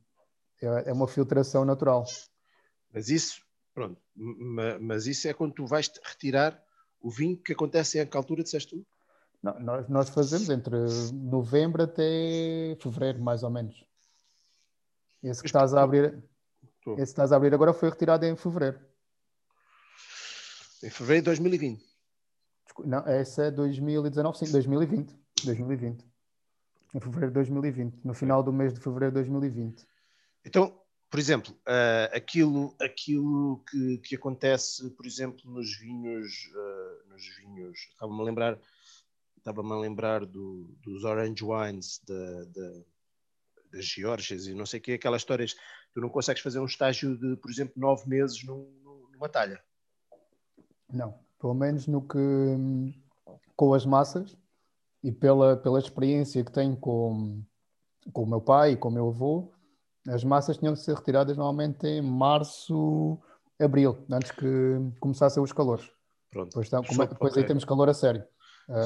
[0.62, 2.04] é, é uma filtração natural.
[2.92, 3.43] Mas isso,
[3.74, 4.00] pronto,
[4.80, 6.62] mas isso é quando tu vais retirar
[7.00, 8.86] o vinho que acontece em que altura disseste tu?
[9.42, 10.74] Não, nós, nós fazemos entre
[11.12, 13.84] novembro até fevereiro, mais ou menos.
[15.22, 16.22] Esse que estás a abrir,
[16.86, 18.80] esse que estás a abrir agora foi retirado em fevereiro.
[20.82, 21.84] Em fevereiro de 2020.
[22.84, 25.14] Não, essa é 2019, sim, 2020.
[25.44, 26.04] 2020.
[26.94, 28.04] Em fevereiro de 2020.
[28.04, 29.86] No final do mês de fevereiro de 2020.
[30.44, 30.78] Então,
[31.14, 37.78] por exemplo, uh, aquilo, aquilo que, que acontece, por exemplo, nos vinhos, uh, nos vinhos,
[37.92, 38.58] estava-me a lembrar,
[39.38, 42.80] estava-me a lembrar do, dos orange wines da, da,
[43.72, 45.54] das Geórgias e não sei o que, aquelas histórias,
[45.92, 48.68] tu não consegues fazer um estágio de, por exemplo, nove meses num,
[49.12, 49.62] numa talha.
[50.92, 52.18] Não, pelo menos no que
[53.54, 54.36] com as massas
[55.00, 57.40] e pela, pela experiência que tenho com,
[58.12, 59.54] com o meu pai e com o meu avô,
[60.08, 63.18] as massas tinham que ser retiradas normalmente em março,
[63.60, 64.46] abril, antes que
[65.00, 65.90] começassem os calores.
[66.30, 66.48] Pronto.
[66.48, 67.42] Depois, então, como, depois okay.
[67.42, 68.24] aí temos calor a sério.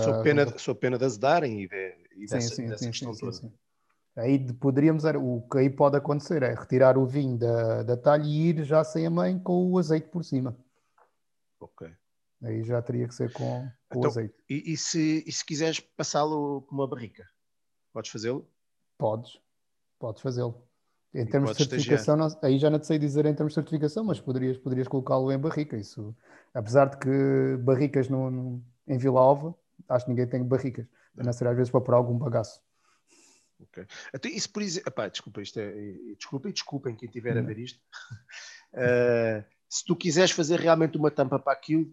[0.04, 2.90] Sou pena, uh, sou pena de azedarem e, de, e sim, dessa, sim, dessa sim,
[2.90, 3.32] questão toda.
[3.32, 3.52] Sim,
[4.16, 8.48] Aí poderíamos, o que aí pode acontecer é retirar o vinho da, da talha e
[8.48, 10.58] ir já sem a mãe com o azeite por cima.
[11.60, 11.88] Ok.
[12.42, 14.34] Aí já teria que ser com, com então, azeite.
[14.50, 17.24] E, e, se, e se quiseres passá-lo com uma barrica,
[17.92, 18.48] podes fazê-lo?
[18.98, 19.40] Podes,
[20.00, 20.67] podes fazê-lo.
[21.14, 24.04] Em termos de certificação, não, aí já não te sei dizer em termos de certificação,
[24.04, 25.76] mas poderias, poderias colocá-lo em barrica.
[25.76, 26.14] Isso,
[26.52, 29.54] apesar de que barricas no, no, em Vila Alva,
[29.88, 30.86] acho que ninguém tem barricas.
[31.14, 32.60] Não, não será às vezes para pôr algum bagaço.
[33.60, 33.86] Ok.
[34.14, 35.72] Então, isso por exemplo, epá, desculpa, isto é,
[36.16, 37.80] desculpa e desculpem quem estiver a ver isto.
[38.74, 41.90] uh, se tu quiseres fazer realmente uma tampa para aquilo,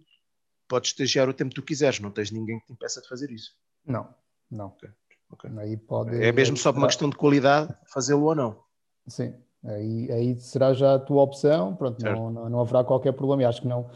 [0.67, 3.31] podes estagiar o tempo que tu quiseres, não tens ninguém que te impeça de fazer
[3.31, 3.55] isso.
[3.85, 4.13] Não,
[4.51, 4.67] não.
[4.67, 4.89] Okay.
[5.31, 5.51] Okay.
[5.57, 8.64] Aí pode, é mesmo só por uma questão de qualidade fazê-lo ou não.
[9.07, 9.33] Sim,
[9.63, 13.43] aí, aí será já a tua opção, pronto, não, não, não, haverá qualquer problema.
[13.43, 13.89] E acho que não,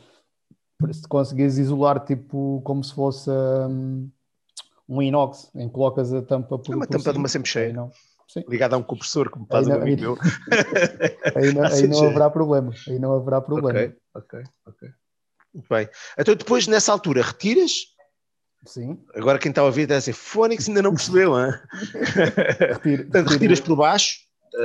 [0.91, 4.10] se conseguires isolar, tipo, como se fosse um,
[4.88, 6.73] um inox, em que colocas a tampa por.
[6.73, 7.73] É uma por tampa cima, de uma sempre cheia.
[7.73, 7.91] Não,
[8.48, 10.18] ligada a um compressor, como faz aí um amigo meu.
[11.36, 12.73] aí não, aí não haverá problema.
[12.88, 13.80] Aí não haverá problema.
[13.80, 14.90] Ok, ok, ok.
[15.53, 15.90] Muito bem.
[16.18, 17.72] Então depois, nessa altura, retiras?
[18.65, 19.03] Sim.
[19.15, 21.53] Agora quem está a ouvir deve dizer, Fónix ainda não percebeu, hein?
[22.73, 24.19] Retiro, Portanto, retiras por baixo,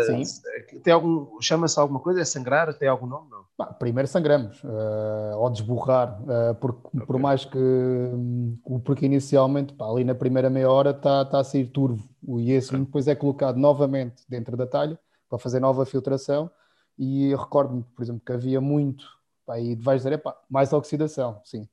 [0.06, 0.22] Sim.
[0.22, 2.20] Uh, tem algum, chama-se alguma coisa?
[2.20, 2.72] É sangrar?
[2.74, 3.30] Tem algum nome?
[3.30, 3.44] Não?
[3.56, 7.06] Bah, primeiro sangramos, uh, ou desborrar, uh, porque, okay.
[7.06, 11.44] por mais que, um, porque inicialmente, pá, ali na primeira meia hora está tá a
[11.44, 12.08] sair turvo,
[12.38, 12.80] e esse okay.
[12.80, 14.98] depois é colocado novamente dentro da talha
[15.28, 16.50] para fazer nova filtração.
[16.98, 19.04] E recordo-me, por exemplo, que havia muito,
[19.44, 21.68] pá, e vais dizer, epá, mais oxidação, sim.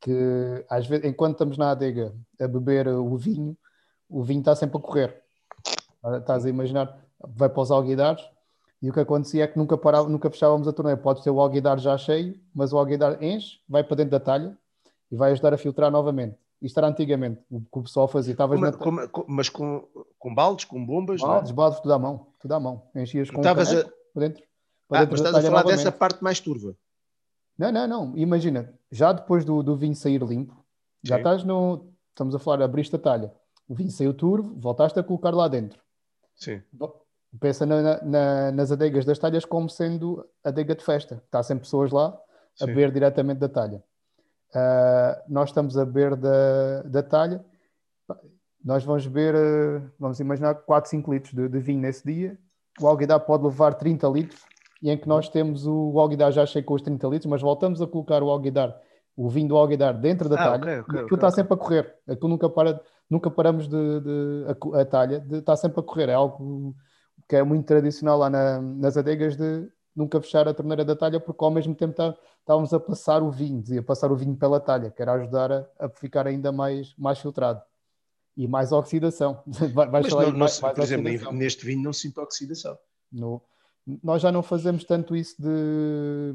[0.00, 3.56] Que às vezes, enquanto estamos na adega a beber o vinho,
[4.08, 5.21] o vinho está sempre a correr
[6.18, 8.22] Estás a imaginar, vai para os alguidares
[8.82, 11.00] e o que acontecia é que nunca, parava, nunca fechávamos a torneira.
[11.00, 14.58] Pode ter o alguidar já cheio, mas o alguidar enche, vai para dentro da talha
[15.10, 16.36] e vai ajudar a filtrar novamente.
[16.60, 18.32] Isto era antigamente, o que o pessoal fazia.
[18.32, 18.72] Estavas na...
[19.26, 19.86] mas com,
[20.18, 21.20] com baldes, com bombas?
[21.20, 21.56] Baldes, não?
[21.56, 22.82] baldes, tudo à mão, tudo à mão.
[22.94, 23.84] Enchias com Estavas a...
[24.12, 24.42] para dentro.
[24.88, 25.78] Para ah, dentro mas estás a falar novamente.
[25.78, 26.76] dessa parte mais turva.
[27.58, 28.16] Não, não, não.
[28.16, 30.56] Imagina, já depois do, do vinho sair limpo,
[31.02, 31.20] já Sim.
[31.20, 31.86] estás no.
[32.10, 33.32] Estamos a falar, abriste a talha,
[33.68, 35.80] o vinho saiu turvo, voltaste a colocar lá dentro.
[36.34, 36.62] Sim.
[37.40, 41.22] Pensa na, na, nas adegas das talhas como sendo adega de festa.
[41.24, 42.08] Está sempre pessoas lá
[42.60, 42.66] a Sim.
[42.66, 43.82] beber diretamente da talha.
[44.54, 47.42] Uh, nós estamos a beber da, da talha.
[48.62, 52.38] Nós vamos beber, uh, vamos imaginar, 4, 5 litros de, de, vinho nesse dia.
[52.80, 54.42] O alguidar pode levar 30 litros
[54.82, 57.80] e em que nós temos o alguidar já cheio com os 30 litros, mas voltamos
[57.80, 58.78] a colocar o alguidar
[59.16, 61.56] o vinho do alguidar dentro da ah, talha, okay, okay, aquilo está okay, sempre a
[61.56, 61.94] correr.
[62.08, 62.80] Aquilo nunca, para,
[63.12, 66.08] nunca paramos de, de a, a, talha, de, está sempre a correr.
[66.08, 66.74] É algo
[67.28, 71.20] que é muito tradicional lá na, nas adegas de nunca fechar a torneira da talha,
[71.20, 74.58] porque ao mesmo tempo está, estávamos a passar o vinho, dizia passar o vinho pela
[74.58, 77.60] talha, que era ajudar a, a ficar ainda mais, mais filtrado.
[78.34, 79.42] E mais oxidação.
[79.74, 82.78] Vai, Mas não, não, mais, mais por exemplo, neste vinho não sinto oxidação.
[83.12, 83.42] No,
[84.02, 86.34] nós já não fazemos tanto isso de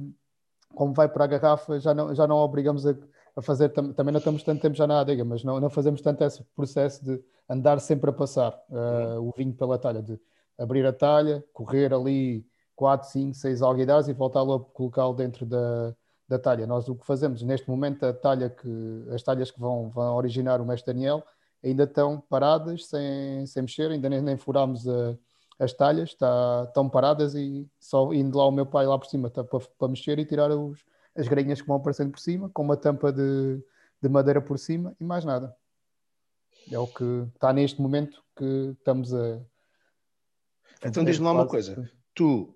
[0.76, 2.96] como vai para a garrafa, já não, já não obrigamos a,
[3.38, 6.02] a fazer, tam, também não estamos tanto tempo já na adega, mas não, não fazemos
[6.02, 10.20] tanto esse processo de andar sempre a passar uh, o vinho pela talha, de
[10.58, 12.44] abrir a talha, correr ali
[12.76, 15.96] 4, 5, 6 alguidares e voltá-lo a colocá-lo dentro da,
[16.28, 16.66] da talha.
[16.66, 20.60] Nós o que fazemos neste momento, a talha que, as talhas que vão, vão originar
[20.60, 21.24] o mestre Daniel
[21.64, 25.16] ainda estão paradas, sem, sem mexer, ainda nem, nem furámos a,
[25.60, 29.28] as talhas, está, estão paradas e só indo lá o meu pai lá por cima
[29.28, 30.84] está para, para mexer e tirar os,
[31.18, 33.62] as grainhas que vão aparecendo por cima, com uma tampa de,
[34.02, 35.56] de madeira por cima e mais nada.
[36.72, 39.42] É o que está neste momento que estamos a.
[40.84, 41.90] Então diz-me lá uma coisa.
[42.14, 42.54] Tu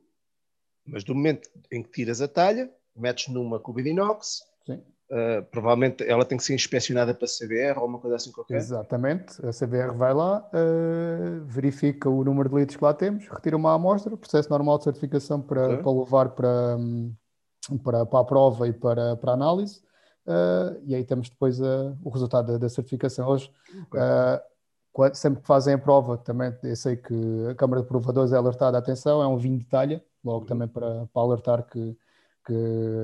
[0.85, 6.03] mas do momento em que tiras a talha, metes numa cuba de inox, uh, provavelmente
[6.03, 8.57] ela tem que ser inspecionada para CBR ou uma coisa assim qualquer.
[8.57, 13.55] Exatamente, a CBR vai lá, uh, verifica o número de litros que lá temos, retira
[13.55, 15.77] uma amostra, processo normal de certificação para, okay.
[15.77, 16.77] para levar para,
[17.83, 19.81] para, para a prova e para, para a análise.
[20.25, 23.27] Uh, e aí temos depois o resultado da, da certificação.
[23.27, 23.51] Hoje,
[23.87, 25.13] okay.
[25.13, 27.13] sempre que fazem a prova, também eu sei que
[27.49, 31.07] a Câmara de Provadores é alertada, atenção, é um vinho de talha, logo também para,
[31.07, 31.97] para alertar que,
[32.45, 32.53] que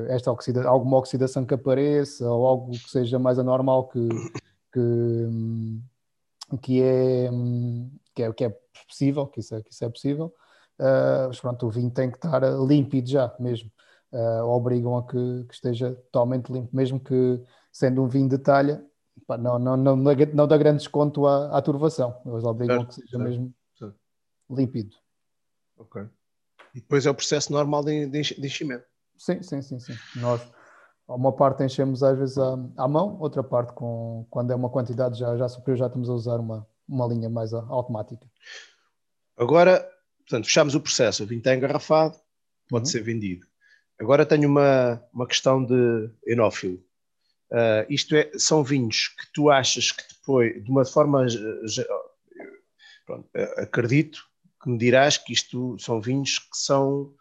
[0.09, 4.07] esta oxida, alguma oxidação que apareça ou algo que seja mais anormal que,
[4.73, 5.27] que,
[6.61, 7.29] que, é,
[8.13, 8.57] que, é, que é
[8.88, 10.34] possível, que isso é, que isso é possível,
[10.79, 13.71] uh, mas pronto, o vinho tem que estar límpido já mesmo.
[14.11, 18.84] Uh, obrigam a que, que, esteja totalmente limpo, mesmo que sendo um vinho de talha,
[19.27, 22.88] pá, não, não, não, não dá grande desconto à, à turvação, eles obrigam certo, a
[22.88, 23.95] que seja certo, mesmo certo.
[24.49, 24.95] límpido.
[25.77, 26.03] Ok.
[26.73, 28.85] E depois é o processo normal de, de enchimento.
[29.17, 29.93] Sim, sim, sim, sim.
[30.15, 30.41] Nós,
[31.07, 35.19] uma parte enchemos às vezes à, à, mão, outra parte com, quando é uma quantidade
[35.19, 38.25] já, já superior, já estamos a usar uma, uma linha mais automática.
[39.35, 39.85] Agora,
[40.19, 42.17] portanto, fechamos o processo, o vinho está engarrafado,
[42.69, 42.91] pode uhum.
[42.91, 43.45] ser vendido.
[43.99, 46.84] Agora tenho uma, uma questão de enófilo.
[47.52, 51.26] Uh, isto é, são vinhos que tu achas que depois, de uma forma,
[53.06, 54.19] pronto, acredito
[54.61, 57.14] que me dirás que isto são vinhos que são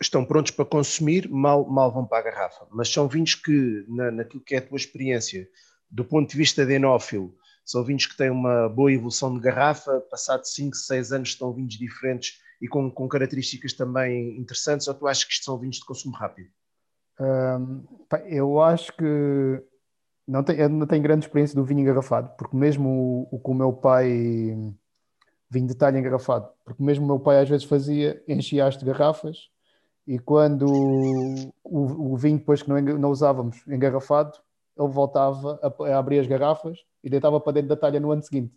[0.00, 2.66] estão prontos para consumir, mal, mal vão para a garrafa.
[2.70, 5.48] Mas são vinhos que, na, naquilo que é a tua experiência,
[5.90, 10.00] do ponto de vista de enófilo, são vinhos que têm uma boa evolução de garrafa,
[10.10, 15.06] passado 5, 6 anos estão vinhos diferentes e com, com, características também interessantes, ou tu
[15.06, 16.48] achas que isto são vinhos de consumo rápido?
[18.26, 19.62] eu acho que
[20.26, 23.54] não tenho, não tenho grande experiência do vinho engarrafado, porque mesmo o, o que o
[23.54, 24.06] meu pai
[25.48, 28.84] vinho de talha engarrafado, porque mesmo o meu pai às vezes fazia, enchia as de
[28.84, 29.48] garrafas
[30.06, 30.66] e quando
[31.64, 34.38] o, o, vinho depois que não, não usávamos engarrafado,
[34.76, 38.22] ele voltava a, a, abrir as garrafas e deitava para dentro da talha no ano
[38.22, 38.52] seguinte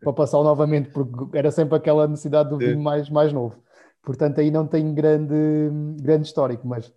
[0.00, 3.62] para passar novamente, porque era sempre aquela necessidade do vinho mais, mais novo.
[4.02, 5.34] Portanto, aí não tem grande,
[6.00, 6.92] grande histórico, mas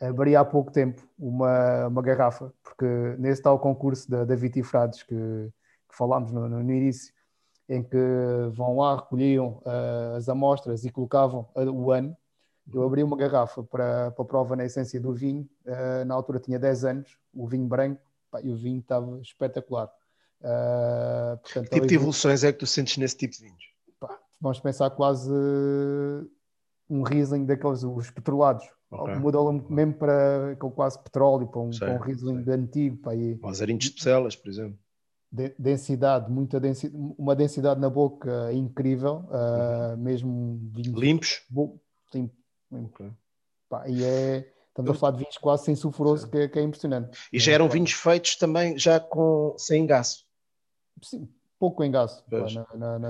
[0.00, 2.86] abri há pouco tempo uma, uma garrafa, porque
[3.18, 7.12] nesse tal concurso da, da Vitifrades que, que falámos no, no início,
[7.68, 7.96] em que
[8.52, 12.16] vão lá, recolhiam uh, as amostras e colocavam uh, o ano.
[12.72, 16.40] Eu abri uma garrafa para, para a prova na essência do vinho, uh, na altura
[16.40, 19.88] tinha 10 anos, o vinho branco, pá, e o vinho estava espetacular.
[20.40, 23.64] Portanto, que tipo de evoluções é que tu sentes nesse tipo de vinhos?
[23.98, 25.30] Pá, vamos pensar quase
[26.88, 28.64] um Riesling daqueles, os petrolados.
[28.90, 29.14] Okay.
[29.16, 32.96] Mudou mesmo para quase petróleo, para um, para um Riesling antigo.
[32.96, 34.78] Pá, e, Os arinhos de celas, por exemplo
[35.30, 41.42] densidade, muita densidade, uma densidade na boca incrível, uh, mesmo vinhos limpos.
[42.12, 42.34] limpo,
[42.72, 42.94] limpo.
[42.94, 43.10] Okay.
[43.68, 47.16] Pá, e é, estamos a falar de vinhos quase sem sulfuroso, que, que, é impressionante.
[47.32, 50.24] E já eram vinhos feitos também já com sem engaço?
[51.02, 51.28] Sim,
[51.58, 52.24] pouco engaço.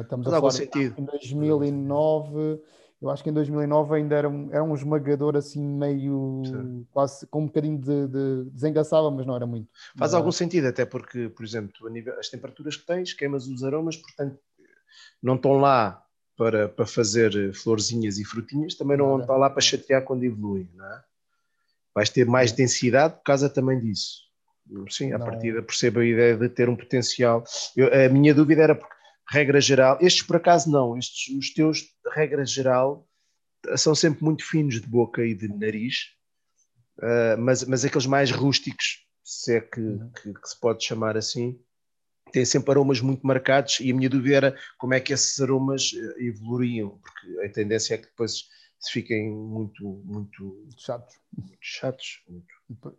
[0.02, 0.52] Estamos a falar
[0.96, 2.60] em 2009
[3.00, 6.86] eu acho que em 2009 ainda era um, era um esmagador assim meio Sim.
[6.90, 9.70] quase com um bocadinho de, de desengaçava, mas não era muito.
[9.96, 13.96] Faz algum sentido, até porque, por exemplo, nível, as temperaturas que tens, queimas os aromas,
[13.96, 14.38] portanto,
[15.22, 16.04] não estão lá
[16.36, 20.84] para, para fazer florzinhas e frutinhas, também não estão lá para chatear quando evoluem, não
[20.84, 21.02] é?
[21.94, 24.29] Vais ter mais densidade por causa também disso.
[24.88, 27.42] Sim, a partida percebo a ideia de ter um potencial.
[27.76, 28.94] Eu, a minha dúvida era porque
[29.30, 29.98] regra geral.
[30.00, 30.96] Estes, por acaso, não.
[30.96, 31.84] Estes, os teus,
[32.14, 33.08] regra geral,
[33.76, 35.94] são sempre muito finos de boca e de nariz.
[36.98, 40.10] uh, mas, mas aqueles mais rústicos, se é que, uhum.
[40.10, 41.58] que, que, se pode chamar assim,
[42.32, 45.92] têm sempre aromas muito marcados e a minha dúvida era como é que esses aromas
[45.94, 51.14] eh, evoluiriam, porque a tendência é que depois se fiquem muito, muito chatos.
[51.36, 52.22] Muito chatos.
[52.28, 52.98] Muito.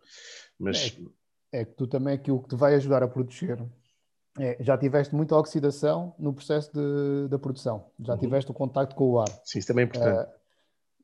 [0.58, 0.96] Mas...
[0.98, 1.21] É,
[1.52, 3.62] é, que tu também aquilo que te vai ajudar a proteger.
[4.38, 8.18] É, já tiveste muita oxidação no processo de, da produção, já uhum.
[8.18, 9.28] tiveste o contacto com o ar.
[9.44, 10.26] Sim, isso também é importante.
[10.26, 10.32] Uh,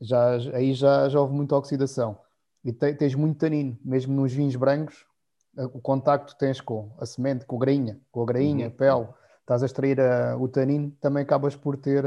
[0.01, 2.19] já, aí já, já houve muita oxidação.
[2.65, 5.05] E te, tens muito tanino, mesmo nos vinhos brancos,
[5.75, 8.73] o contacto tens com a semente, com a grainha, com a grainha, uhum.
[8.73, 9.09] pele,
[9.41, 12.05] estás a extrair a, o tanino, também acabas por ter,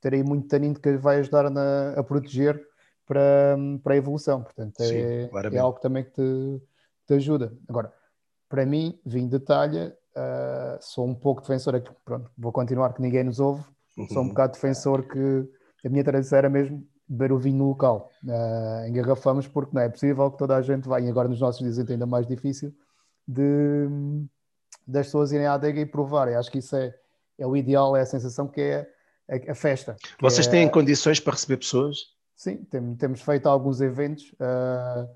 [0.00, 2.58] ter aí muito tanino que vai ajudar na, a proteger
[3.06, 4.42] para, para a evolução.
[4.42, 6.62] Portanto, Sim, é, é, algo também que te,
[7.06, 7.52] te ajuda.
[7.68, 7.92] Agora,
[8.48, 13.02] para mim, vinho de talha, uh, sou um pouco defensor aqui, pronto, vou continuar que
[13.02, 13.64] ninguém nos ouve,
[13.96, 14.08] uhum.
[14.08, 15.48] sou um bocado defensor que
[15.84, 18.10] a minha tradição era mesmo beber o vinho no local.
[18.24, 21.60] Uh, engarrafamos porque não é possível que toda a gente vá, e agora nos nossos
[21.60, 22.72] dias é ainda mais difícil,
[23.26, 23.88] de,
[24.86, 26.34] das pessoas irem à adega e provarem.
[26.34, 26.94] Acho que isso é,
[27.38, 28.88] é o ideal, é a sensação que é
[29.28, 29.96] a, a festa.
[30.20, 32.14] Vocês é, têm condições para receber pessoas?
[32.36, 35.08] Sim, tem, temos feito alguns eventos, uh,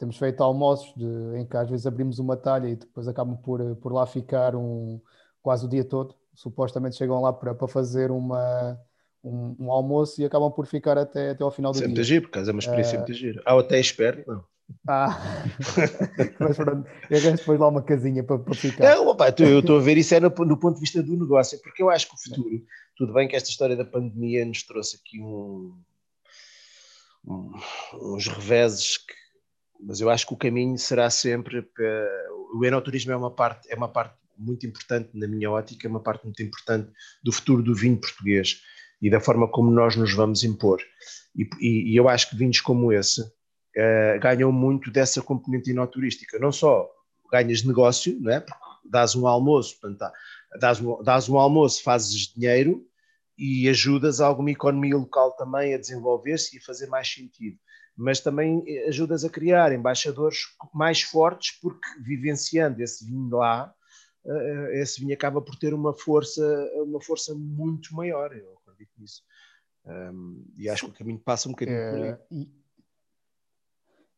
[0.00, 3.76] temos feito almoços de, em que às vezes abrimos uma talha e depois acabam por,
[3.76, 4.98] por lá ficar um,
[5.42, 6.14] quase o dia todo.
[6.34, 8.80] Supostamente chegam lá para, para fazer uma,
[9.22, 11.96] um, um, almoço e acabam por ficar até, até ao final do sempre dia.
[11.96, 13.42] Sempre giro, porque é uma experiência uh, muito giro.
[13.44, 14.42] Ah, até espero, não.
[14.88, 15.44] Ah,
[16.40, 18.94] mas pronto, eu depois lá uma casinha para, para ficar.
[18.94, 21.60] Não, opa, eu estou a ver isso é no, no, ponto de vista do negócio,
[21.60, 22.64] porque eu acho que o futuro,
[22.96, 25.76] tudo bem que esta história da pandemia nos trouxe aqui um,
[27.26, 27.52] um,
[28.14, 29.19] uns reveses, que,
[29.82, 31.62] mas eu acho que o caminho será sempre.
[31.62, 35.90] Para, o enoturismo é uma parte, é uma parte muito importante na minha ótica, é
[35.90, 36.90] uma parte muito importante
[37.22, 38.62] do futuro do vinho português
[39.00, 40.80] e da forma como nós nos vamos impor.
[41.36, 46.38] E, e, e eu acho que vinhos como esse uh, ganham muito dessa componente inoturística.
[46.38, 46.88] Não só
[47.30, 48.40] ganhas negócio, não é?
[48.40, 50.12] Porque dás um almoço, portanto,
[50.58, 52.84] dás um, dás um almoço, fazes dinheiro
[53.38, 57.56] e ajudas alguma economia local também a desenvolver-se e a fazer mais sentido.
[57.96, 60.38] Mas também eh, ajudas a criar embaixadores
[60.72, 63.74] mais fortes, porque vivenciando esse vinho lá,
[64.72, 66.42] esse vinho acaba por ter uma força,
[66.76, 68.36] uma força muito maior.
[68.36, 69.22] Eu acredito nisso.
[70.56, 72.16] E acho que o caminho passa um bocadinho é, por aí.
[72.30, 72.50] E,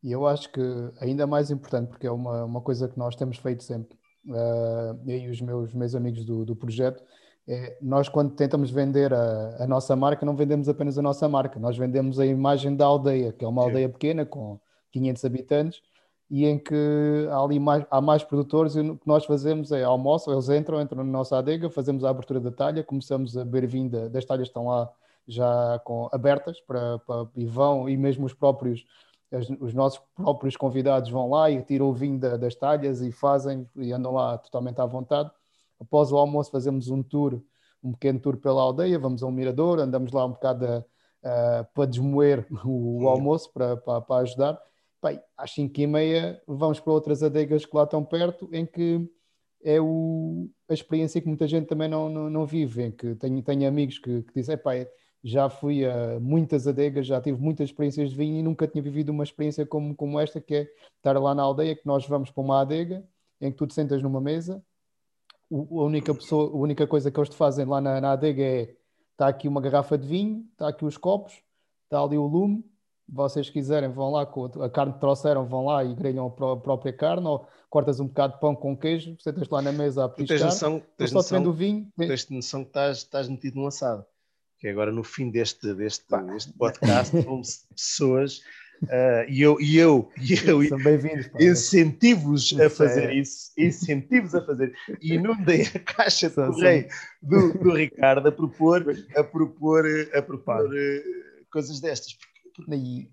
[0.03, 0.61] e, eu acho que
[0.99, 3.97] ainda mais importante, porque é uma, uma coisa que nós temos feito sempre,
[4.27, 7.01] uh, eu e os meus, meus amigos do, do projeto,
[7.47, 11.59] é, nós quando tentamos vender a, a, nossa marca, não vendemos apenas a nossa marca,
[11.59, 14.59] nós vendemos a imagem da aldeia, que é uma aldeia pequena com
[14.91, 15.81] 500 habitantes,
[16.29, 19.83] e em que há ali mais, há mais produtores e o que nós fazemos é
[19.83, 23.67] almoço, eles entram, entram na nossa adega, fazemos a abertura da talha, começamos a beber
[23.67, 24.89] vinho das talhas estão lá
[25.27, 28.85] já com, abertas para, para, e vão, e mesmo os próprios,
[29.31, 33.11] os, os nossos próprios convidados vão lá e tiram o vinho da, das talhas e
[33.11, 35.29] fazem e andam lá totalmente à vontade.
[35.79, 37.41] Após o almoço fazemos um tour,
[37.83, 40.85] um pequeno tour pela aldeia, vamos a um mirador, andamos lá um bocado a,
[41.23, 44.61] a, para desmoer o, o almoço para, para, para ajudar.
[45.01, 49.05] Bem, às 5 e meia vamos para outras adegas que lá estão perto, em que
[49.63, 53.41] é o, a experiência que muita gente também não, não, não vive, em que tenho,
[53.41, 54.87] tenho amigos que, que dizem, pai,
[55.23, 59.09] já fui a muitas adegas, já tive muitas experiências de vinho e nunca tinha vivido
[59.09, 60.67] uma experiência como, como esta, que é
[60.97, 63.05] estar lá na aldeia, que nós vamos para uma adega,
[63.39, 64.61] em que tu te sentas numa mesa,
[65.49, 68.43] o, a, única pessoa, a única coisa que eles te fazem lá na, na adega
[68.43, 68.75] é,
[69.11, 71.33] está aqui uma garrafa de vinho, está aqui os copos,
[71.85, 72.63] está ali o lume,
[73.07, 76.93] vocês quiserem, vão lá, com a carne que trouxeram, vão lá e grelham a própria
[76.93, 80.37] carne, ou cortas um bocado de pão com queijo, sentas lá na mesa a petiscar,
[80.37, 81.91] tens noção, tens só noção, o vinho.
[81.97, 84.05] Tens noção que estás, estás metido num assado
[84.63, 87.41] que agora no fim deste, deste, deste podcast vão
[87.75, 88.41] pessoas
[88.83, 90.61] uh, e eu, e eu, e eu
[91.39, 93.15] incentivo-os a fazer é.
[93.19, 96.87] isso, incentivo-os a fazer e não dei a caixa de correio
[97.21, 98.85] do, do Ricardo a propor,
[99.15, 102.13] a propor, a propor uh, coisas destas.
[102.55, 103.09] Porque,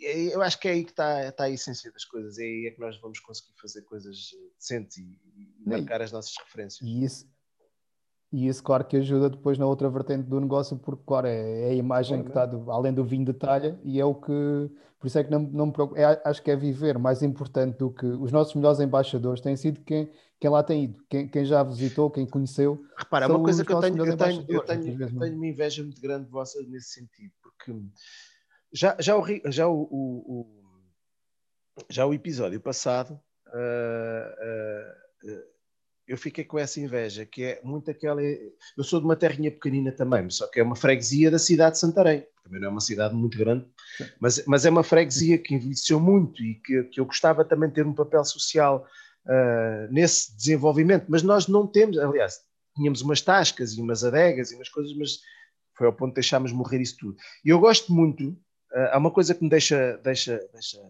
[0.00, 2.70] eu acho que é aí que está, está a essência das coisas, é aí é
[2.70, 6.88] que nós vamos conseguir fazer coisas decentes e, e marcar as nossas referências.
[6.88, 7.28] E isso,
[8.30, 11.70] e isso, claro, que ajuda depois na outra vertente do negócio, porque, claro, é, é
[11.70, 14.70] a imagem que está, do, além do vinho de talha, e é o que.
[15.00, 15.98] Por isso é que não, não me preocupo.
[15.98, 18.04] É, acho que é viver mais importante do que.
[18.04, 22.10] Os nossos melhores embaixadores têm sido quem, quem lá tem ido, quem, quem já visitou,
[22.10, 22.84] quem conheceu.
[22.98, 26.00] Repara, uma coisa que eu tenho, eu tenho, eu tenho, eu tenho uma inveja muito
[26.00, 27.72] grande vossa nesse sentido, porque
[28.72, 30.58] já, já, o, já o, o, o
[31.88, 33.18] já o episódio passado.
[33.46, 35.57] Uh, uh, uh,
[36.08, 38.22] eu fiquei com essa inveja, que é muito aquela.
[38.22, 41.80] Eu sou de uma terrinha pequenina também, só que é uma freguesia da cidade de
[41.80, 42.26] Santarém.
[42.42, 43.66] Também não é uma cidade muito grande,
[44.18, 47.74] mas, mas é uma freguesia que envelheceu muito e que, que eu gostava também de
[47.74, 48.86] ter um papel social
[49.26, 51.04] uh, nesse desenvolvimento.
[51.08, 52.40] Mas nós não temos, aliás,
[52.74, 55.18] tínhamos umas tascas e umas adegas e umas coisas, mas
[55.76, 57.18] foi ao ponto de deixarmos morrer isso tudo.
[57.44, 60.80] E eu gosto muito, uh, há uma coisa que me deixa, deixa, deixa,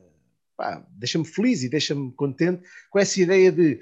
[0.90, 3.80] deixa-me feliz e deixa-me contente com essa ideia de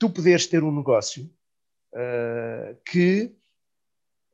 [0.00, 1.30] tu poderes ter um negócio
[1.94, 3.36] uh, que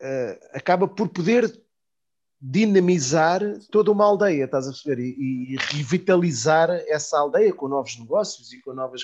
[0.00, 1.60] uh, acaba por poder
[2.40, 3.40] dinamizar
[3.72, 5.02] toda uma aldeia, estás a perceber?
[5.02, 9.02] E, e revitalizar essa aldeia com novos negócios e com novas.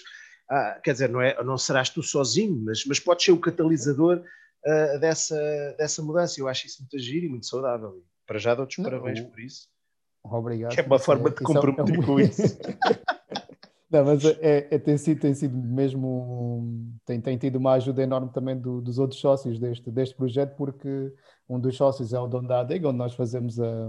[0.48, 4.18] Ah, quer dizer, não, é, não serás tu sozinho, mas, mas podes ser o catalisador
[4.18, 5.36] uh, dessa,
[5.78, 6.38] dessa mudança.
[6.38, 8.04] Eu acho isso muito agir e muito saudável.
[8.26, 9.66] Para já dou-te os parabéns por isso.
[10.22, 10.74] Obrigado.
[10.74, 12.42] Que é uma forma de comprometer é, com isso.
[13.92, 16.96] Não, mas é, é, tem, sido, tem sido mesmo.
[17.04, 21.12] Tem, tem tido uma ajuda enorme também do, dos outros sócios deste, deste projeto, porque
[21.46, 23.88] um dos sócios é o dono da adega, onde nós fazemos, a,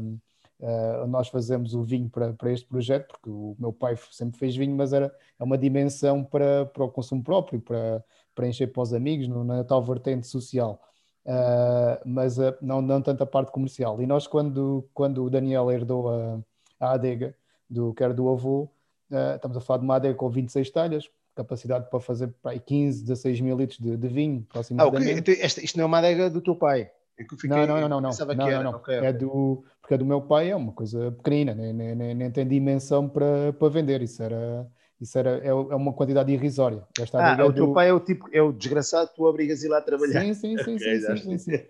[0.62, 4.56] a, nós fazemos o vinho para, para este projeto, porque o meu pai sempre fez
[4.58, 5.06] vinho, mas era
[5.40, 8.04] é uma dimensão para, para o consumo próprio, para,
[8.36, 10.82] para encher para os amigos, no, na tal vertente social.
[11.26, 14.02] Uh, mas uh, não, não tanto a parte comercial.
[14.02, 16.44] E nós, quando, quando o Daniel herdou a,
[16.80, 17.34] a adega,
[17.70, 18.70] do, que era do avô,
[19.14, 23.04] Uh, estamos a falar de uma adega com 26 talhas, capacidade para fazer para 15,
[23.04, 24.46] 16 mil litros de, de vinho.
[24.78, 25.12] Ah, okay.
[25.12, 26.90] Então, isto não é uma adega do teu pai?
[27.18, 28.36] É fiquei, não, não, não, não, não.
[28.36, 31.72] não, não, Okay, é do, porque é do meu pai, é uma coisa pequenina, nem,
[31.72, 34.02] nem, nem, nem tem dimensão para, para vender.
[34.02, 34.68] Isso era
[35.04, 36.84] isso era, é, é uma quantidade irrisória.
[37.00, 39.62] Esta ah, é o teu pai é o tipo, é o desgraçado que tu obrigas
[39.62, 40.22] a ir lá trabalhar.
[40.22, 41.52] Sim, sim, sim, okay, sim, sim, sim.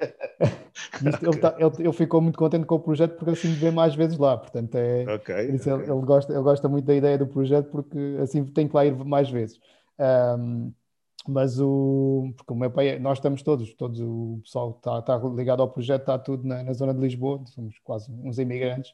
[1.07, 3.71] Isto, ele, tá, ele, ele, ficou muito contente com o projeto porque assim me vê
[3.71, 4.37] mais vezes lá.
[4.37, 5.35] Portanto, é, okay, okay.
[5.47, 8.85] Ele, ele, gosta, ele gosta muito da ideia do projeto porque assim tem que lá
[8.85, 9.59] ir mais vezes.
[9.99, 10.71] Um,
[11.27, 15.61] mas o porque o meu pai, nós estamos todos, todos o pessoal está, está ligado
[15.61, 18.93] ao projeto, está tudo na, na, zona de Lisboa, somos quase uns imigrantes.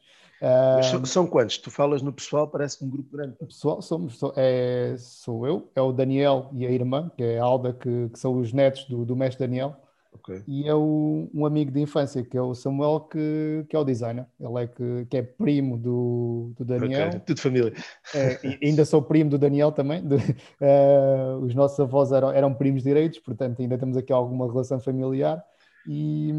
[0.76, 1.58] Mas são, são quantos?
[1.58, 3.36] Tu falas no pessoal, parece um grupo grande.
[3.36, 7.44] Pessoal, somos, sou, é, sou eu, é o Daniel e a irmã, que é a
[7.44, 9.76] Alda, que, que são os netos do, do mestre Daniel.
[10.12, 10.42] Okay.
[10.46, 13.84] E é o, um amigo de infância, que é o Samuel, que, que é o
[13.84, 14.26] designer.
[14.40, 17.08] Ele é que, que é primo do, do Daniel.
[17.08, 17.20] Okay.
[17.20, 17.72] Tudo família.
[18.14, 20.06] É, ainda sou primo do Daniel também.
[20.06, 24.80] De, uh, os nossos avós eram, eram primos direitos, portanto ainda temos aqui alguma relação
[24.80, 25.42] familiar.
[25.86, 26.30] E,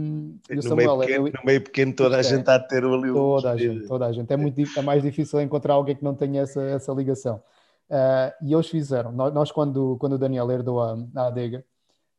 [0.50, 2.60] e o Samuel meio pequeno, é, no meio pequeno toda a é, gente está a
[2.60, 4.32] ter ali toda a gente, toda a gente.
[4.32, 7.42] É, muito, é mais difícil encontrar alguém que não tenha essa, essa ligação.
[7.90, 9.12] Uh, e eles fizeram.
[9.12, 11.66] Nós, nós, quando, quando o Daniel herdou a, a adega,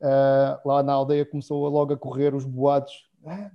[0.02, 3.08] uh, lá na aldeia começou logo a correr os boatos.
[3.24, 3.50] Ah,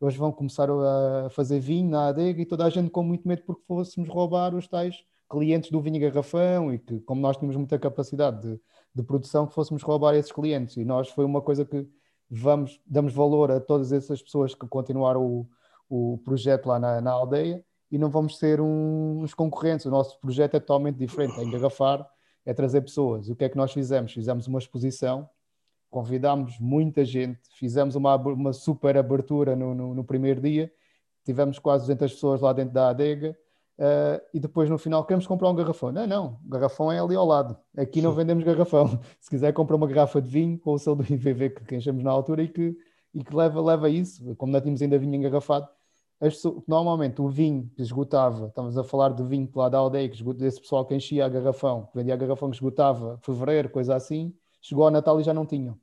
[0.00, 3.42] eles vão começar a fazer vinho na adega e toda a gente com muito medo
[3.46, 4.96] porque fôssemos roubar os tais
[5.30, 8.60] clientes do vinho garrafão e que, como nós tínhamos muita capacidade de,
[8.94, 10.76] de produção, que fôssemos roubar esses clientes.
[10.76, 11.88] E nós foi uma coisa que
[12.30, 15.48] vamos, damos valor a todas essas pessoas que continuaram o,
[15.88, 19.86] o projeto lá na, na aldeia e não vamos ser uns concorrentes.
[19.86, 22.06] O nosso projeto é totalmente diferente, é engarrafar,
[22.44, 23.30] é trazer pessoas.
[23.30, 24.12] O que é que nós fizemos?
[24.12, 25.28] Fizemos uma exposição
[25.96, 30.70] convidámos muita gente, fizemos uma, uma super abertura no, no, no, primeiro dia,
[31.24, 33.34] tivemos quase 200 pessoas lá dentro da adega
[33.78, 35.90] uh, e depois no final queremos comprar um garrafão.
[35.90, 39.00] Não, não, o garrafão é ali ao lado, aqui não vendemos garrafão.
[39.18, 42.10] Se quiser comprar uma garrafa de vinho com o selo do IVV que enchemos na
[42.10, 42.76] altura e que,
[43.14, 45.66] e que leva, leva isso, como não tínhamos ainda vinho engarrafado,
[46.68, 50.40] normalmente o vinho que esgotava, estamos a falar do vinho lá da aldeia, que esgota,
[50.40, 54.34] desse pessoal que enchia a garrafão, que vendia a garrafão que esgotava fevereiro, coisa assim,
[54.60, 55.78] chegou ao Natal e já não tinham.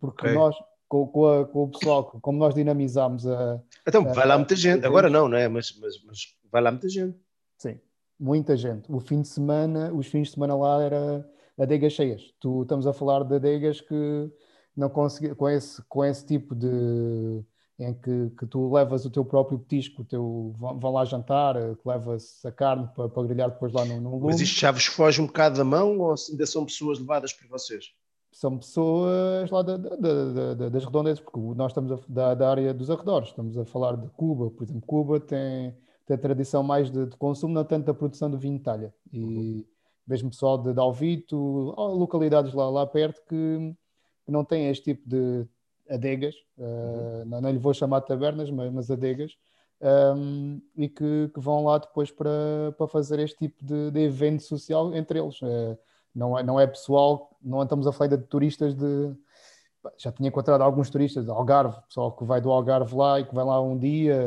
[0.00, 0.34] Porque okay.
[0.34, 0.56] nós,
[0.88, 3.60] com, com, a, com, o pessoal, como nós dinamizámos a.
[3.86, 5.48] Então, vai lá muita gente, agora não, não é?
[5.48, 6.18] Mas, mas, mas
[6.50, 7.16] vai lá muita gente.
[7.56, 7.78] Sim,
[8.18, 8.90] muita gente.
[8.90, 12.32] O fim de semana, os fins de semana lá era adegas cheias.
[12.40, 14.30] Tu estamos a falar de adegas que
[14.76, 17.44] não consegui, com esse, com esse tipo de
[17.80, 21.88] em que, que tu levas o teu próprio petisco, o teu, vão, lá jantar, que
[21.88, 24.26] levas a carne para, para grelhar depois lá no, no lume.
[24.26, 27.46] Mas isto já vos foge um bocado da mão ou ainda são pessoas levadas por
[27.46, 27.92] vocês?
[28.30, 32.90] São pessoas lá da, da, da, das redondezas, porque nós estamos a, da, área dos
[32.90, 35.74] arredores, estamos a falar de Cuba, por exemplo, Cuba tem,
[36.06, 38.94] tem a tradição mais de, de consumo, não tanto da produção do vinho de talha,
[39.12, 39.64] e uhum.
[40.06, 41.36] mesmo pessoal de Dalvito,
[41.76, 43.74] localidades lá, lá perto que,
[44.24, 45.46] que não têm este tipo de
[45.88, 47.22] adegas, uhum.
[47.22, 49.32] uh, não, não lhe vou chamar tabernas, mas, mas adegas,
[49.80, 54.42] um, e que, que, vão lá depois para, para fazer este tipo de, de evento
[54.42, 55.40] social entre eles.
[55.40, 55.78] Uh,
[56.14, 59.14] não é, não é pessoal, não estamos a falar de turistas de.
[59.96, 63.34] Já tinha encontrado alguns turistas de Algarve, pessoal que vai do Algarve lá e que
[63.34, 64.18] vai lá um dia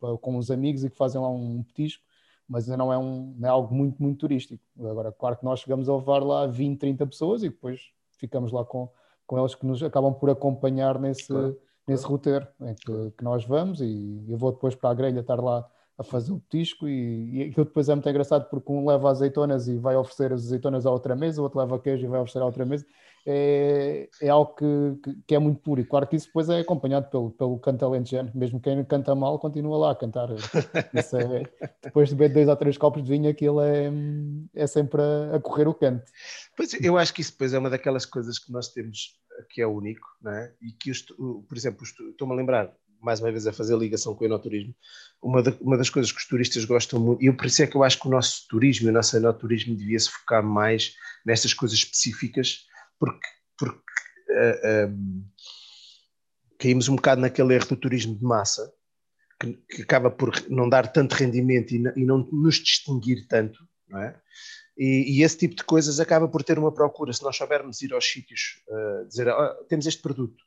[0.00, 2.02] uh, com os amigos e que fazem lá um petisco,
[2.48, 4.62] mas não é, um, não é algo muito, muito turístico.
[4.80, 8.64] Agora, claro que nós chegamos a levar lá 20, 30 pessoas e depois ficamos lá
[8.64, 8.88] com,
[9.26, 11.58] com eles que nos acabam por acompanhar nesse, claro.
[11.86, 15.40] nesse roteiro em que, que, nós vamos e eu vou depois para a grelha estar
[15.40, 15.66] lá
[15.98, 19.68] a fazer o petisco e, e aquilo depois é muito engraçado porque um leva azeitonas
[19.68, 22.40] e vai oferecer as azeitonas à outra mesa, o outro leva queijo e vai oferecer
[22.40, 22.86] à outra mesa
[23.26, 25.80] é, é algo que, que, é muito puro.
[25.80, 28.30] E claro que isso depois é acompanhado pelo, pelo canto alentejano.
[28.34, 30.28] Mesmo quem canta mal continua lá a cantar.
[31.12, 33.90] É, depois de beber dois ou três copos de vinho, aquilo é,
[34.54, 36.04] é sempre a, a, correr o canto.
[36.56, 39.18] Pois eu acho que isso depois é uma daquelas coisas que nós temos
[39.50, 40.52] que é único, não é?
[40.60, 44.26] E que, por exemplo, estou-me a lembrar, mais uma vez a fazer ligação com o
[44.26, 44.74] enoturismo,
[45.22, 47.82] uma, uma das coisas que os turistas gostam muito, e por isso é que eu
[47.82, 52.66] acho que o nosso turismo, o nosso enoturismo devia se focar mais nestas coisas específicas
[52.98, 55.24] porque, porque uh, eh, um, ehm,
[56.58, 58.72] caímos um bocado naquele erro do turismo de massa,
[59.40, 63.58] que, que acaba por não dar tanto rendimento e, não, e não nos distinguir tanto,
[63.88, 64.20] não é?
[64.78, 67.12] E, e, esse tipo de coisas acaba por ter uma procura.
[67.12, 70.42] Se nós soubermos ir aos sítios, uh, dizer, oh, temos este produto.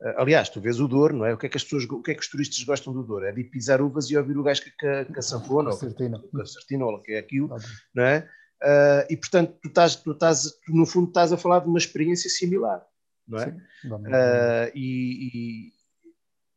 [0.00, 1.34] Uh, aliás, tu vês o Douro, não é?
[1.34, 3.24] O que é que as pessoas, o que é que os turistas gostam do Douro?
[3.24, 5.86] É de pisar uvas e ouvir o gajo que, que, que a sanfona, ou que
[5.86, 7.56] a certina, ou que é aquilo,
[7.94, 8.28] não é?
[8.62, 11.78] Uh, e portanto, tu estás, tu estás, tu, no fundo, estás a falar de uma
[11.78, 12.84] experiência similar,
[13.28, 13.50] não é?
[13.50, 15.72] Sim, uh, e, e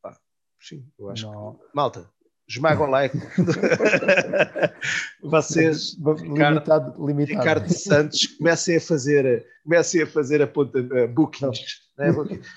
[0.01, 0.17] pá,
[0.59, 1.37] sim, eu acho que.
[1.73, 2.09] Malta,
[2.47, 3.17] esmagam like.
[5.21, 7.39] Vocês, limitado, Ricardo, limitado.
[7.39, 12.13] Ricardo Santos, comecem a fazer, comecem a fazer a ponta uh, bookings, né?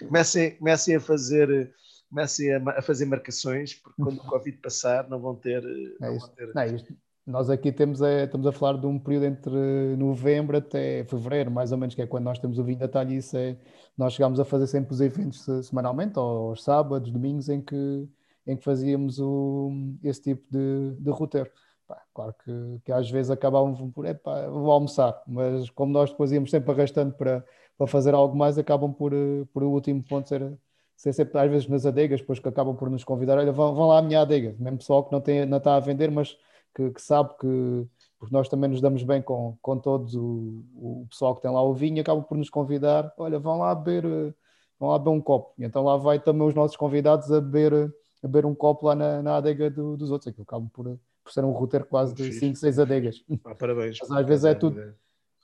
[0.07, 1.73] comecem, comecem a fazer
[2.11, 5.65] comecem a, a, fazer marcações, porque quando o Covid passar não vão ter.
[5.65, 6.53] É não vão ter...
[6.55, 6.95] Não, isto,
[7.27, 11.71] nós aqui temos é, estamos a falar de um período entre novembro até fevereiro, mais
[11.71, 13.15] ou menos, que é quando nós temos o vinho da talha.
[13.15, 13.57] Isso é,
[13.97, 18.09] nós chegámos a fazer sempre os eventos semanalmente, aos sábados, domingos, em que,
[18.51, 19.70] em que fazíamos o,
[20.02, 21.51] esse tipo de, de roteiro.
[21.86, 26.31] Pá, claro que, que às vezes acabavam por, epá, vou almoçar, mas como nós depois
[26.32, 27.44] íamos sempre arrastando para,
[27.77, 29.12] para fazer algo mais, acabam por,
[29.52, 30.56] por o último ponto ser,
[30.97, 33.89] ser sempre, às vezes nas adegas, depois que acabam por nos convidar, olha, vão, vão
[33.89, 36.36] lá à minha adega, mesmo pessoal que não, tem, não está a vender, mas
[36.74, 37.86] que, que, sabe que,
[38.18, 41.62] porque nós também nos damos bem com, com todos o, o pessoal que tem lá
[41.62, 44.35] o vinho, acabam por nos convidar, olha, vão lá beber,
[44.78, 45.55] vão lá beber um copo.
[45.59, 47.93] E então lá vai também os nossos convidados a beber,
[48.23, 51.33] a beber um copo lá na, na adega do, dos outros, aquilo acabam por, por
[51.33, 53.25] ser um roteiro quase de 5, 6 adegas.
[53.45, 53.99] Ah, parabéns.
[54.01, 54.95] Mas às vezes é tudo.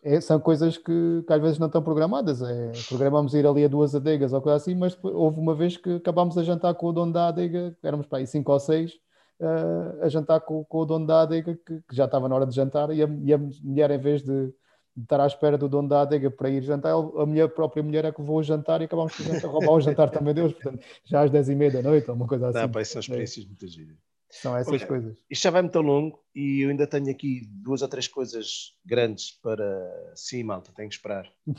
[0.02, 2.40] É, são coisas que, que, às vezes não estão programadas.
[2.42, 5.96] É, programamos ir ali a duas adegas ou coisa assim, mas houve uma vez que
[5.96, 8.92] acabámos a jantar com o dono da adega, éramos para aí cinco ou seis,
[9.40, 12.46] uh, a jantar com, com, o dono da adega, que, que, já estava na hora
[12.46, 14.52] de jantar, e a, e a mulher, em vez de,
[15.02, 18.04] estar à espera do dono da adega para ir jantar, a mulher, a própria mulher
[18.04, 20.84] é que levou o jantar e acabámos por jantar, roubar o jantar também deus, portanto,
[21.04, 22.58] já às 10 e meia da noite, ou uma coisa assim.
[22.58, 23.48] Não, pá, são experiências é.
[23.48, 23.96] muito giras.
[24.28, 25.16] São essas Olha, coisas.
[25.30, 29.30] Isto já vai muito longo e eu ainda tenho aqui duas ou três coisas grandes
[29.30, 30.12] para.
[30.14, 31.30] Sim, malta, tenho que esperar.
[31.48, 31.54] uh,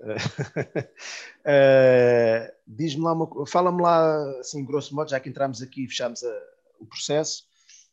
[2.66, 6.42] Diz-me lá, uma, fala-me lá, assim, grosso modo, já que entramos aqui e fechamos a,
[6.80, 7.44] o processo,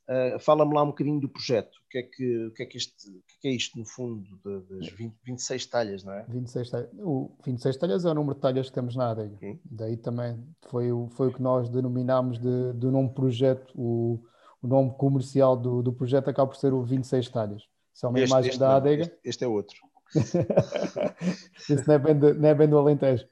[0.10, 1.72] uh, fala-me lá um bocadinho do projeto.
[1.76, 4.24] O que é que, o que, é, que este, o que é, isto, no fundo,
[4.44, 6.26] de, das 20, 26 talhas, não é?
[6.28, 6.90] 26 talhas.
[7.00, 9.38] O 26 talhas é o número de talhas que temos na adega.
[9.66, 14.24] Daí também foi o, foi o que nós denominámos de, de nome projeto, o,
[14.62, 17.64] o nome comercial do, do projeto acaba por ser o 26 talhas.
[17.94, 19.04] Isso é uma este, imagem este da adega.
[19.04, 19.78] Este, este é outro.
[21.70, 23.28] Isso não é, bem do, não é bem do Alentejo.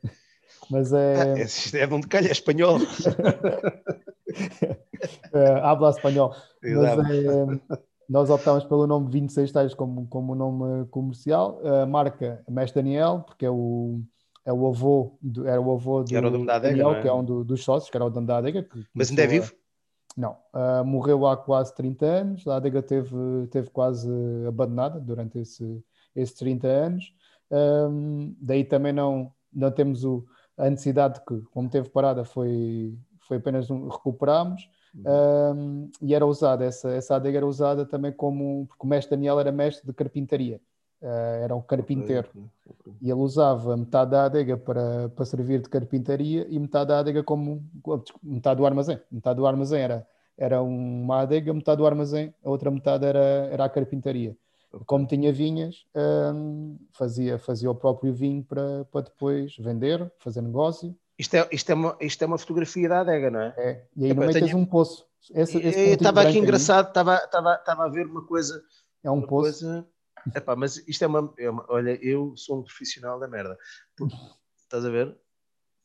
[0.70, 1.34] Mas é.
[1.34, 2.80] Ah, é de onde calha, é espanhol.
[5.34, 6.36] uh, habla espanhol.
[6.62, 7.80] Mas, é,
[8.10, 11.60] nós optámos pelo nome 26 Tais como, como nome comercial.
[11.66, 14.02] A marca Mestre Daniel, porque é o,
[14.46, 17.02] é o avô, do, era o avô do era o dono da adega, Daniel, é?
[17.02, 18.68] que é um do, dos sócios, que era o dono da adega.
[18.94, 19.54] Mas ainda é vivo?
[20.16, 22.48] Não, uh, morreu há quase 30 anos.
[22.48, 23.16] A adega teve,
[23.52, 24.10] teve quase
[24.48, 25.84] abandonada durante esse,
[26.16, 27.14] esses 30 anos.
[27.52, 30.26] Um, daí também não, não temos o,
[30.58, 34.70] a necessidade de que, como teve parada, foi, foi apenas um, recuperámos.
[35.04, 39.40] Um, e era usada, essa, essa adega era usada também como, porque o mestre Daniel
[39.40, 40.62] era mestre de carpintaria,
[41.02, 42.44] uh, era um carpinteiro, okay,
[42.80, 42.94] okay.
[43.02, 47.24] e ele usava metade da adega para, para servir de carpintaria e metade da adega
[47.24, 47.62] como,
[48.24, 50.08] metade do armazém, metade do armazém era,
[50.38, 54.38] era uma adega, metade do armazém, a outra metade era, era a carpintaria.
[54.72, 54.86] Okay.
[54.86, 55.86] Como tinha vinhas,
[56.34, 61.72] um, fazia, fazia o próprio vinho para, para depois vender, fazer negócio isto é, isto,
[61.72, 63.54] é uma, isto é uma fotografia da adega, não é?
[63.58, 64.46] É, e aí no meio tenho...
[64.46, 65.06] tens um poço.
[65.34, 68.62] Esse, esse estava aqui engraçado, estava, estava, estava a ver uma coisa.
[69.04, 69.66] É um poço.
[69.66, 69.88] Coisa...
[70.36, 73.58] Epá, mas isto é uma, é uma, Olha, eu sou um profissional da merda.
[74.58, 75.16] Estás a ver?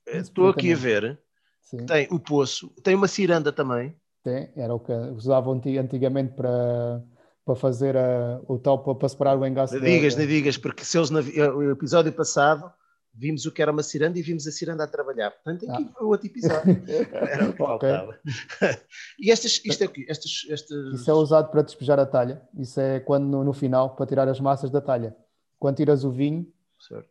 [0.07, 1.21] Estou aqui a ver.
[1.61, 1.87] Sim.
[1.87, 3.95] Tem o poço, tem uma ciranda também.
[4.25, 7.03] Tem, era o que usavam antigamente para,
[7.45, 9.75] para fazer a, o tal para, para separar o engaço.
[9.75, 12.73] Não digas, não digas, porque se eles no episódio passado
[13.13, 15.31] vimos o que era uma ciranda e vimos a ciranda a trabalhar.
[15.31, 15.93] Portanto, aqui ah.
[15.93, 16.83] foi outro episódio.
[17.13, 18.19] Era o que faltava.
[19.19, 20.07] e estas, isto é o quê?
[20.09, 20.95] Estas, estas...
[20.95, 22.41] Isso é usado para despejar a talha.
[22.59, 25.17] Isso é quando no, no, final, para tirar as massas da talha.
[25.59, 26.51] Quando tiras o vinho.
[26.79, 27.11] Certo.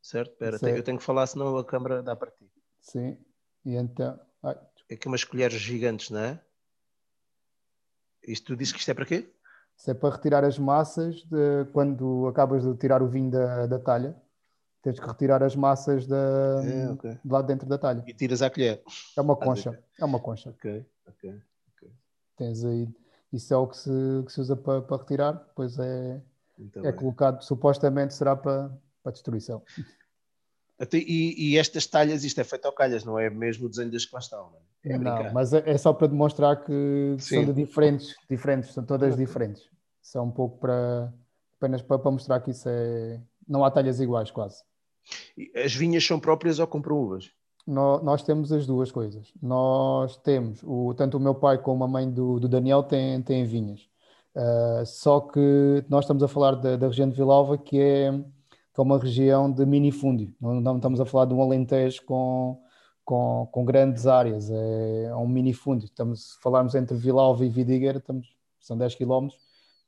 [0.00, 0.78] Certo, espera, é...
[0.78, 2.50] eu tenho que falar, senão a câmara dá para ti.
[2.80, 3.18] Sim,
[3.64, 4.18] e então.
[4.42, 4.56] Ai.
[4.88, 6.40] É que umas colheres gigantes, não é?
[8.26, 9.30] Isto tu disse que isto é para quê?
[9.76, 13.78] Isso é para retirar as massas de, quando acabas de tirar o vinho da, da
[13.78, 14.16] talha
[14.88, 17.10] Tens que retirar as massas da, é, okay.
[17.22, 18.02] de lá dentro da talha.
[18.06, 18.82] E tiras à colher.
[19.14, 19.78] É uma concha.
[19.98, 20.48] É uma concha.
[20.48, 21.42] Ok, ok.
[21.74, 21.92] okay.
[22.38, 22.88] Tens aí.
[23.30, 23.90] Isso é o que se,
[24.24, 26.22] que se usa para, para retirar, depois é,
[26.82, 28.70] é colocado, supostamente será para,
[29.02, 29.62] para destruição.
[30.80, 33.90] Até, e, e, estas talhas, isto é feito ao calhas, não é mesmo o desenho
[33.90, 34.94] das que lá estão, não é?
[34.94, 37.34] é não, mas é, é, só para demonstrar que Sim.
[37.34, 39.68] são de diferentes, diferentes, são todas diferentes.
[40.00, 41.12] São um pouco para
[41.58, 43.20] apenas para, para mostrar que isso é.
[43.46, 44.62] Não há talhas iguais, quase.
[45.54, 47.30] As vinhas são próprias ou compram uvas?
[47.66, 49.32] Nós, nós temos as duas coisas.
[49.42, 53.44] Nós temos, o, tanto o meu pai como a mãe do, do Daniel têm, têm
[53.44, 53.88] vinhas.
[54.34, 58.80] Uh, só que nós estamos a falar da, da região de Vilalva, que é, que
[58.80, 60.34] é uma região de minifúndio.
[60.40, 62.58] Não, não estamos a falar de um Alentejo com,
[63.04, 65.86] com, com grandes áreas, é, é um minifúndio.
[65.86, 69.28] Estamos, se falarmos entre Vilalva e Vidigueira, estamos, são 10 km,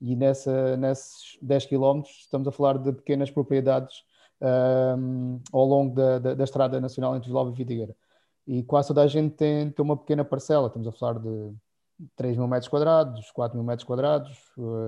[0.01, 4.03] e nessa, nesses 10 km estamos a falar de pequenas propriedades
[4.41, 7.97] um, ao longo da, da, da, Estrada Nacional entre Vila e Vidigueira.
[8.47, 11.55] E quase toda a gente tem, tem uma pequena parcela, estamos a falar de
[12.17, 14.39] 3 mil metros quadrados, 4 mil metros quadrados,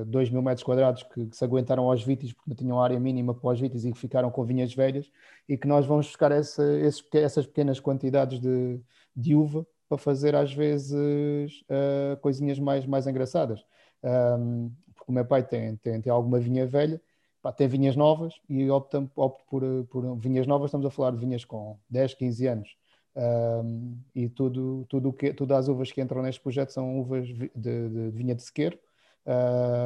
[0.07, 3.35] 2 mil metros quadrados que, que, se aguentaram aos vitis porque não tinham área mínima
[3.35, 5.11] para os vitis e que ficaram com vinhas velhas
[5.49, 8.81] e que nós vamos buscar essa, esses, essas pequenas quantidades de,
[9.15, 13.65] de, uva para fazer às vezes uh, coisinhas mais, mais engraçadas.
[14.03, 17.01] Um, porque o meu pai tem, tem, tem alguma vinha velha
[17.43, 21.19] pá, tem vinhas novas e optam, opto por, por vinhas novas, estamos a falar de
[21.19, 22.77] vinhas com 10, 15 anos.
[23.15, 27.51] Um, e tudo, tudo, que, tudo as uvas que entram neste projeto são uvas de,
[27.55, 28.79] de, de vinha de sequeiro,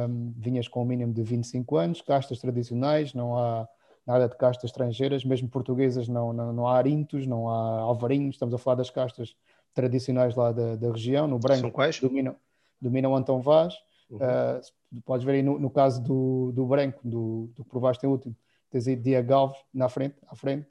[0.09, 3.67] um, vinhas com o mínimo de 25 anos, castas tradicionais, não há
[4.05, 8.53] nada de castas estrangeiras, mesmo portuguesas, não, não, não há arintos, não há alvarinhos, estamos
[8.53, 9.35] a falar das castas
[9.73, 11.61] tradicionais lá da, da região, no branco.
[11.61, 11.99] São quais?
[11.99, 12.35] Dominam,
[12.79, 13.75] dominam Antão Vaz,
[14.09, 14.19] Uhum.
[14.19, 14.61] Uh,
[15.05, 18.35] podes ver aí no, no, caso do, do branco, do, do que provaste em último,
[18.69, 20.67] tens aí Diego Alves na frente, à frente,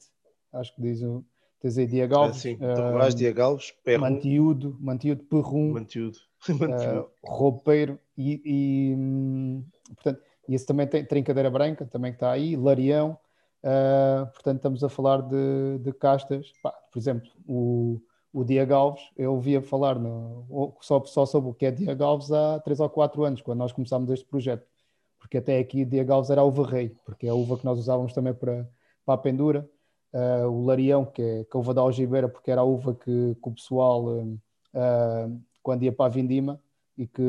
[0.52, 1.24] acho que diz o.
[1.60, 2.36] Tens aí Diego Alves.
[2.36, 4.00] Ah, sim, uh, Diego Alves, Perrum.
[4.00, 5.72] Mantiúdo, Mantiúdo, Perrum.
[5.72, 6.18] Mantiúdo.
[6.48, 9.64] Uh, roupeiro e, e hum,
[9.96, 13.18] portanto, e esse também tem Trincadeira Branca, também que está aí, Larião.
[13.64, 16.52] Uh, portanto, estamos a falar de, de castas.
[16.62, 18.00] Pá, por exemplo, o,
[18.36, 22.30] o Diego Alves, eu ouvia falar no, só, só sobre o que é Diego Alves
[22.30, 24.68] há 3 ou 4 anos, quando nós começámos este projeto.
[25.18, 27.78] Porque até aqui Diego Alves era a uva rei, porque é a uva que nós
[27.78, 28.68] usávamos também para,
[29.06, 29.66] para a pendura.
[30.12, 32.94] Uh, o Larião, que é, que é a uva da algibeira, porque era a uva
[32.94, 36.60] que, que o pessoal, uh, quando ia para a vindima,
[36.94, 37.22] e que,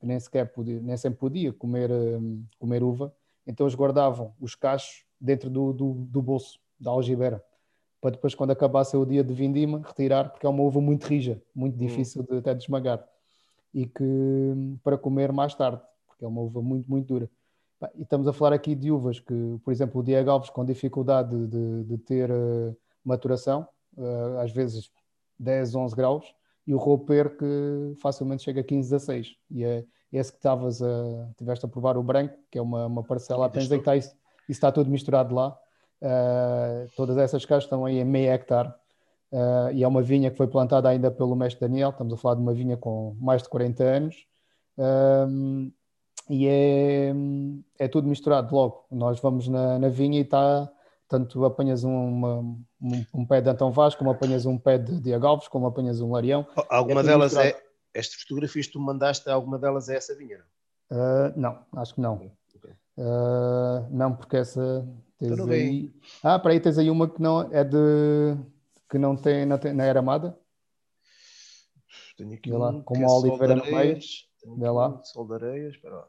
[0.00, 3.14] que, nem sequer podia, nem sempre podia comer, um, comer uva,
[3.46, 7.40] então eles guardavam os cachos dentro do, do, do bolso da algibeira
[8.00, 11.40] para depois, quando acabasse o dia de vindima, retirar, porque é uma uva muito rija,
[11.54, 11.78] muito hum.
[11.78, 13.04] difícil de, até de esmagar,
[13.74, 17.30] e que para comer mais tarde, porque é uma uva muito, muito dura.
[17.94, 21.30] E estamos a falar aqui de uvas que, por exemplo, o Diego Alves com dificuldade
[21.30, 23.66] de, de, de ter uh, maturação,
[23.96, 24.90] uh, às vezes
[25.38, 26.34] 10, 11 graus,
[26.66, 29.36] e o rouper que facilmente chega a 15, 16.
[29.50, 33.02] E é esse que estavas a, tiveste a provar o branco, que é uma, uma
[33.02, 35.56] parcela apenas, que está, isso, isso está tudo misturado lá
[36.02, 38.68] Uh, todas essas casas estão aí em meio hectare
[39.32, 41.90] uh, e é uma vinha que foi plantada ainda pelo mestre Daniel.
[41.90, 44.26] Estamos a falar de uma vinha com mais de 40 anos
[44.78, 45.70] um,
[46.28, 47.12] e é,
[47.78, 48.86] é tudo misturado logo.
[48.90, 50.70] Nós vamos na, na vinha e está
[51.08, 52.64] tanto apanhas uma, um,
[53.12, 56.12] um, pé de Antão Vaz, como apanhas um pé de Diego Alves, como apanhas um
[56.12, 56.46] Larião.
[56.68, 57.58] Alguma é delas misturado.
[57.58, 57.70] é.
[57.92, 60.38] Estas fotografias que tu mandaste, alguma delas é essa vinha?
[60.88, 62.30] Uh, não, acho que não.
[63.00, 64.86] Uh, não, porque essa
[65.20, 65.92] Tens então aí...
[66.22, 67.76] Ah, para aí tens aí uma que não é de
[68.88, 70.36] que não tem, não, tem, não era amada.
[72.16, 73.98] Tenho aqui lá, com uma é oliveira no meio.
[74.56, 75.02] Vê lá.
[75.04, 76.08] Sol de areias, espera lá.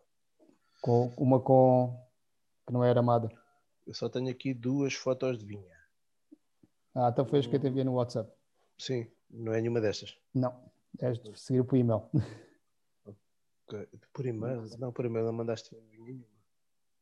[0.82, 1.94] Com uma com
[2.66, 3.30] que não era amada.
[3.86, 5.78] Eu só tenho aqui duas fotos de vinha.
[6.96, 8.32] Ah, então foi as que eu te enviei no WhatsApp.
[8.78, 10.18] Sim, não é nenhuma destas.
[10.34, 10.58] Não,
[11.00, 12.04] és de seguir por e-mail.
[14.12, 14.64] Por e-mail?
[14.80, 16.26] Não, por e-mail não mandaste vinha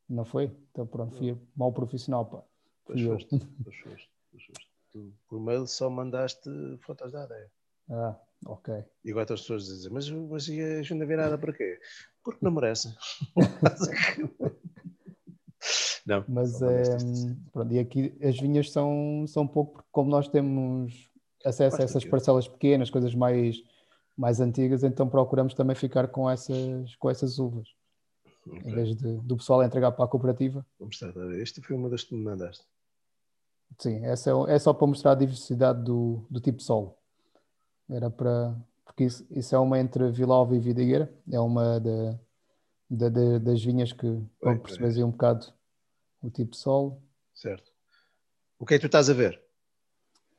[0.10, 0.52] não foi?
[0.72, 2.44] Então pronto, fui mau profissional, pá.
[2.86, 3.30] Pois foste,
[3.64, 4.69] pois foste, pois foste.
[4.91, 6.49] Tu por mail só mandaste
[6.81, 7.52] fotos da areia.
[7.91, 8.15] Ah,
[8.45, 8.84] ok.
[9.06, 11.80] E agora as pessoas dizem, mas, mas e a Junda Virada para quê?
[12.23, 12.94] Porque não merece.
[16.06, 16.26] não.
[16.27, 16.98] Mas é,
[17.52, 21.10] pronto, e aqui as vinhas são, são pouco, porque como nós temos
[21.45, 23.61] acesso a essas parcelas pequenas, coisas mais,
[24.18, 27.68] mais antigas, então procuramos também ficar com essas, com essas uvas.
[28.49, 28.71] Okay.
[28.71, 30.65] Em vez de, do pessoal entregar para a cooperativa.
[30.89, 31.41] Estar a ver.
[31.41, 32.65] Esta foi uma das que me mandaste.
[33.77, 36.97] Sim, essa é, é só para mostrar a diversidade do, do tipo de solo.
[37.89, 38.55] Era para.
[38.84, 42.19] Porque isso, isso é uma entre Vilalva e Vidigueira, é uma da,
[42.89, 44.07] da, da, das vinhas que
[44.41, 45.05] vão perceber é.
[45.05, 45.53] um bocado
[46.21, 47.01] o tipo de solo.
[47.34, 47.71] Certo.
[48.57, 49.41] O que é que tu estás a ver?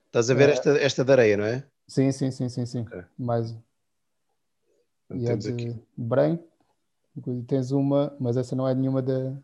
[0.06, 0.52] Estás a ver é...
[0.52, 1.64] esta, esta da areia, não é?
[1.86, 2.80] Sim, sim, sim, sim, sim.
[2.82, 3.04] Okay.
[3.16, 3.56] Mais.
[5.10, 5.82] e é de aqui.
[5.96, 6.49] branco.
[7.46, 9.36] Tens uma, mas essa não é nenhuma da.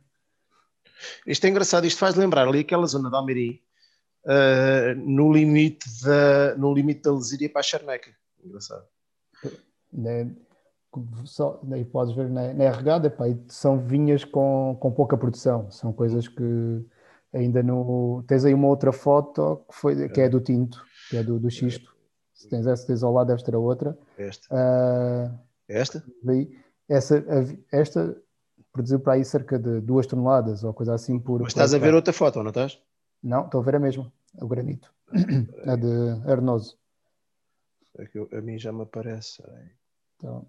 [1.26, 3.62] Isto é engraçado, isto faz lembrar ali aquela zona da Almeri,
[4.24, 8.10] uh, no, limite da, no limite da Lesíria para a Charneca.
[8.42, 8.84] Engraçado.
[9.92, 10.30] Né,
[11.24, 15.92] só, daí podes ver na, na regada, pá, são vinhas com, com pouca produção, são
[15.92, 16.84] coisas que
[17.32, 18.24] ainda no.
[18.26, 21.50] Tens aí uma outra foto que, foi, que é do tinto, que é do, do
[21.50, 21.94] xisto.
[22.32, 23.96] Se tens essa, tens ao lado, deves ter a outra.
[24.18, 24.54] Esta?
[24.54, 25.38] Uh,
[25.68, 26.04] esta?
[26.22, 26.50] Daí,
[26.88, 27.24] essa,
[27.72, 28.16] esta
[28.72, 31.40] produziu para aí cerca de duas toneladas ou coisa assim por.
[31.40, 32.80] Mas estás a ver outra foto, não estás?
[33.22, 34.94] Não, estou a ver a mesma, o granito.
[35.64, 36.78] a de Arnoso.
[37.98, 39.42] É a mim já me aparece.
[40.16, 40.46] Então.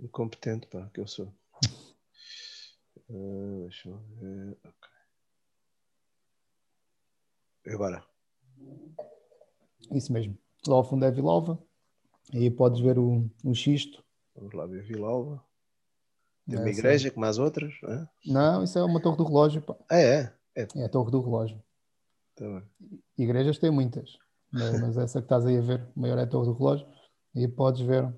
[0.00, 1.32] Incompetente, pá, que eu sou.
[3.08, 4.58] Uh, deixa eu ver.
[4.64, 4.88] Ok.
[7.74, 8.04] Agora.
[9.90, 10.36] Isso mesmo.
[10.66, 11.58] Lá ao fundo é Vilalva.
[12.32, 14.04] Aí podes ver o, o xisto.
[14.36, 15.42] Vamos lá ver Vilalva.
[16.48, 17.74] Tem uma igreja como as outras?
[17.82, 18.08] Não, é?
[18.26, 19.62] não, isso é uma torre do relógio.
[19.62, 19.76] Pá.
[19.88, 20.32] Ah, é?
[20.54, 21.60] É, é a torre do relógio.
[22.36, 22.62] Tá
[23.16, 24.18] Igrejas tem muitas,
[24.52, 26.86] mas, mas, essa que estás aí a ver, maior é a torre do relógio,
[27.34, 28.14] e podes ver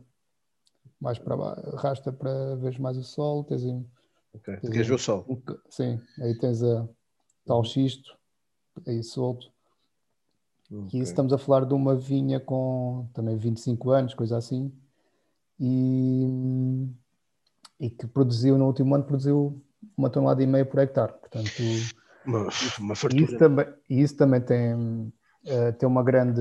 [1.01, 3.86] mais para baixo, arrasta para ver mais o sol, tens aí.
[4.35, 5.24] Ok, tens queres ver o sol?
[5.28, 5.40] Um,
[5.70, 6.89] sim, aí tens a
[7.47, 8.19] tal xisto,
[8.86, 9.53] aí solto.
[10.70, 10.99] Okay.
[10.99, 14.73] E isso estamos a falar de uma vinha com também 25 anos, coisa assim,
[15.59, 16.89] e,
[17.80, 19.60] e que produziu no último ano produziu
[19.97, 21.12] uma tonelada e meia por hectare.
[21.12, 21.62] Portanto,
[22.24, 22.48] uma,
[22.78, 23.24] uma fartura.
[23.24, 26.40] Isso também, isso também tem, uh, tem uma, grande,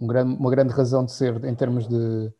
[0.00, 2.32] um grande, uma grande razão de ser em termos de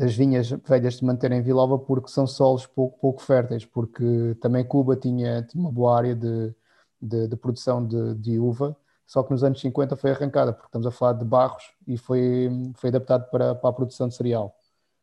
[0.00, 4.64] das vinhas velhas se manterem em Vilova porque são solos pouco, pouco férteis, porque também
[4.64, 6.54] Cuba tinha, tinha uma boa área de,
[7.00, 8.74] de, de produção de, de, uva,
[9.06, 12.48] só que nos anos 50 foi arrancada, porque estamos a falar de barros e foi,
[12.76, 14.56] foi adaptado para, para a produção de cereal.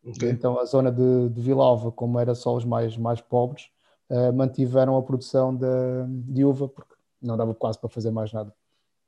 [0.07, 0.29] Okay.
[0.29, 1.51] Então a zona de, de
[1.95, 3.69] como era solos mais, mais pobres,
[4.09, 5.67] uh, mantiveram a produção de,
[6.07, 8.53] de, uva porque não dava quase para fazer mais nada.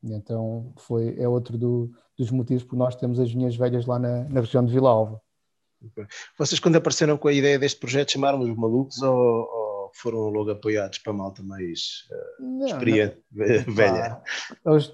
[0.04, 3.98] E então foi, é outro do, dos motivos por nós temos as vinhas velhas lá
[3.98, 5.22] na, na região de Vila Alva.
[5.92, 6.06] Okay.
[6.38, 11.00] Vocês quando apareceram com a ideia deste projeto chamaram-nos malucos ou, ou, foram logo apoiados
[11.00, 13.46] para a malta mais uh, não, experiente, não.
[13.74, 14.22] velha?
[14.66, 14.94] eles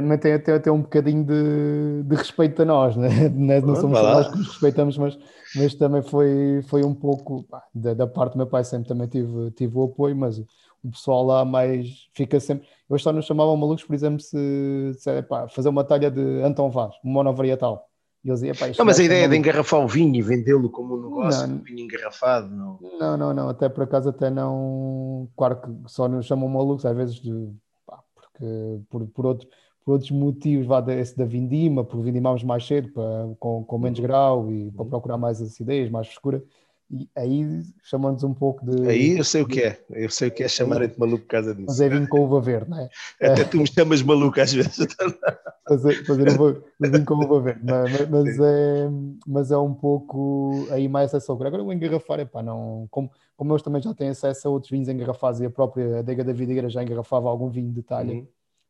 [0.00, 3.08] também têm até, até um bocadinho de, de respeito a nós, né?
[3.34, 5.18] não, não somos nós que nos respeitamos, mas
[5.54, 9.06] mas também foi, foi um pouco pá, da, da, parte do meu pai, sempre também
[9.06, 12.66] tive, tive o apoio, mas o pessoal lá mais fica sempre.
[12.90, 16.70] Eu só nos chamavam malucos, por exemplo, se, se pá, fazer uma talha de Antão
[16.70, 17.88] Vaz, monovarietal.
[18.24, 20.96] E eles iam, pá, não, mas a ideia de engarrafar o vinho e vendê-lo como
[20.96, 22.78] um negócio, não, vinho engarrafado, não.
[22.98, 25.28] Não, não, não, até por acaso até não.
[25.36, 27.50] Claro que só nos chamam malucos, às vezes, de,
[27.86, 29.48] pá, porque por, por outro
[29.84, 33.98] por outros motivos, vá esse da vindima, porque vindimamos mais cedo, para, com, com menos
[33.98, 34.04] uhum.
[34.04, 34.88] grau e para uhum.
[34.88, 36.42] procurar mais acidez, mais frescura.
[36.90, 38.88] E aí chamamos um pouco de.
[38.88, 41.54] Aí eu sei o que é, eu sei o que é chamarem-te maluco por causa
[41.54, 41.66] disso.
[41.66, 42.88] Mas é vinho com uva verde, não é?
[43.20, 44.76] Até tu me chamas maluco às vezes.
[45.66, 48.90] fazer, fazer um vinho com uva verde, mas, mas, é,
[49.26, 51.48] mas é um pouco aí mais essa altura.
[51.48, 52.86] Agora o engarrafar, é pá, não.
[52.90, 56.22] Como, como eles também já têm acesso a outros vinhos engarrafados e a própria adega
[56.22, 58.12] da Videira já engarrafava algum vinho de talha.
[58.12, 58.26] Uhum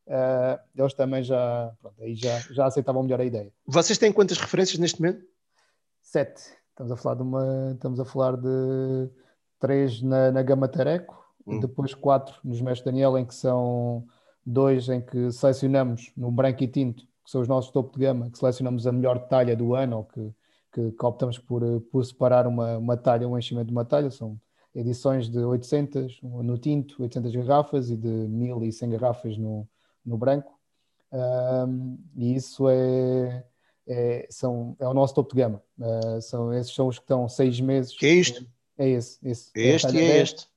[0.07, 3.53] uh, eles também já, pronto, aí já, já aceitavam melhor a ideia.
[3.67, 5.25] Vocês têm quantas referências neste momento?
[6.03, 6.43] Sete.
[6.71, 9.11] Estamos a falar de uma, estamos a falar de
[9.61, 11.61] três na, na Gama Tareco, hum.
[11.61, 14.05] depois quatro nos Mestre Daniel, em que são
[14.45, 18.31] dois em que selecionamos no branco e tinto, que são os nossos topo de gama,
[18.31, 20.35] que selecionamos a melhor talha do ano, ou que,
[20.73, 24.39] que, que optamos por, por separar uma, uma talha, um enchimento de uma talha, são
[24.75, 29.67] edições de 800 no tinto, 800 garrafas e de 1100 garrafas no,
[30.05, 30.53] no branco.
[31.13, 33.45] Um, e isso é,
[33.87, 35.63] é, são, é o nosso topo de gama.
[35.79, 37.97] Uh, são, esses são os que estão seis meses.
[37.97, 38.47] Que é isto?
[38.77, 39.19] É esse.
[39.23, 39.51] esse.
[39.55, 40.49] Este é e é este.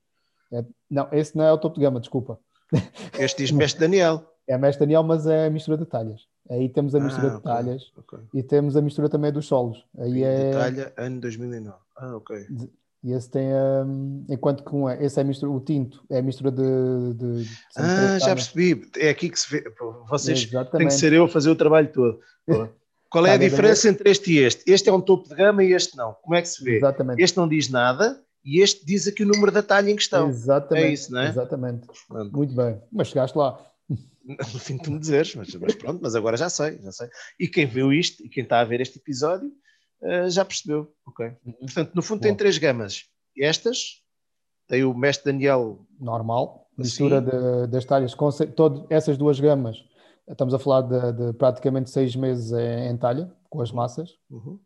[0.52, 2.40] É, não, esse não é o topo de gama, desculpa.
[3.20, 4.24] Este diz Mestre Daniel.
[4.48, 6.28] É Mestre Daniel, mas é a mistura de talhas.
[6.50, 8.20] Aí temos a mistura Ah, de talhas ok.
[8.34, 9.86] e temos a mistura também dos solos.
[9.98, 10.52] Aí é.
[10.52, 11.78] de talha, ano 2009.
[11.98, 12.48] Ah, ok.
[13.08, 13.48] E esse tem
[13.86, 17.14] hum, enquanto que um é, esse é a mistura, o tinto é a mistura de,
[17.14, 18.86] de, de Ah, já percebi.
[18.98, 19.64] É aqui que se vê.
[20.10, 20.94] Vocês têm que Exatamente.
[20.94, 22.20] ser eu a fazer o trabalho todo.
[23.10, 24.70] Qual é a diferença entre este e este?
[24.70, 26.18] Este é um topo de gama e este não.
[26.22, 26.76] Como é que se vê?
[26.76, 27.24] Exatamente.
[27.24, 30.28] Este não diz nada e este diz aqui o número da talha em questão.
[30.28, 30.86] Exatamente.
[30.86, 31.30] É isso, não é?
[31.30, 31.88] Exatamente.
[32.10, 32.36] Pronto.
[32.36, 32.78] Muito bem.
[32.92, 33.58] Mas chegaste lá.
[34.28, 37.08] No fim de tu me dizeres, mas, mas pronto, mas agora já sei, já sei.
[37.40, 39.50] E quem viu isto e quem está a ver este episódio
[40.02, 40.92] eh, já percebeu.
[41.06, 41.32] Ok.
[41.60, 43.06] Portanto, no fundo tem três gamas.
[43.38, 44.04] Estas,
[44.68, 46.66] tem o mestre Daniel Normal.
[46.78, 48.14] Mistura de- das talhas.
[48.56, 49.78] todo, essas duas gamas.
[50.28, 54.12] Estamos a falar de, de praticamente seis meses em, em talha, com as massas.
[54.30, 54.60] Uhum.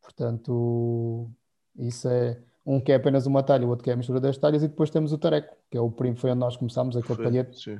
[0.00, 1.30] Portanto,
[1.76, 4.38] isso é um que é apenas uma talha, o outro que é a mistura das
[4.38, 7.16] talhas, e depois temos o tareco, que é o primo, foi onde nós começámos, aquele
[7.16, 7.78] Foi, palhete, sim.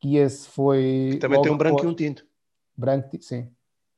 [0.00, 1.18] que esse foi.
[1.20, 2.24] Também logo tem um branco e um tinto.
[2.76, 3.50] Branco, sim.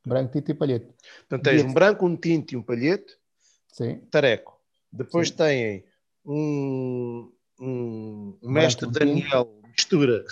[0.07, 0.87] Branco, tinto e palhete.
[1.29, 3.17] Portanto, tens um branco, um tinto e um palhete,
[3.73, 3.99] Sim.
[4.11, 4.59] tareco.
[4.93, 5.35] Depois Sim.
[5.37, 5.85] têm
[6.25, 7.31] um,
[7.61, 8.99] um Branco mestre e tinto.
[8.99, 10.25] Daniel mistura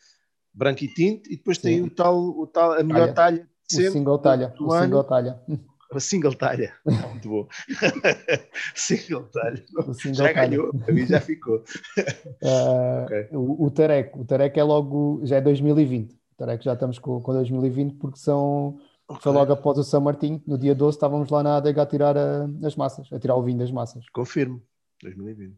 [0.52, 1.82] branco e tinto, e depois tem Sim.
[1.84, 4.54] o tal, o tal, a melhor talha, de O sempre, single talha.
[4.58, 4.84] O ano.
[4.84, 5.40] single talha.
[5.92, 6.74] a single talha.
[6.84, 7.48] Muito bom.
[8.74, 9.64] single talha.
[9.86, 10.48] O single Já talha.
[10.48, 11.62] ganhou, a mim já ficou.
[12.42, 13.28] Ah, Ok.
[13.32, 14.20] o, o tareco.
[14.20, 16.12] O tareco é logo, já é 2020.
[16.12, 18.78] O tareco já estamos com, com 2020 porque são,
[19.20, 20.42] foi logo após o São Martinho.
[20.46, 23.42] No dia 12 estávamos lá na adega a tirar a- as massas, a tirar o
[23.42, 24.04] vinho das massas.
[24.10, 24.62] Confirmo.
[25.02, 25.56] 2020.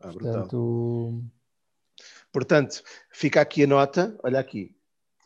[0.00, 0.12] Ah.
[0.12, 1.24] Portanto,
[2.32, 4.74] Portanto, fica aqui a nota, olha aqui.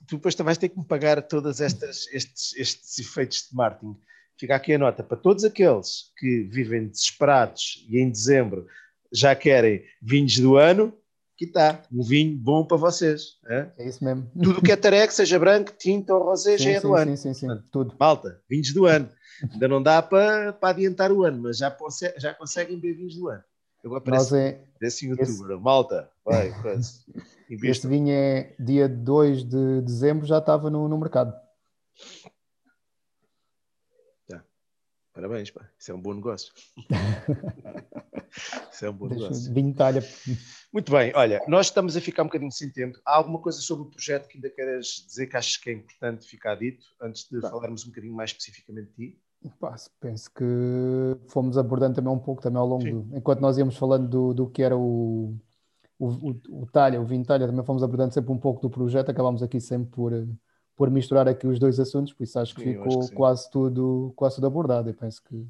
[0.06, 1.60] Tu depois vais ter que me pagar todos
[2.10, 3.96] estes, estes efeitos de marketing.
[4.36, 8.66] Fica aqui a nota para todos aqueles que vivem desesperados e em dezembro
[9.12, 10.92] já querem vinhos do ano.
[11.42, 13.38] Aqui está, um vinho bom para vocês.
[13.48, 13.66] é?
[13.76, 14.30] é isso mesmo.
[14.40, 17.16] Tudo que é tareco, seja branco, tinto ou rosé, já Sim, é sim, do ano.
[17.16, 17.96] sim, sim, sim, tudo.
[17.98, 19.08] Malta, vinhos do ano.
[19.52, 21.76] Ainda não dá para, para adiantar o ano, mas já,
[22.16, 23.42] já conseguem ver vinhos do ano.
[23.84, 25.58] Agora parece é, desse esse- youtuber.
[25.58, 26.88] Malta, vai, coisa.
[27.50, 31.34] este vinho é dia 2 de dezembro, já estava no, no mercado.
[35.12, 35.68] Parabéns, pá.
[35.78, 36.52] Isso é um bom negócio.
[38.72, 39.52] Isso é um bom negócio.
[39.52, 40.02] vinho talha.
[40.72, 42.98] Muito bem, olha, nós estamos a ficar um bocadinho sem tempo.
[43.04, 46.26] Há alguma coisa sobre o projeto que ainda queres dizer que achas que é importante
[46.26, 47.50] ficar dito antes de Tá.
[47.50, 49.22] falarmos um bocadinho mais especificamente de ti?
[49.58, 50.44] Pá, penso que
[51.28, 54.48] fomos abordando também um pouco também ao longo do, enquanto nós íamos falando do, do
[54.48, 55.36] que era o,
[55.98, 59.10] o, o, o talha, o vinho talha, também fomos abordando sempre um pouco do projeto,
[59.10, 60.24] acabámos aqui sempre por, eh,
[60.76, 63.14] por misturar aqui os dois assuntos, por isso acho que Sim, eu acho ficou que
[63.14, 64.90] quase tudo, quase tudo abordado.
[64.90, 65.46] Eu penso que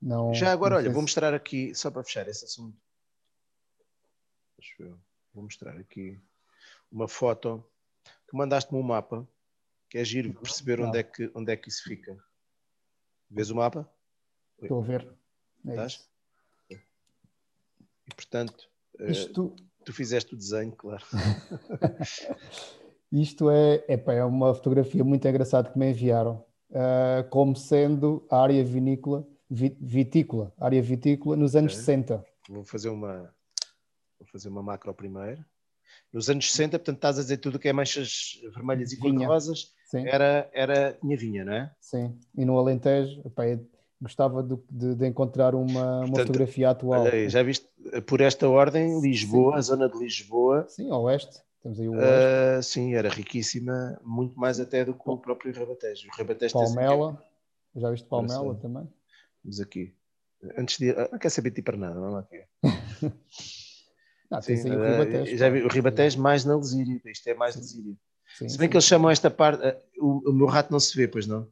[0.00, 0.32] não.
[0.34, 2.76] Já agora, não olha, vou mostrar aqui, só para fechar esse assunto.
[5.32, 6.20] Vou mostrar aqui
[6.90, 7.64] uma foto.
[8.26, 9.26] Tu mandaste-me um mapa,
[9.88, 12.16] que é giro perceber onde é que, onde é que isso fica.
[13.30, 13.88] Vês o mapa?
[14.60, 15.08] Estou a ver.
[15.66, 16.08] É Estás?
[16.70, 18.68] E portanto,
[18.98, 19.54] eh, Isto,
[19.84, 21.04] tu fizeste o desenho, claro.
[23.12, 28.40] Isto é, epá, é uma fotografia muito engraçada que me enviaram, ah, como sendo a
[28.42, 31.80] área vinícola, vi- vitícola, área vitícola nos anos Ok.
[31.84, 32.24] 60.
[32.48, 33.32] Vou fazer uma,
[34.18, 35.44] vou fazer uma macro primeiro.
[36.12, 39.72] Nos anos 60, portanto, estás a dizer tudo o que é manchas vermelhas e cor-de-rosas,
[39.84, 41.72] Sim, era, era, tinha vinha, não é?
[41.80, 42.18] sim.
[42.36, 43.32] E no Alentejo, eu
[44.02, 47.06] gostava de, de- de encontrar uma, uma Portanto, fotografia atual.
[47.06, 47.68] Aí, já viste,
[48.06, 51.40] por esta ordem, Lisboa, a zona de Lisboa, Sim, ao oeste.
[51.66, 56.06] Temos aí o ah, sim, era riquíssima, muito mais até do que o próprio Rabatejo.
[56.08, 57.24] O Palmela.
[57.74, 58.88] Já viste Palmela também?
[59.42, 59.92] Vamos aqui.
[60.56, 60.90] Antes de.
[60.90, 62.44] ah, Não quer saber de ti para nada, lá aqui.
[64.28, 65.36] Ah, Sim, aí o ah, Ribatejo.
[65.36, 65.52] já pá.
[65.52, 67.60] vi, o Ribatejo mais na Lesíria, isto é mais Sim.
[67.60, 67.96] Lesíria.
[68.36, 68.70] Sim, Se bem sim.
[68.70, 71.48] que eles chamam esta parte, ah, o, o meu rato não se vê, pois não?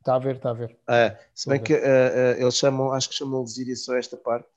[0.00, 0.76] Está a ver, está a ver.
[0.88, 4.48] Ah, se bem que ah, ah, eles chamam, acho que chamam Lesíria só esta parte,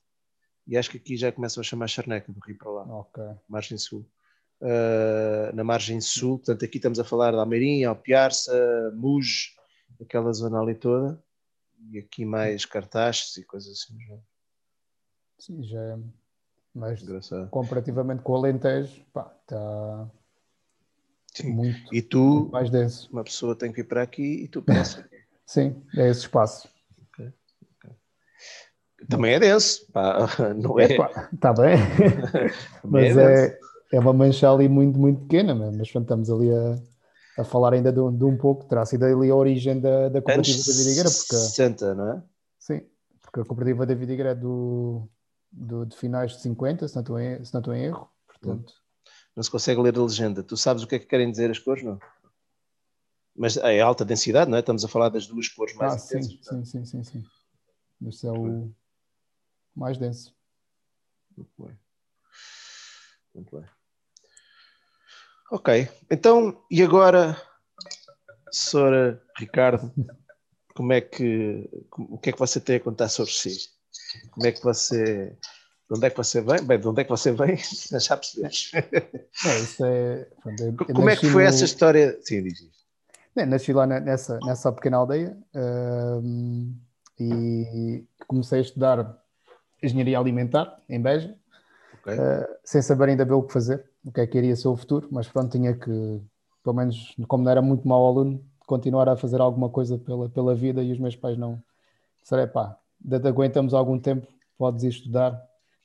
[0.65, 3.23] e acho que aqui já começam a chamar Charneca do Rio para lá, Ok.
[3.47, 4.03] margem sul.
[4.61, 9.55] Ah, na margem sul, portanto, aqui estamos a falar da Almeirinha, Alpiarça, Muge,
[10.01, 11.21] aquela zona ali toda,
[11.91, 13.97] e aqui mais cartazes e coisas assim.
[14.05, 14.17] já.
[15.39, 15.97] Sim, já é.
[16.75, 17.49] Mas Engraçado.
[17.49, 20.09] comparativamente com o Alentejo, pá, está
[21.33, 21.51] Sim.
[21.51, 23.09] muito, E muito tu, mais denso.
[23.11, 24.65] uma pessoa tem que vir para aqui e tu aqui.
[25.47, 26.69] Sim, é esse espaço.
[29.09, 30.27] Também é denso, pá,
[30.61, 30.83] não é?
[30.91, 31.77] Está tá bem,
[32.81, 33.59] Também mas é,
[33.91, 37.91] é uma mancha ali muito, muito pequena, mas pronto, estamos ali a, a falar ainda
[37.91, 41.09] de, um- de um pouco, terá sido ali a origem da, da cooperativa da Vidigueira,
[41.09, 42.23] porque, 60, não é?
[42.59, 42.81] sim,
[43.21, 45.07] porque a cooperativa da Vidigueira é do,
[45.51, 48.73] do, de finais de 50, se não estou em, se não estou em erro, portanto,
[49.35, 50.43] Não se consegue ler a legenda.
[50.43, 51.99] Tu sabes o que é que querem dizer as cores, não?
[53.35, 54.59] mas é alta densidade, não é?
[54.59, 56.33] Estamos a falar das duas cores mais ah, intensas.
[56.33, 57.25] Sim, sim, sim, sim, sim.
[58.05, 58.69] Este é o
[59.73, 60.35] mais denso.
[61.37, 61.79] Muito bem.
[63.33, 63.78] Muito bem.
[65.51, 67.35] Ok, então, e agora,
[68.51, 69.19] Sra.
[69.37, 69.91] Ricardo,
[70.75, 71.67] como é que,
[71.97, 73.69] o que é que você tem a contar sobre si?
[74.31, 75.35] Como é que você,
[75.89, 76.63] de onde é que você vem?
[76.63, 77.57] Bem, de onde é que você vem?
[77.99, 78.71] Já percebes.
[79.81, 81.49] É, é, como é que foi no...
[81.49, 82.19] essa história?
[82.21, 82.79] Sim, diz isso.
[83.35, 85.37] Nasci lá nessa, nessa pequena aldeia
[87.19, 89.19] e comecei a estudar
[89.81, 91.35] engenharia alimentar em Beja,
[92.01, 92.15] okay.
[92.15, 94.77] uh, sem saber ainda bem o que fazer, o que é que iria ser o
[94.77, 96.21] futuro, mas pronto, tinha que,
[96.63, 100.55] pelo menos, como não era muito mau aluno, continuar a fazer alguma coisa pela, pela
[100.55, 101.61] vida e os meus pais não.
[102.23, 102.77] Será pá,
[103.25, 104.27] aguentamos algum tempo,
[104.57, 105.41] podes ir estudar.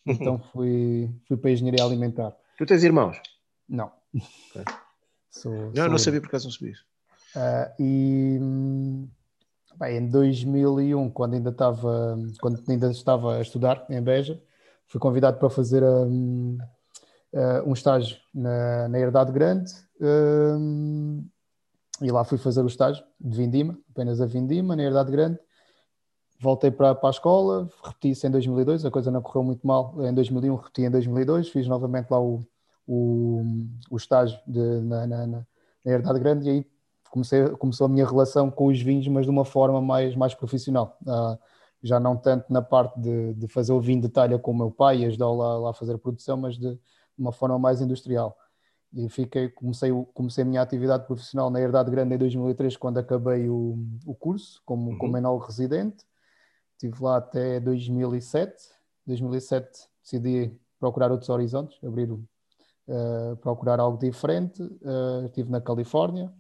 [0.07, 2.37] Então fui, fui para a engenharia alimentar.
[2.59, 3.21] Tu tens irmãos?
[3.69, 3.91] Não.
[4.51, 4.65] Okay.
[5.31, 6.85] Sou, não, sou não sabia por acaso não sabia isso.
[7.35, 9.09] Uh, e hum,
[9.77, 14.41] bem, em 2001, quando ainda estava, quando ainda estava a estudar em Beja,
[14.87, 16.57] fui convidado para fazer um,
[17.35, 19.71] uh, um estágio na, na Herdade Grande
[20.01, 21.27] um,
[22.01, 25.39] e lá fui fazer o estágio de Vindima, apenas a Vindima, na Herdade Grande.
[26.41, 29.95] Voltei para, para a escola, repeti isso em 2002, a coisa não correu muito mal
[30.05, 32.45] em 2001, repeti em 2002, fiz novamente lá o,
[32.87, 33.43] o,
[33.91, 35.47] o estágio de, na, na, na
[35.85, 36.67] Herdade Grande e aí
[37.11, 40.99] comecei, começou a minha relação com os vinhos, mas de uma forma mais, mais profissional.
[41.03, 41.39] Uh,
[41.81, 44.71] já não tanto na parte de, de, fazer o vinho de talha com o meu
[44.71, 46.79] pai e ajudar lá, lá a fazer a produção, mas de
[47.19, 48.37] uma forma mais industrial.
[48.93, 53.49] E fiquei, comecei, comecei a minha atividade profissional na Herdade Grande em 2003, quando acabei
[53.49, 53.77] o,
[54.07, 54.99] o curso como, uhum.
[54.99, 56.05] como enólogo residente.
[56.73, 58.55] Estive lá até 2007.
[59.07, 64.63] 2007 decidi procurar outros horizontes, abrir, uh, procurar algo diferente.
[64.63, 66.33] Uh, estive na Califórnia,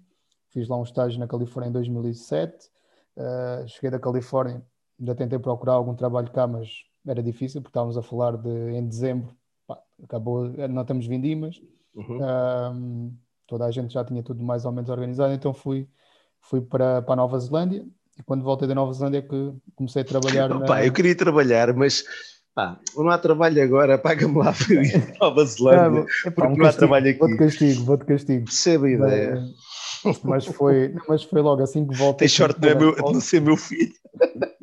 [0.54, 2.68] Fiz lá um estágio na Califórnia em 2007.
[3.16, 4.64] Uh, eh, cheguei da Califórnia,
[4.98, 8.86] ainda tentei procurar algum trabalho cá, mas era difícil, porque estávamos a falar de em
[8.86, 9.36] dezembro,
[9.66, 11.60] pá, acabou, não temos vindimas.
[11.94, 12.18] Uhum.
[12.18, 13.12] Uh,
[13.46, 15.88] toda a gente já tinha tudo mais ou menos organizado, então fui,
[16.40, 17.84] fui para, para a Nova Zelândia.
[18.18, 20.48] E quando voltei da Nova Zelândia que comecei a trabalhar.
[20.50, 20.66] Na...
[20.66, 22.04] pá, eu queria trabalhar, mas
[22.54, 26.56] pá, não há trabalho agora, paga-me lá para ir Nova Zelândia, não, epá, porque um
[26.56, 27.18] não há trabalho aqui.
[27.18, 28.44] Vou-te castigo, vou-te castigo.
[28.44, 29.44] Percebo a ideia.
[30.04, 32.28] Mas, mas foi, mas foi logo assim que voltei.
[32.28, 33.94] Tem sorte não, é meu, não ser meu filho.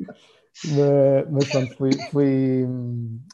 [1.30, 2.68] mas, pronto, fui, fui,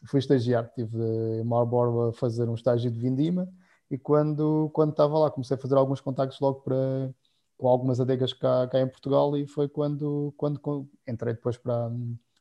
[0.07, 0.97] fui estagiar, estive
[1.41, 3.49] em Marlborough a fazer um estágio de vindima
[3.91, 7.13] e quando, quando estava lá comecei a fazer alguns contactos logo para,
[7.57, 11.91] com algumas adegas cá, cá em Portugal e foi quando, quando entrei depois para,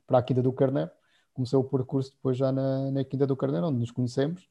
[0.06, 0.92] para a Quinta do Carneiro,
[1.34, 4.48] comecei o percurso depois já na, na Quinta do Carneiro, onde nos conhecemos.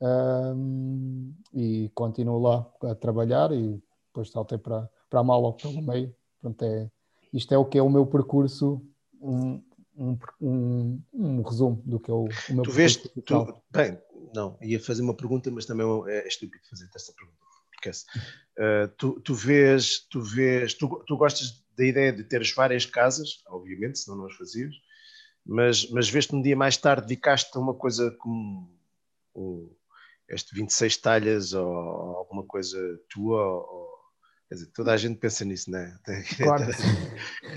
[0.00, 6.14] Um, e continuo lá a trabalhar e depois saltei para, para a mala pelo meio.
[6.40, 6.88] Pronto, é,
[7.32, 8.80] isto é o que é o meu percurso,
[9.20, 9.60] um,
[9.98, 12.70] um, um, um resumo do que é o, o meu tu.
[12.70, 13.98] Vês, tu, bem,
[14.34, 17.38] não, ia fazer uma pergunta, mas também é, é estúpido fazer essa pergunta.
[17.72, 22.86] Porque, uh, tu, tu vês, tu vês, tu, tu gostas da ideia de teres várias
[22.86, 24.74] casas, obviamente, senão não as fazias,
[25.44, 28.68] mas, mas vês-te um dia mais tarde dedicaste a uma coisa como
[29.34, 29.70] o,
[30.28, 33.97] este 26 talhas ou, ou alguma coisa tua ou,
[34.48, 35.92] Quer dizer, toda a gente pensa nisso, não é?
[36.42, 36.70] Claro,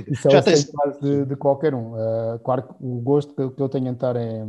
[0.07, 0.72] isso é Já o tens...
[1.01, 1.93] de, de qualquer um.
[1.93, 4.45] Uh, claro que o gosto que, que eu tenho em estar é,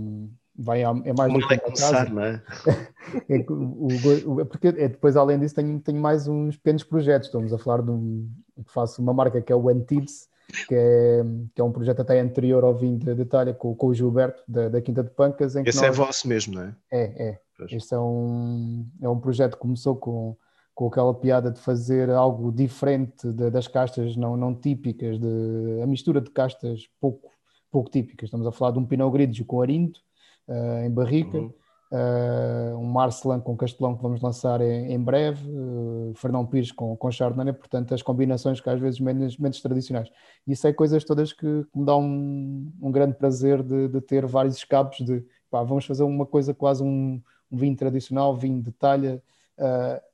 [0.59, 2.43] vai, é mais do que é começar, não é?
[3.31, 7.29] é o, o, porque é, depois, além disso, tenho, tenho mais uns pequenos projetos.
[7.29, 8.29] Estamos a falar de um.
[8.67, 10.29] Faço uma marca que é o Antides,
[10.67, 11.25] que é,
[11.55, 14.69] que é um projeto até anterior ao vinho de detalhe com, com o Gilberto, da,
[14.69, 15.55] da Quinta de Pancas.
[15.55, 15.87] Esse nós...
[15.87, 16.75] é vosso mesmo, não é?
[16.91, 17.39] É, é.
[17.71, 20.37] Este é um, é um projeto que começou com
[20.83, 25.87] com aquela piada de fazer algo diferente de, das castas não, não típicas, de, a
[25.87, 27.31] mistura de castas pouco,
[27.71, 28.27] pouco típicas.
[28.27, 30.01] Estamos a falar de um Pinot Grigio com Arinto,
[30.49, 31.53] uh, em barrica, uhum.
[31.93, 36.97] uh, um Marcelan com Castelão que vamos lançar em, em breve, uh, Fernão Pires com,
[36.97, 40.11] com Chardonnay, portanto as combinações que às vezes menos, menos tradicionais.
[40.49, 44.27] Isso é coisas todas que, que me dão um, um grande prazer de, de, ter
[44.27, 47.23] vários escapes de, pá, vamos fazer uma coisa quase um,
[47.53, 49.23] um vinho tradicional, vinho de talha,
[49.61, 50.12] uh,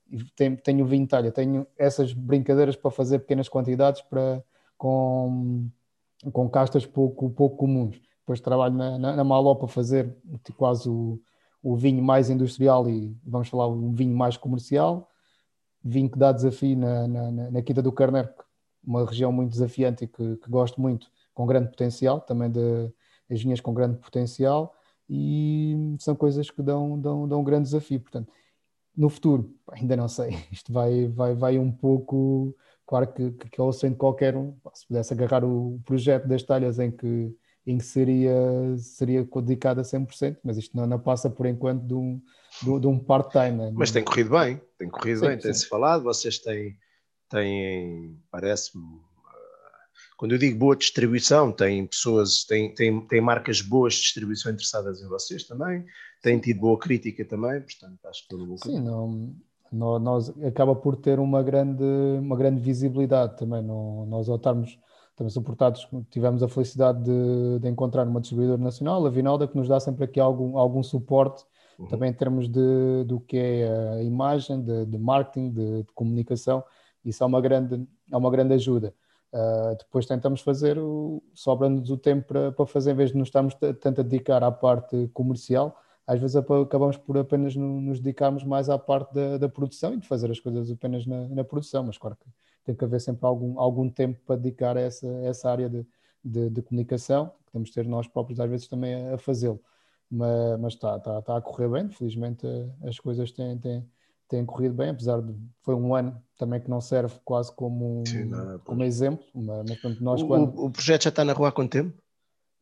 [0.65, 4.43] tenho, vinho talha, tenho essas brincadeiras para fazer pequenas quantidades para,
[4.77, 5.69] com,
[6.33, 8.01] com castas pouco, pouco comuns.
[8.21, 10.15] Depois trabalho na, na, na Maló para fazer
[10.57, 11.21] quase o,
[11.63, 15.09] o vinho mais industrial e vamos falar um vinho mais comercial.
[15.83, 18.29] Vinho que dá desafio na, na, na Quinta do Carneiro,
[18.85, 22.93] uma região muito desafiante e que, que gosto muito, com grande potencial, também de
[23.31, 24.75] as vinhas com grande potencial
[25.09, 28.01] e são coisas que dão, dão, dão um grande desafio.
[28.01, 28.33] Portanto,
[28.99, 30.31] no futuro, ainda não sei.
[30.51, 32.55] Isto vai, vai, vai um pouco
[32.85, 36.79] claro que, que, que eu sendo qualquer um, se pudesse agarrar o projeto das talhas
[36.79, 37.33] em que,
[37.67, 38.35] em que seria,
[38.79, 42.21] seria dedicado a 100%, mas isto não, não passa por enquanto de um,
[42.63, 43.57] de, de um part-time.
[43.59, 43.71] Né?
[43.75, 46.77] Mas tem corrido bem, tem corrido sim, bem, tem-se falado, vocês têm,
[47.29, 48.83] têm parece-me,
[50.19, 55.01] quando eu digo boa distribuição, tem pessoas, tem, tem, tem marcas boas de distribuição interessadas
[55.01, 55.85] em vocês também,
[56.21, 58.57] têm tido boa crítica também, portanto acho que tudo bom.
[58.57, 61.85] Sim, não, nós, acaba por ter uma grande,
[62.19, 63.63] uma grande visibilidade também.
[63.63, 64.77] Não, nós ao estarmos
[65.15, 69.69] também suportados, tivemos a felicidade de, de, encontrar uma distribuidora nacional, a Vinalda, que nos
[69.69, 71.45] dá sempre aqui algum, algum suporte,
[71.79, 71.87] uhum.
[71.87, 73.69] também em termos de, do que é
[73.99, 76.65] a imagem, de, de marketing, de, de, comunicação,
[77.05, 78.93] isso é uma grande, é uma grande ajuda.
[79.33, 80.79] Uh, depois tentamos fazer,
[81.35, 84.51] sobra-nos o tempo para, para fazer, em vez de nos estarmos tanto a dedicar à
[84.51, 89.93] parte comercial, às vezes acabamos por apenas nos dedicarmos mais à parte da, da produção
[89.93, 92.27] e de fazer as coisas apenas na, na, produção, mas claro que
[92.65, 95.87] tem que haver sempre algum, algum tempo para dedicar a essa, essa área de,
[96.25, 99.61] de, de comunicação, que temos de ter nós próprios às vezes também a, a fazê-lo.
[100.11, 102.47] Mas, está, está, está a correr bem, felizmente
[102.83, 103.87] as coisas têm, têm,
[104.29, 108.07] têm corrido bem, apesar de foi um ano também que não serve quase como, um,
[108.07, 109.25] Sim, não, como exemplo.
[109.35, 110.65] Mas, mas nós, o, quando...
[110.65, 111.97] o, projeto já está na rua há quanto tempo?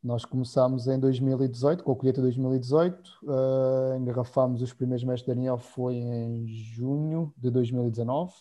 [0.03, 5.35] Nós começámos em 2018, com a colheita de 2018, uh, engarrafámos os primeiros mestres de
[5.35, 8.33] Daniel, foi em junho de 2019.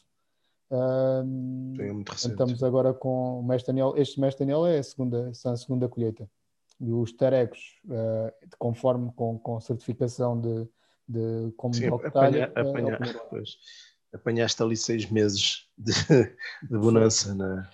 [0.69, 2.33] Uh, é muito recente.
[2.33, 6.29] Estamos agora com o mestre Daniel, este mestre Daniel é a segunda, a segunda colheita.
[6.79, 10.67] E os tarecos, uh, conforme com, com certificação de,
[11.07, 12.99] de como Sim, apanha, uh, apanha,
[14.13, 15.91] apanhaste ali seis meses de,
[16.69, 17.69] de bonança na,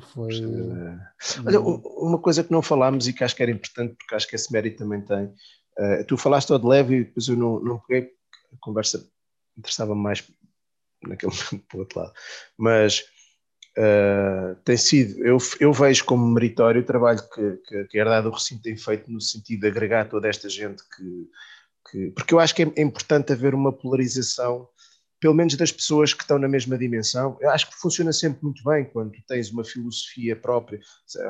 [0.00, 0.40] foi...
[1.46, 4.36] Olha, uma coisa que não falámos e que acho que era importante, porque acho que
[4.36, 5.26] esse mérito também tem.
[5.78, 8.10] Uh, tu falaste ao de leve e depois eu não, não peguei,
[8.52, 9.06] a conversa
[9.56, 10.26] interessava-me mais
[11.02, 12.12] naquele momento para o outro lado.
[12.56, 13.04] Mas
[13.78, 18.28] uh, tem sido, eu, eu vejo como meritório o trabalho que, que, que a Herdade
[18.28, 21.28] do Recinto tem feito no sentido de agregar toda esta gente que.
[21.90, 24.68] Que porque eu acho que é, é importante haver uma polarização
[25.20, 27.38] pelo menos das pessoas que estão na mesma dimensão.
[27.40, 30.78] Eu acho que funciona sempre muito bem quando tens uma filosofia própria,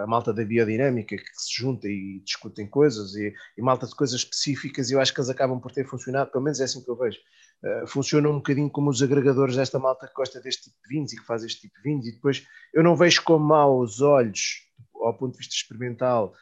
[0.02, 4.16] a malta da biodinâmica que se junta e discutem coisas e, e malta de coisas
[4.16, 6.90] específicas, e eu acho que eles acabam por ter funcionado, pelo menos é assim que
[6.90, 7.18] eu vejo.
[7.62, 11.12] Uh, funcionam um bocadinho como os agregadores desta malta que gosta deste tipo de vinhos
[11.12, 14.62] e que faz este tipo de vinhos, e depois eu não vejo com maus olhos,
[14.94, 16.34] ao ponto de vista experimental,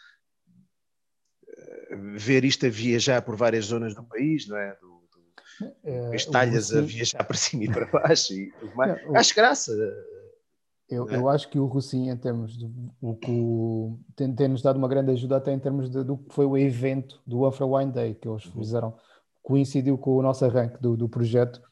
[2.17, 4.77] ver isto a viajar por várias zonas do país, não é?
[4.81, 4.95] Do,
[5.85, 6.79] é, estalhas Russi...
[6.79, 8.99] a viajar para cima e para baixo e tudo mais.
[8.99, 9.19] É.
[9.19, 9.73] Acho graça.
[10.89, 11.17] Eu, é?
[11.17, 12.71] eu acho que o Russinho, em termos de
[13.01, 16.35] o que tem, tem, nos dado uma grande ajuda até em termos de, do que
[16.35, 18.53] foi o evento do Afro Wine Day que eles uhum.
[18.53, 18.95] fizeram,
[19.43, 21.63] coincidiu com o nosso arranque do, do projeto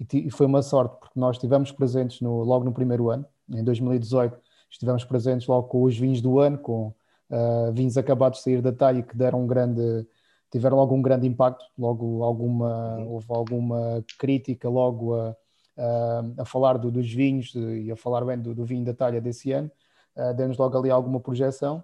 [0.00, 3.62] e, e, foi uma sorte porque nós estivemos presentes no, logo no primeiro ano, em
[3.62, 4.36] 2018,
[4.70, 6.94] estivemos presentes logo com os vinhos do ano, com
[7.30, 10.06] uh, vinhos acabados de sair da talha que deram um grande
[10.54, 13.08] tiveram logo um grande impacto, logo alguma, uhum.
[13.08, 15.36] houve alguma crítica logo a,
[15.76, 19.20] a, a falar do, dos vinhos e a falar bem do, do, vinho da talha
[19.20, 19.68] desse ano,
[20.16, 21.82] uh, deu-nos logo ali alguma projeção.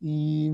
[0.00, 0.50] E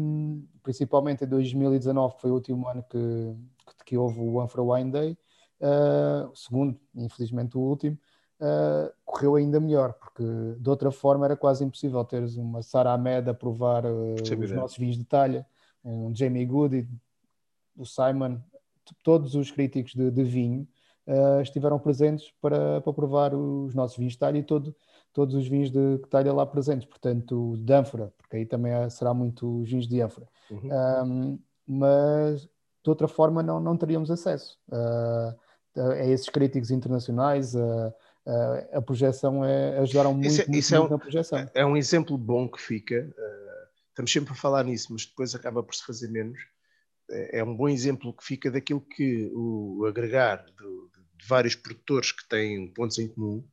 [0.61, 5.19] principalmente em 2019 foi o último ano que, que, que houve o Anfra Wine Day,
[5.61, 7.97] uh, segundo, infelizmente o último,
[8.43, 10.25] uh, correu ainda melhor, porque
[10.59, 14.77] de outra forma era quase impossível teres uma Sara Ahmed a provar uh, os nossos
[14.77, 15.47] vinhos de talha,
[15.85, 16.89] um Jamie Goody
[17.77, 18.39] o Simon,
[19.03, 20.67] todos os críticos de, de vinho
[21.07, 24.75] uh, estiveram presentes para, para provar os nossos vinhos de talha e todo,
[25.13, 29.61] todos os vinhos de talha lá presentes, portanto, de ânfora, porque aí também será muito
[29.61, 30.29] os vinhos de ânfora.
[30.51, 30.69] Uhum.
[31.05, 37.55] Um, mas de outra forma não, não teríamos acesso uh, a esses críticos internacionais.
[38.73, 41.51] A projeção é, ajudaram muito, isso, é, muito, isso muito é um, na projeção.
[41.55, 43.13] É um exemplo bom que fica.
[43.89, 46.39] estamos sempre a falar nisso, mas depois acaba por se fazer menos
[47.13, 52.11] é, é um bom exemplo que fica daquilo que o agregar de, de vários produtores
[52.13, 53.45] que têm pontos em comum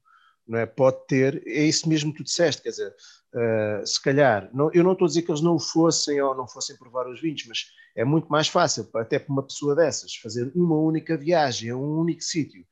[0.48, 0.66] não é?
[0.66, 2.96] pode ter, é isso mesmo que tu disseste, quer dizer,
[3.36, 6.48] uh, se calhar, não, eu não estou a dizer que eles não fossem ou não
[6.48, 10.52] fossem provar os vinhos, mas é muito mais fácil, até para uma pessoa dessas, fazer
[10.56, 12.66] uma única viagem a um único sítio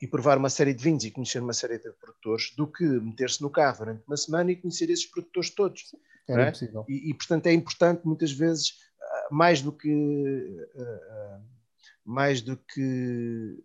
[0.00, 3.42] e provar uma série de vinhos e conhecer uma série de produtores do que meter-se
[3.42, 5.94] no carro durante uma semana e conhecer esses produtores todos.
[6.28, 6.52] É, é?
[6.88, 8.78] E, e, portanto, é importante muitas vezes
[9.30, 9.88] mais do que
[10.74, 11.42] uh,
[12.04, 13.62] mais do que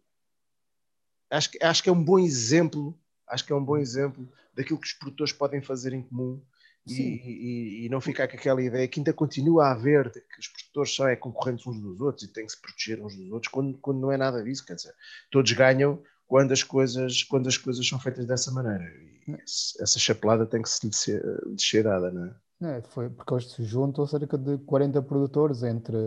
[1.29, 2.97] acho, que acho que é um bom exemplo
[3.27, 6.41] acho que é um bom exemplo daquilo que os produtores podem fazer em comum
[6.87, 10.39] e, e, e, não ficar com aquela ideia que ainda continua a haver de que
[10.39, 13.31] os produtores só é concorrentes uns dos outros e têm que se proteger uns dos
[13.31, 14.93] outros, quando, quando não é nada disso, quer dizer,
[15.31, 18.83] todos ganham quando as coisas, quando as coisas são feitas dessa maneira.
[19.27, 19.35] E
[19.79, 22.35] essa chapelada tem que se lhe ser dada, não é?
[22.61, 25.97] É, foi porque hoje se juntam cerca de 40 produtores entre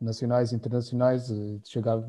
[0.00, 1.30] nacionais e internacionais,
[1.64, 2.02] chegar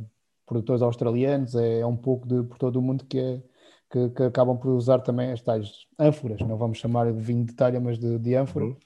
[0.45, 3.43] produtores australianos, é, é, um pouco de por todo o mundo que, é,
[3.89, 7.53] que, que, acabam por usar também as tais ânforas, não vamos chamar de vinho de
[7.53, 8.65] talha, mas de, de ânfora.
[8.65, 8.77] Uhum.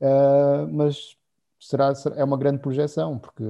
[0.00, 1.16] Uh, mas
[1.58, 3.44] será, será, é uma grande projeção, porque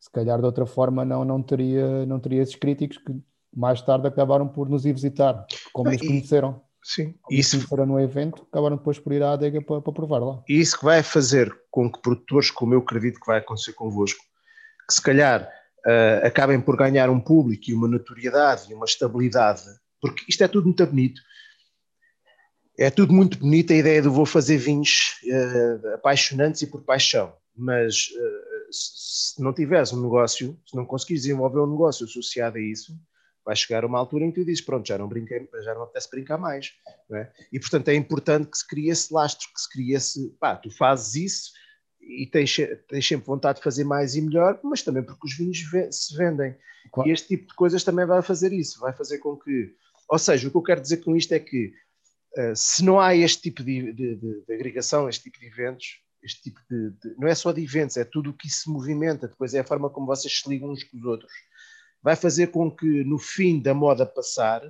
[0.00, 3.20] se calhar de outra forma não, não, teria, não teria esses críticos que
[3.54, 6.62] mais tarde acabaram por nos ir visitar, como nos conheceram.
[6.84, 10.18] Sim, como isso foram no evento, acabaram depois por ir à adega para, para provar
[10.18, 10.42] lá.
[10.48, 14.20] E isso que vai fazer com que produtores, como eu acredito que vai acontecer convosco,
[14.88, 15.48] que se calhar
[15.86, 19.62] uh, acabem por ganhar um público e uma notoriedade e uma estabilidade,
[20.00, 21.20] porque isto é tudo muito bonito.
[22.76, 27.32] É tudo muito bonito a ideia de vou fazer vinhos uh, apaixonantes e por paixão,
[27.54, 32.60] mas uh, se não tiveres um negócio, se não conseguires desenvolver um negócio associado a
[32.60, 32.92] isso,
[33.44, 36.10] vai chegar uma altura em que tu dizes, pronto, já não brinquei, já não apetece
[36.10, 36.72] brincar mais.
[37.12, 37.30] É?
[37.52, 40.70] E portanto é importante que se crie esse lastro, que se crie esse, pá, tu
[40.70, 41.52] fazes isso
[42.00, 42.56] e tens,
[42.88, 45.58] tens sempre vontade de fazer mais e melhor, mas também porque os vinhos
[45.90, 46.56] se vendem.
[46.92, 47.08] Claro.
[47.08, 49.74] E este tipo de coisas também vai fazer isso, vai fazer com que,
[50.08, 51.72] ou seja, o que eu quero dizer com isto é que
[52.36, 56.00] uh, se não há este tipo de, de, de, de, agregação, este tipo de eventos,
[56.22, 59.54] este tipo de, não é só de eventos, é tudo o que se movimenta, depois
[59.54, 61.32] é a forma como vocês se ligam uns com os outros
[62.02, 64.62] vai fazer com que no fim da moda passar,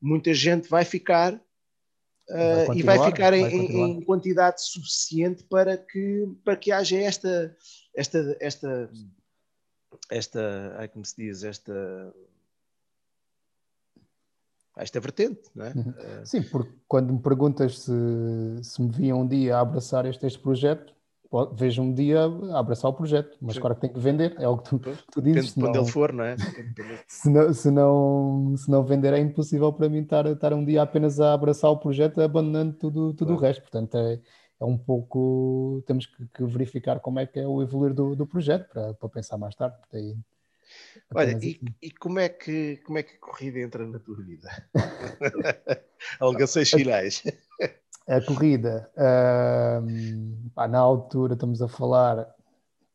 [0.00, 5.76] muita gente vai ficar uh, vai e vai ficar vai em, em, quantidade suficiente para
[5.76, 7.56] que, para que haja esta,
[7.94, 8.90] esta, esta,
[10.10, 12.14] esta, ai, como se diz, esta
[14.76, 15.72] esta vertente, não é?
[15.72, 16.26] Uhum.
[16.26, 17.92] Sim, porque quando me perguntas se,
[18.62, 20.92] se me via um dia a abraçar este, este projeto,
[21.52, 22.24] vejo um dia
[22.54, 23.60] abraçar o projeto, mas Sim.
[23.60, 24.78] claro que tem que vender, é o que tu,
[25.10, 25.54] tu dizes.
[25.54, 26.36] Depende de onde ele for, não é?
[27.06, 30.82] se, não, se, não, se não vender, é impossível para mim estar, estar um dia
[30.82, 33.40] apenas a abraçar o projeto, abandonando tudo, tudo claro.
[33.40, 33.62] o resto.
[33.62, 34.20] Portanto, é,
[34.60, 35.82] é um pouco.
[35.86, 39.08] Temos que, que, verificar como é que é o evoluir do, do projeto para, para
[39.08, 39.76] pensar mais tarde.
[39.92, 40.16] Daí,
[41.14, 44.48] Olha, e, e, como, é que, como é que a corrida entra na tua vida?
[46.18, 47.22] Alegações finais.
[48.06, 48.90] A corrida,
[50.54, 52.28] pá, na altura estamos a falar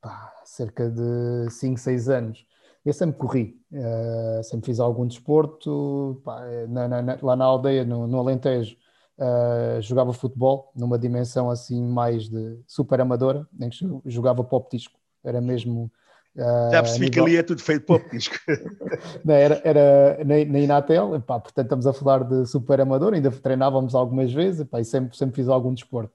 [0.02, 2.46] pá, cerca de 5, 6 anos.
[2.86, 6.22] Eu sempre corri, uh, sempre fiz algum desporto.
[6.24, 8.78] Pá, na, na, lá na aldeia, no, no Alentejo,
[9.18, 15.00] uh, jogava futebol numa dimensão assim mais de super amadora, em que jogava pop disco.
[15.24, 15.92] Era mesmo
[16.36, 17.26] Já percebi nível...
[17.26, 18.36] que ali é tudo feito pop disco.
[19.26, 23.32] Não, era, era na, na Inatel, pá, portanto estamos a falar de super amador, ainda
[23.32, 26.14] treinávamos algumas vezes e sempre, sempre fiz algum desporto.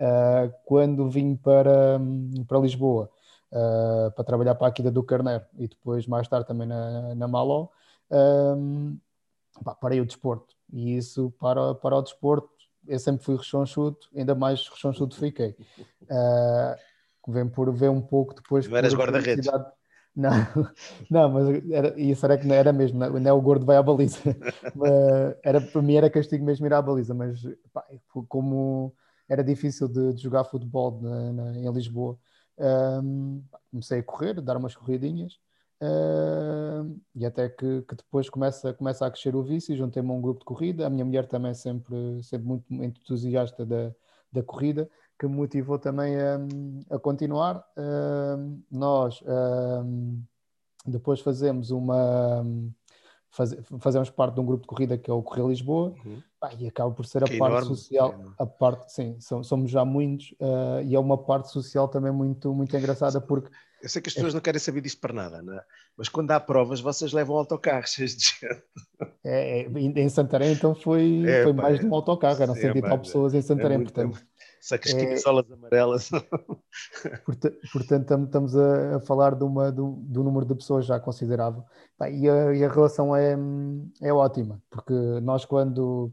[0.00, 2.00] Uh, quando vim para,
[2.46, 3.10] para Lisboa,
[3.52, 7.28] uh, para trabalhar para a Aquida do Carneiro e depois mais tarde também na, na
[7.28, 7.68] Maló,
[9.64, 10.54] pá, parei o desporto.
[10.72, 12.48] E isso para, para o desporto,
[12.86, 15.56] eu sempre fui rechonchudo, ainda mais rechonchudo fiquei.
[16.02, 16.87] Uh,
[17.28, 18.68] vem por ver um pouco depois.
[18.68, 19.46] Não eras guarda-redes.
[20.16, 20.32] Não,
[21.08, 23.82] não, mas era, isso era que não era mesmo, não é o gordo vai à
[23.82, 24.18] baliza.
[25.44, 27.40] era, para mim era castigo mesmo ir à baliza, mas
[27.72, 27.86] pá,
[28.26, 28.92] como
[29.28, 32.18] era difícil de, de jogar futebol na, na, em Lisboa,
[32.58, 35.38] um, comecei a correr, dar umas corridinhas.
[35.80, 40.20] Uh, e até que, que, depois começa, começa a crescer o vício, juntei-me a um
[40.20, 43.92] grupo de corrida, a minha mulher também sempre, sempre muito entusiasta da,
[44.32, 46.38] da corrida, que me motivou também a,
[46.94, 47.64] a continuar.
[47.76, 50.22] Uh, nós uh,
[50.86, 52.44] depois fazemos uma.
[53.30, 56.22] Faz, fazemos parte de um grupo de corrida que é o Correio Lisboa uhum.
[56.58, 60.32] e acaba por ser a que parte enorme, social, a parte, sim, somos já muitos
[60.40, 63.50] uh, e é uma parte social também muito, muito engraçada porque
[63.82, 64.36] eu sei que as pessoas é...
[64.36, 65.62] não querem saber disto para nada, não é?
[65.94, 68.62] mas quando há provas vocês levam autocarros cheios de gente.
[69.22, 72.78] É, é, em Santarém então foi, é, foi pá, mais de um autocarro, eram cento
[72.78, 74.10] e tal pessoas em Santarém, é
[74.68, 76.10] muito, portanto Sacas é, camisolas amarelas.
[77.72, 81.64] Portanto, estamos a, falar de, uma, de, um número de pessoas já considerável.
[82.12, 83.36] E a, e a relação é,
[84.02, 84.92] é ótima, porque
[85.22, 86.12] nós quando.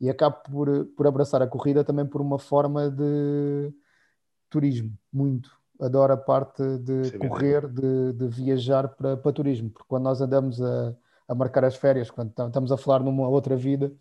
[0.00, 3.72] E acabo por, por abraçar a corrida também por uma forma de
[4.48, 5.50] turismo, muito.
[5.80, 10.20] Adoro a parte de Sim, correr, de, de, viajar para, para turismo, porque quando nós
[10.20, 10.94] andamos a,
[11.28, 13.92] a marcar as férias, quando estamos a falar numa outra vida,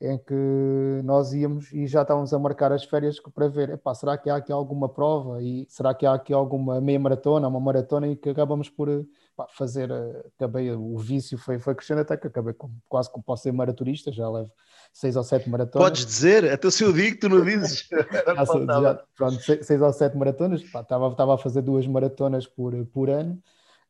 [0.00, 4.18] em que nós íamos e já estávamos a marcar as férias para ver, epá, será
[4.18, 8.08] que há aqui alguma prova e será que há aqui alguma meia maratona, uma maratona
[8.08, 12.26] e que acabamos por epá, fazer, eh, acabei, o vício foi, foi crescendo até que
[12.26, 14.52] acabei com, quase como posso ser maraturista, já levo
[14.92, 15.88] seis ou sete maratonas.
[15.88, 17.88] Podes dizer, até se eu digo, tu não dizes.
[17.90, 22.74] já, já, pronto, seis, seis, ou sete maratonas, estava, estava a fazer duas maratonas por,
[22.86, 23.38] por ano.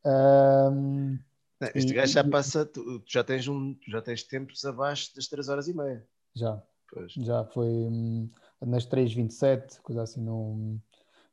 [0.05, 1.17] Um,
[1.59, 5.15] Não, este e, gajo já passa, tu, tu, já tens um, já tens tempos abaixo
[5.15, 6.05] das 3 horas e meia.
[6.35, 6.61] Já.
[6.91, 7.11] Pois.
[7.13, 8.29] Já foi hum,
[8.61, 10.79] nas 3h27, coisa assim, não.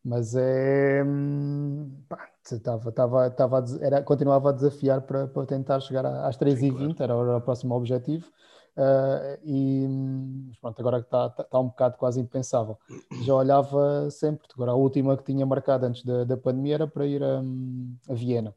[0.04, 1.02] Mas é.
[1.04, 2.28] Hum, pá,
[3.80, 7.12] era, continuava a desafiar para, para tentar chegar às 3h20, claro.
[7.22, 8.26] era o próximo objetivo.
[8.76, 9.86] Uh, e
[10.60, 12.76] pronto, agora está, está um bocado quase impensável.
[13.24, 17.06] Já olhava sempre, agora a última que tinha marcado antes da, da pandemia era para
[17.06, 17.40] ir a,
[18.08, 18.54] a, Viena.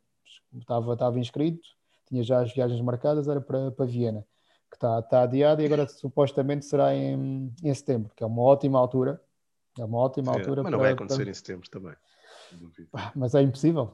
[0.59, 1.67] Estava, estava inscrito,
[2.07, 4.25] tinha já as viagens marcadas, era para, para Viena,
[4.69, 8.79] que está, está adiado e agora supostamente será em, em setembro, que é uma ótima
[8.79, 9.21] altura.
[9.79, 10.63] É uma ótima é, altura.
[10.63, 11.31] Mas não para, vai acontecer para...
[11.31, 11.93] em setembro também.
[13.15, 13.93] Mas é impossível.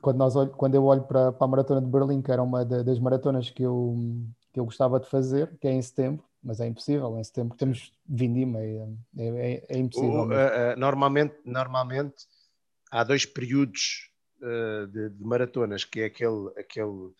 [0.00, 2.64] Quando, nós olho, quando eu olho para, para a maratona de Berlim, que era uma
[2.64, 3.96] das maratonas que eu,
[4.52, 7.18] que eu gostava de fazer, que é em setembro, mas é impossível.
[7.18, 8.86] Em setembro temos vindima, é,
[9.16, 10.20] é, é impossível.
[10.20, 12.26] O, uh, uh, normalmente, normalmente
[12.90, 14.10] há dois períodos
[14.44, 17.10] uh, de, de, maratonas, que é aquele, aquele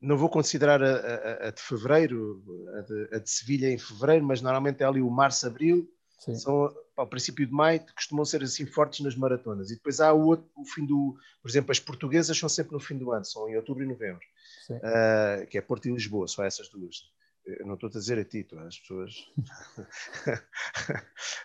[0.00, 2.42] não vou considerar a, a, a de fevereiro,
[2.76, 5.88] a de, a de, Sevilha em fevereiro, mas normalmente é ali o março, abril,
[6.18, 6.34] Sim.
[6.34, 9.70] são ao princípio de maio, costumam ser assim fortes nas maratonas.
[9.70, 12.80] E depois há o, outro, o fim do, por exemplo, as portuguesas são sempre no
[12.80, 14.24] fim do ano, são em outubro e novembro
[14.70, 16.96] uh, que é Porto e Lisboa, só essas duas.
[17.44, 19.14] Eu não estou a dizer a ti, tu, as pessoas.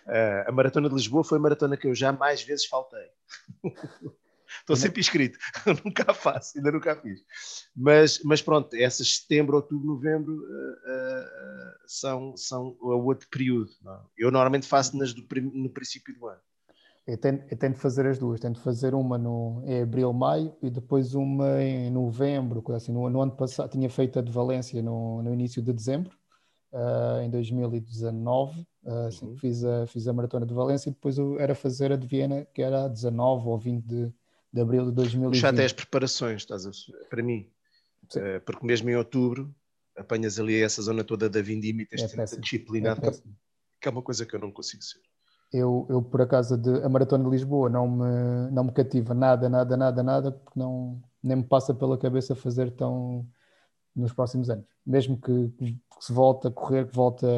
[0.08, 3.08] uh, a maratona de Lisboa foi a maratona que eu já mais vezes faltei.
[4.60, 5.38] Estou sempre inscrito,
[5.86, 7.22] nunca faço, ainda nunca fiz.
[7.76, 13.72] Mas, mas pronto, essas setembro, outubro, novembro uh, uh, são, são o outro período.
[13.82, 14.06] Não?
[14.18, 15.24] Eu normalmente faço nas do,
[15.54, 16.42] no princípio do ano.
[17.08, 20.70] Eu tento, eu tento, fazer as duas, tento fazer uma no, em abril, maio e
[20.70, 25.22] depois uma em novembro, assim, no, no ano passado tinha feito a de Valência no,
[25.24, 26.16] no início de dezembro,
[26.72, 29.38] uh, em 2019, uh, assim, uhum.
[29.38, 32.62] fiz, a, fiz a maratona de Valência e depois era fazer a de Viena, que
[32.62, 34.14] era a 19 ou 20 de,
[34.54, 35.40] de abril de 2020.
[35.40, 36.72] Já tens preparações, estás a,
[37.10, 37.50] para mim,
[38.16, 39.54] uh, porque mesmo em outubro
[39.98, 43.12] apanhas ali essa zona toda da Vindima e tens é de disciplina, é
[43.80, 45.00] que é uma coisa que eu não consigo ser.
[45.54, 49.50] Eu, eu, por acaso, de, a Maratona de Lisboa não me, não me cativa nada,
[49.50, 53.28] nada, nada, nada, porque não, nem me passa pela cabeça fazer tão
[53.94, 54.66] nos próximos anos.
[54.86, 57.30] Mesmo que, que se volte a correr, que volte a.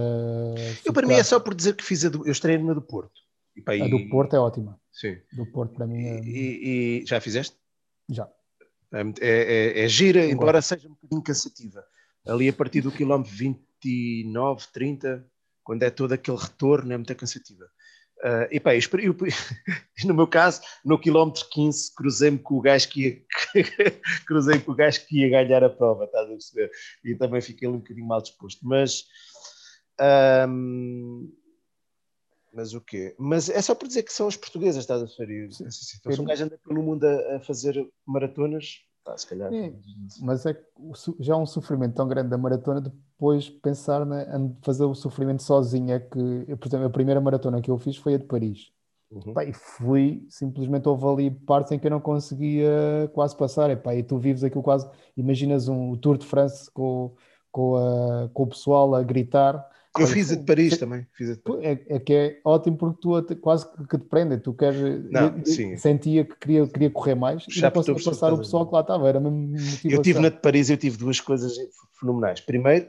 [0.85, 2.81] Eu, para mim, é só por dizer que fiz a do, eu estreiei numa do
[2.81, 3.19] Porto.
[3.55, 4.79] E, pá, a do Porto é ótima.
[4.93, 5.17] Sim.
[5.33, 6.05] Do Porto, para mim.
[6.05, 6.19] É...
[6.23, 7.57] E, e, já fizeste?
[8.09, 8.29] Já.
[8.93, 11.83] É, é, é, é gira, embora seja um bocadinho cansativa.
[12.27, 15.25] Ali a partir do quilómetro 29, 30,
[15.63, 17.65] quando é todo aquele retorno, é muito cansativa.
[18.23, 19.17] Uh, e pá, eu, eu,
[20.05, 23.21] no meu caso, no quilómetro 15, cruzei-me com o gajo que ia
[24.25, 26.71] cruzei com o gajo que ia ganhar a prova, estás a perceber?
[27.03, 28.65] E também fiquei um bocadinho mal disposto.
[28.65, 29.03] Mas
[30.47, 31.29] um,
[32.53, 33.15] mas o quê?
[33.17, 35.51] Mas é só por dizer que são os portugueses, estás a perceber?
[35.51, 39.51] Se um gajo anda pelo mundo a, a fazer maratonas, tá, se calhar.
[39.51, 39.73] É,
[40.21, 40.55] mas é
[41.19, 44.25] já um sofrimento tão grande da maratona depois pensar na
[44.61, 45.93] fazer o sofrimento sozinho.
[45.93, 48.71] É que, por exemplo, a primeira maratona que eu fiz foi a de Paris.
[49.09, 49.33] Uhum.
[49.33, 53.69] Pá, e fui, simplesmente houve ali partes em que eu não conseguia quase passar.
[53.71, 57.15] E, pá, e tu vives aquilo quase, imaginas um Tour de France com,
[57.51, 61.05] com, a, com o pessoal a gritar eu fiz a de Paris também.
[61.13, 61.63] Fiz a de Paris.
[61.63, 64.37] É, é, que é ótimo porque tu quase que te prende.
[64.37, 64.79] Tu queres.
[65.11, 65.77] Não, eu, sim.
[65.77, 69.07] Sentia que queria, queria correr mais Já e conseguia passar o pessoal que lá estava.
[69.07, 69.91] Era mesmo motivação.
[69.91, 71.53] Eu tive na de Paris, eu tive duas coisas
[71.99, 72.39] fenomenais.
[72.39, 72.87] Primeiro,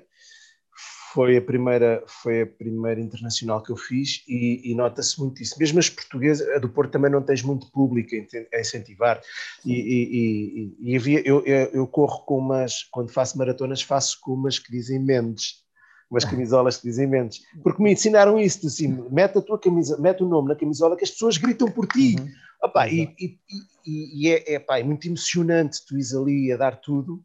[1.12, 5.56] foi a primeira, foi a primeira internacional que eu fiz e, e nota-se muito isso.
[5.58, 8.10] Mesmo as portuguesas, a do Porto também não tens muito público
[8.52, 9.20] a incentivar.
[9.64, 14.32] E, e, e, havia, eu, eu, eu, corro com umas, quando faço maratonas, faço com
[14.32, 15.63] umas que dizem Mendes
[16.10, 20.22] umas camisolas que dizem Mendes, porque me ensinaram isso, assim, mete a tua camisa, mete
[20.22, 22.16] o nome na camisola que as pessoas gritam por ti.
[22.18, 22.28] Uhum.
[22.62, 23.38] Opa, e, e,
[23.86, 27.22] e, é, é, pá, é muito emocionante tu ires ali a dar tudo,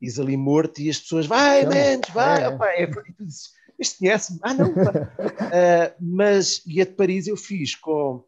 [0.00, 2.48] ires ali morto e as pessoas, vai Mendes, vai, é.
[2.48, 7.26] Opa, é, e tu dizes, este conhece-me, ah não, uh, mas, e a de Paris
[7.26, 8.24] eu fiz com,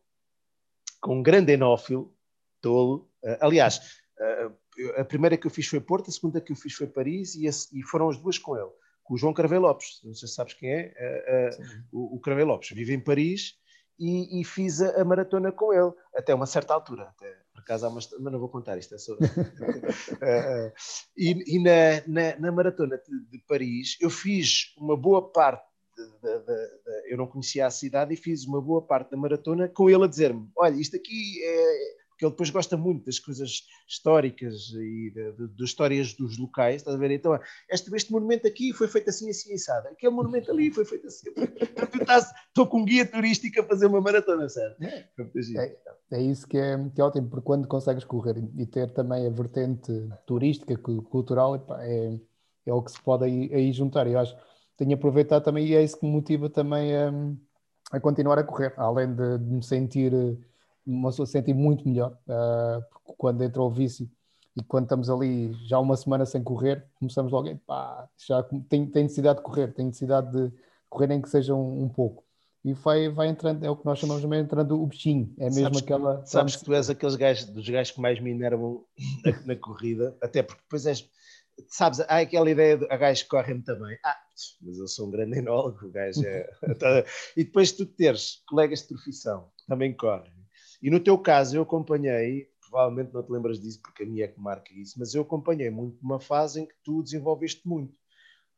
[1.00, 2.14] com um grande enófilo,
[2.60, 3.78] tolo, uh, aliás,
[4.18, 4.54] uh,
[4.96, 7.46] a primeira que eu fiz foi Porto, a segunda que eu fiz foi Paris e,
[7.46, 8.70] e foram as duas com ele
[9.04, 12.20] com o João Cravei Lopes, não sei se sabes quem é, uh, uh, o, o
[12.20, 13.54] Cravei Lopes, vive em Paris
[13.98, 17.86] e, e, fiz a, a, maratona com ele, até uma certa altura, até, por acaso
[17.86, 19.12] há uma, mas não vou contar isto, é só...
[19.12, 19.16] uh,
[21.16, 25.64] e, e na, na, na, maratona de, de, Paris eu fiz uma boa parte,
[25.96, 29.88] de, de, eu não conhecia a cidade e fiz uma boa parte da maratona com
[29.88, 34.70] ele a dizer-me, olha, isto aqui é porque ele depois gosta muito das coisas históricas
[34.72, 35.12] e
[35.58, 37.10] das histórias dos locais, estás a ver?
[37.10, 37.38] Então,
[37.68, 39.88] este, este monumento aqui foi feito assim, assim, assado.
[39.88, 41.26] Aquele monumento ali foi feito assim.
[42.48, 44.80] Estou com um guia turístico a fazer uma maratona, certo?
[44.82, 45.08] É,
[45.58, 45.76] é,
[46.12, 49.30] é, isso que é, que é ótimo, porque quando consegues correr e ter também a
[49.30, 49.92] vertente
[50.24, 52.16] turística, cultural, é,
[52.66, 54.06] é o que se pode aí, aí juntar.
[54.06, 54.42] Eu acho que
[54.76, 57.12] tenho aproveitado também e é isso que me motiva também a,
[57.90, 60.12] a continuar a correr, além de, de me sentir
[60.86, 64.08] uma pessoa sentir muito melhor uh, quando entra o vício
[64.56, 69.02] e quando estamos ali já uma semana sem correr, começamos logo, pá, já tem, tem
[69.02, 70.52] necessidade de correr, tem necessidade de
[70.88, 72.22] correr nem que seja um, um, pouco.
[72.64, 75.64] E vai, vai entrando, é o que nós chamamos de entrando o bichinho, é mesmo
[75.64, 76.22] sabes aquela.
[76.22, 78.84] Que, sabes que tu és aqueles gajos, dos gajos que mais me enervam
[79.24, 81.08] na, na corrida, até porque depois és
[81.68, 83.96] sabes, há aquela ideia de a gajos que correm também.
[84.04, 84.16] Ah,
[84.62, 86.48] mas eu sou um grande enólogo, o gajo é.
[87.36, 90.32] e depois tu teres colegas de profissão que também correm.
[90.84, 94.28] E no teu caso, eu acompanhei, provavelmente não te lembras disso, porque a minha é
[94.28, 97.94] que marca isso, mas eu acompanhei muito uma fase em que tu desenvolveste muito.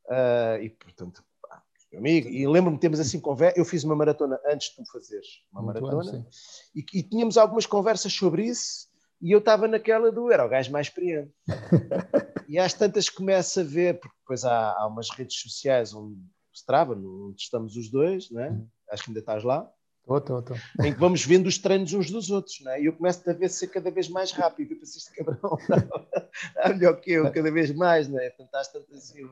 [0.07, 1.63] Uh, e portanto, pá,
[1.97, 3.57] amigo, e lembro-me, temos assim conversa.
[3.57, 6.27] Eu fiz uma maratona antes de tu fazeres uma muito maratona,
[6.75, 8.89] e, e tínhamos algumas conversas sobre isso
[9.23, 11.33] e eu estava naquela do era o gajo mais experiente.
[12.49, 16.21] e às tantas começa a ver, porque depois há, há umas redes sociais onde
[16.53, 18.67] Strava, onde estamos os dois, né?
[18.91, 19.71] Acho que ainda estás lá.
[20.09, 20.57] Estou, estou.
[20.85, 22.81] Em que vamos vendo os treinos uns dos outros, né?
[22.81, 24.73] e eu começo a ver ser cada vez mais rápido.
[24.73, 25.59] Eu pensei, este cabrão
[26.59, 28.07] é melhor que eu, cada vez mais?
[28.07, 29.29] Portanto, estás tanto assim,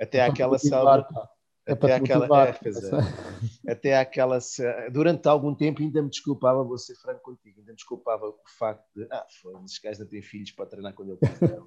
[0.00, 1.06] até então, aquela sala.
[1.64, 3.72] É até aquela, é, é.
[3.72, 4.38] até aquela
[4.90, 8.84] durante algum tempo ainda me desculpava, vou ser franco contigo, ainda me desculpava o facto
[8.96, 9.24] de ah,
[9.64, 11.60] esses gajos não têm filhos para treinar quando eu quiser.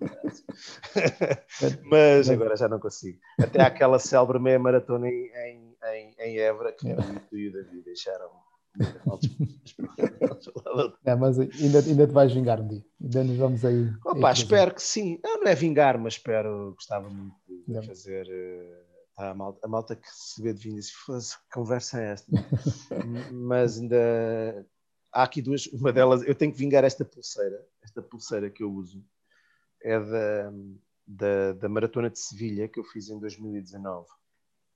[1.89, 3.17] Mas agora já não consigo.
[3.39, 6.95] Até aquela célebre meia maratona em, em, em, em Évora que é.
[7.29, 8.29] tu e o David deixaram.
[11.05, 12.83] é, mas ainda, ainda te vais vingar um dia.
[13.01, 13.89] Ainda nos vamos aí.
[14.05, 15.19] Opa, aí espero que sim.
[15.23, 17.35] Não, não é vingar, mas espero, gostava muito
[17.67, 18.27] de fazer.
[18.27, 18.85] Uh,
[19.17, 22.31] a malta, a malta que se vê de vinho disse, que conversa é esta?
[23.31, 24.67] Mas ainda
[25.13, 28.71] há aqui duas, uma delas, eu tenho que vingar esta pulseira, esta pulseira que eu
[28.71, 29.03] uso,
[29.81, 30.53] é da,
[31.07, 34.05] da, da Maratona de Sevilha, que eu fiz em 2019.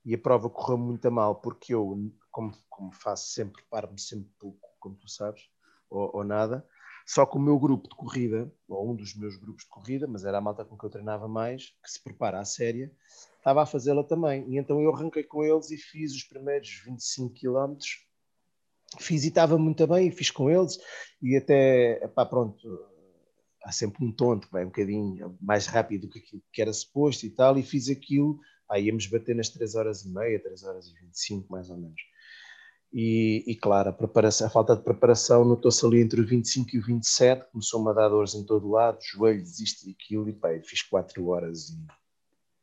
[0.04, 4.30] E a prova correu muito a mal, porque eu, como, como faço sempre, paro-me sempre
[4.38, 5.42] pouco, como tu sabes,
[5.90, 6.66] ou, ou nada,
[7.06, 10.24] só que o meu grupo de corrida, ou um dos meus grupos de corrida, mas
[10.24, 12.88] era a malta com que eu treinava mais, que se prepara à séria,
[13.36, 14.48] estava a fazê-la também.
[14.48, 18.06] E então eu arranquei com eles e fiz os primeiros 25 quilómetros.
[19.00, 20.78] Fiz e estava muito bem, e fiz com eles.
[21.20, 22.58] E até, pá, pronto,
[23.64, 26.72] há sempre um tonto que vai um bocadinho mais rápido do que aquilo que era
[26.72, 27.58] suposto e tal.
[27.58, 28.38] E fiz aquilo,
[28.70, 32.00] pá, íamos bater nas 3 horas e meia, 3 horas e 25, mais ou menos.
[32.92, 36.78] E, e, claro, a, preparação, a falta de preparação notou-se ali entre o 25 e
[36.78, 40.48] o 27, começou-me a dar dores em todo lado, joelho, desisto e aquilo, e pá,
[40.62, 41.78] fiz 4 horas e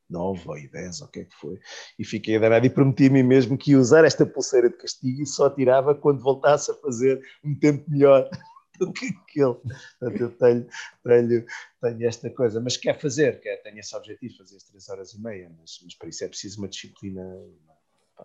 [0.09, 1.59] 9 ou 10, ou o que é que foi,
[1.99, 4.77] e fiquei a dar e prometi a mim mesmo que ia usar esta pulseira de
[4.77, 8.29] castigo e só tirava quando voltasse a fazer um tempo melhor
[8.79, 9.55] do que aquele.
[9.99, 10.67] Portanto, eu tenho,
[11.03, 11.45] tenho,
[11.81, 15.21] tenho esta coisa, mas quer fazer, quer, tenho esse objetivo, fazer as 3 horas e
[15.21, 17.21] meia, mas, mas para isso é preciso uma disciplina,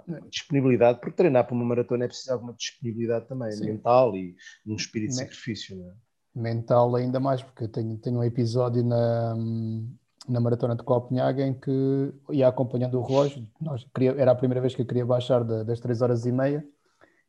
[0.07, 3.67] uma disponibilidade, porque treinar para uma maratona é preciso alguma disponibilidade também, Sim.
[3.67, 5.77] mental e um espírito de sacrifício.
[5.77, 5.95] Não é?
[6.35, 9.35] Mental ainda mais, porque eu tenho, tenho um episódio na,
[10.29, 13.47] na maratona de Copenhague em que ia acompanhando o relógio.
[13.61, 16.33] Nós, queria, era a primeira vez que eu queria baixar de, das 3 horas e
[16.33, 16.67] meia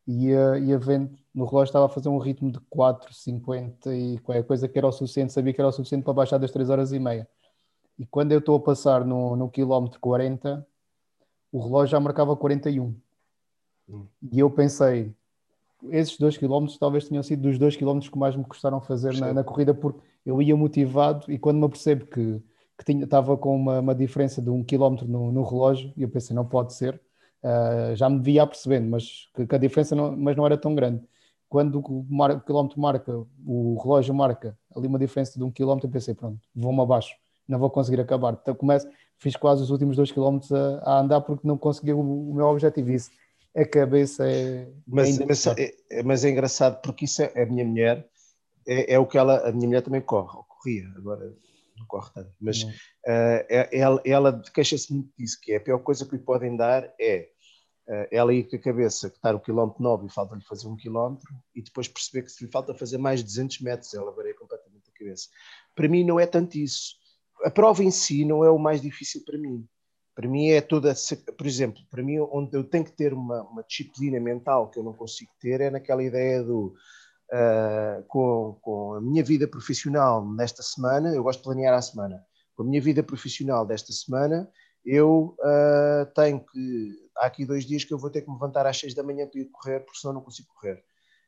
[0.07, 4.43] e ia, ia vendo no relógio estava a fazer um ritmo de 4,50 e qualquer
[4.43, 6.91] coisa que era o suficiente, sabia que era o suficiente para baixar das 3 horas
[6.93, 7.27] e meia.
[7.97, 10.65] E quando eu estou a passar no, no quilómetro 40,
[11.51, 12.95] o relógio já marcava 41.
[13.89, 14.05] Hum.
[14.31, 15.13] E eu pensei,
[15.89, 19.33] esses 2 quilómetros talvez tenham sido dos 2 quilómetros que mais me custaram fazer na,
[19.33, 22.41] na, corrida, porque eu ia motivado e quando me apercebo que,
[22.77, 26.09] que tinha, estava com uma, uma diferença de um quilómetro no, no relógio, e eu
[26.09, 27.01] pensei, não pode ser,
[27.43, 30.73] uh, já me devia apercebendo, mas que, que, a diferença não, mas não era tão
[30.73, 31.01] grande.
[31.49, 33.13] Quando o, mar, o quilómetro marca,
[33.45, 37.15] o relógio marca ali uma diferença de um quilómetro, eu pensei, pronto, vou-me abaixo,
[37.47, 38.37] não vou conseguir acabar.
[38.41, 38.87] Então começo,
[39.17, 42.45] fiz quase os últimos dois quilómetros a, a andar porque não consegui o, o, meu
[42.45, 42.91] objetivo.
[42.91, 43.11] Isso,
[43.55, 44.67] a cabeça é.
[44.87, 48.07] Mas, é mas, é, mas é engraçado porque isso é a minha mulher,
[48.67, 51.33] é, é, o que ela, a minha mulher também corre, corria, agora
[51.77, 56.05] não corre tanto, mas uh, ela, ela queixa-se muito disso, que é a pior coisa
[56.05, 57.29] que lhe podem dar é
[58.11, 61.29] ela ir com a cabeça que está o quilómetro 9 e falta-lhe fazer um quilómetro
[61.53, 64.89] e depois perceber que se lhe falta fazer mais de 200 metros, ela varia completamente
[64.89, 65.27] a cabeça.
[65.75, 66.95] Para mim não é tanto isso
[67.43, 69.67] a prova em si não é o mais difícil para mim.
[70.15, 70.93] Para mim é toda,
[71.37, 74.83] por exemplo, para mim onde eu tenho que ter uma, uma disciplina mental que eu
[74.83, 76.75] não consigo ter é naquela ideia do
[77.31, 82.23] uh, com, com a minha vida profissional nesta semana, eu gosto de planear a semana,
[82.55, 84.49] com a minha vida profissional desta semana,
[84.85, 87.02] eu uh, tenho que.
[87.17, 89.27] Há aqui dois dias que eu vou ter que me levantar às seis da manhã
[89.27, 90.83] para ir correr, porque senão não consigo correr.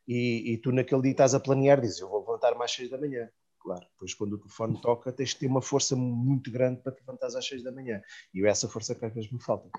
[0.08, 2.98] E, e tu naquele dia estás a planear, dizes, eu vou levantar-me às seis da
[2.98, 3.30] manhã.
[3.60, 7.00] Claro, depois quando o telefone toca, tens de ter uma força muito grande para te
[7.00, 8.02] levantar às seis da manhã.
[8.34, 9.70] E essa força que às vezes me falta.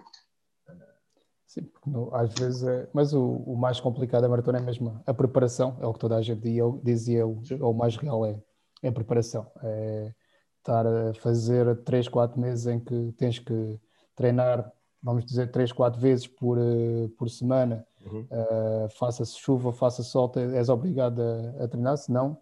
[1.46, 5.14] Sim, porque às vezes é, mas o, o, mais complicado da maratona é mesmo a
[5.14, 6.40] preparação, é o que toda a gente
[6.82, 8.42] dizia, o, o mais real é,
[8.82, 9.50] é a preparação.
[9.62, 10.12] É
[10.58, 13.80] estar a fazer 3, 4 meses em que tens que
[14.16, 14.72] treinar,
[15.06, 18.22] vamos dizer, 3, 4 vezes por, eh, por semana, uhum.
[18.22, 22.36] uh, faça-se chuva, faça sol, és obrigado a, a, treinar, senão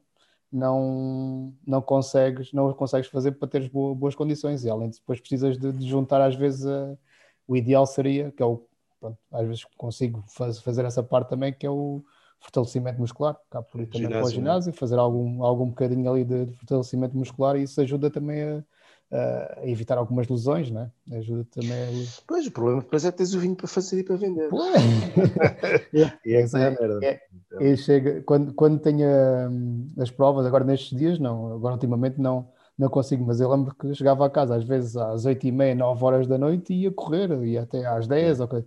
[0.51, 4.65] não, não, consegues, não consegues fazer para teres boas, boas condições.
[4.65, 6.97] E além de depois precisas de, de juntar às vezes a,
[7.47, 8.65] o ideal seria, que é o
[8.99, 12.03] pronto, às vezes consigo faz, fazer essa parte também, que é o
[12.41, 16.47] fortalecimento muscular, cá por ir também para o ginásio, fazer algum, algum bocadinho ali de,
[16.47, 18.65] de fortalecimento muscular e isso ajuda também a,
[19.15, 20.91] a evitar algumas lesões, né?
[21.13, 22.07] Ajuda também a...
[22.27, 24.51] Pois, o problema depois é teres o vinho para fazer e para vender.
[25.95, 27.21] e é, é, é,
[27.61, 29.07] é, chega, quando, quando tenho
[29.51, 33.75] hum, as provas, agora nestes dias não, agora ultimamente não, não consigo, mas eu lembro
[33.75, 36.83] que chegava a casa às vezes às 8 e meia, 9 horas da noite e
[36.83, 38.43] ia correr, ia até às 10, é.
[38.43, 38.65] ok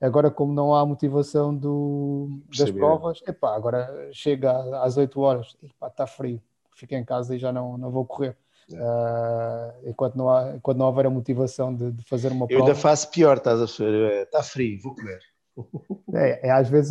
[0.00, 4.50] Agora, como não há motivação do, das provas, epá, agora chega
[4.82, 6.40] às 8 horas, está frio,
[6.74, 8.34] fico em casa e já não, não vou correr.
[8.72, 12.62] Uh, enquanto, não há, enquanto não houver a motivação de, de fazer uma prova.
[12.62, 14.22] Eu ainda faço pior, estás a ver?
[14.24, 15.18] Está frio, vou comer.
[16.14, 16.90] É, é, às vezes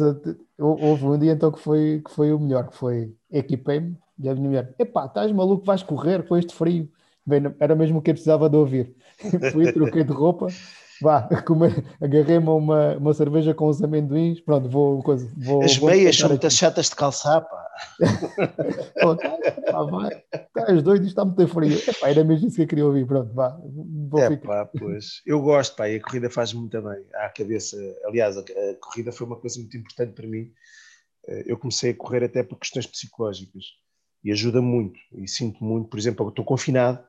[0.58, 4.36] houve um dia então que foi, que foi o melhor, que foi equipei-me e a
[4.36, 6.90] minha mulher, epá, estás maluco, vais correr com este frio.
[7.26, 8.96] Bem, era mesmo o que eu precisava de ouvir.
[9.52, 10.48] Fui, troquei de roupa
[11.02, 11.28] vá,
[12.02, 15.02] agarrei-me uma, uma cerveja com os amendoins, pronto, vou.
[15.02, 17.70] Coisa, vou As vou meias são muitas chatas de calçar, pá.
[19.02, 21.78] pá, pá vai, estás doido, está muito frio.
[21.88, 23.58] Epá, era mesmo isso que eu queria ouvir, pronto, vá.
[24.10, 24.66] Vou é, ficar.
[24.66, 25.22] pá, pois.
[25.26, 27.78] Eu gosto, pá, e a corrida faz muito bem à cabeça.
[28.06, 30.52] Aliás, a, a corrida foi uma coisa muito importante para mim.
[31.28, 33.64] Eh, eu comecei a correr até por questões psicológicas
[34.24, 35.00] e ajuda muito.
[35.14, 37.04] E sinto muito, por exemplo, eu estou confinado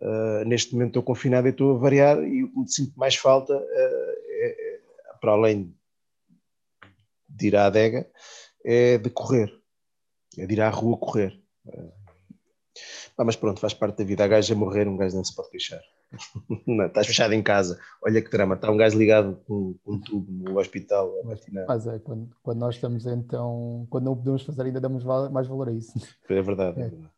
[0.00, 3.16] Uh, neste momento estou confinado e estou a variar e o que me sinto mais
[3.16, 3.64] falta, uh,
[4.28, 4.80] é, é,
[5.20, 5.74] para além
[7.28, 8.08] de ir à adega,
[8.64, 9.52] é de correr,
[10.38, 11.38] é de ir à rua correr.
[11.66, 11.92] Uh,
[13.24, 14.24] mas pronto, faz parte da vida.
[14.24, 15.82] A gaja morrer, um gajo não se pode queixar.
[16.66, 20.00] não, estás fechado em casa, olha que drama, está um gajo ligado com, com um
[20.00, 24.80] tubo no hospital Mas é, quando, quando, nós estamos então, quando não podemos fazer, ainda
[24.80, 25.92] damos mais valor a isso.
[26.28, 26.80] É verdade.
[26.80, 26.84] É.
[26.84, 27.12] É verdade.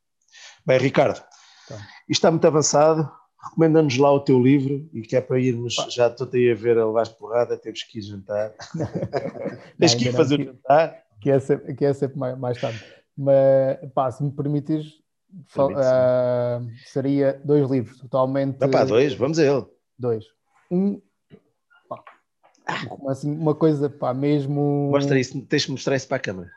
[0.67, 1.23] Bem, Ricardo,
[1.69, 1.77] Tá.
[2.09, 3.11] Isto está muito avançado.
[3.43, 5.89] Recomenda-nos lá o teu livro e que é para irmos, Pá.
[5.91, 8.55] já estou aí a ver a levar porrada, temos que ir jantar.
[9.79, 11.03] Tens que ir fazer o jantar.
[11.21, 12.85] Que é sempre, que é sempre mais, mais tarde.
[13.17, 15.03] Mas, pá, se me permitires,
[15.57, 18.59] uh, seria dois livros, totalmente.
[18.59, 19.67] Dá pá, dois, vamos a ele.
[19.99, 20.25] Dois.
[20.71, 21.01] Um,
[23.09, 24.91] assim, uma coisa, pá, mesmo.
[24.91, 26.51] Mostra isso, tens de mostrar isso para a câmera.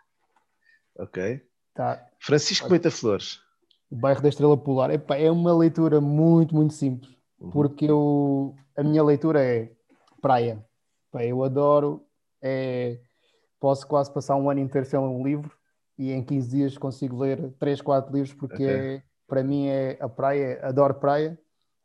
[0.98, 1.42] Ok.
[1.74, 2.08] Tá.
[2.20, 3.42] Francisco Beita Flores.
[3.90, 4.92] O bairro da Estrela Polar.
[4.92, 7.50] Epá, é uma leitura muito, muito simples, uhum.
[7.52, 9.72] porque eu, a minha leitura é
[10.22, 10.64] praia.
[11.10, 12.06] Epá, eu adoro,
[12.42, 13.00] é,
[13.60, 15.52] posso quase passar um ano inteiro sem um livro
[15.98, 18.68] e em 15 dias consigo ler 3, 4 livros, porque okay.
[18.68, 21.38] é, para mim é a praia, adoro praia,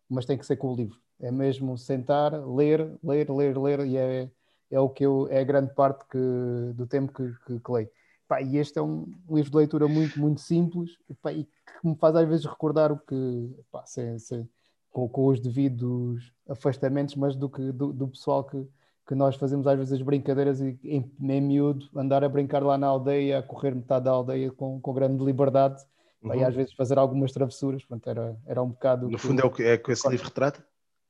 [0.09, 0.99] mas tem que ser com o livro.
[1.21, 4.31] É mesmo sentar, ler, ler, ler, ler, e é,
[4.71, 7.89] é o que eu, é a grande parte que, do tempo que, que, que leio.
[8.31, 11.97] Pá, e este é um livro de leitura muito, muito simples pá, e que me
[11.97, 14.49] faz às vezes recordar o que, pá, sem, sem,
[14.89, 18.65] com, com, os devidos afastamentos, mas do, que, do, do, pessoal que,
[19.09, 22.79] que nós fazemos às vezes as brincadeiras e em, em miúdo andar a brincar lá
[22.79, 25.83] na aldeia, a correr metade da aldeia com, com grande liberdade
[26.23, 26.33] uhum.
[26.33, 27.85] e às vezes fazer algumas travessuras.
[27.85, 29.11] Pronto, era, era um bocado.
[29.11, 30.65] No que, fundo, é o que, é que esse livro retrata?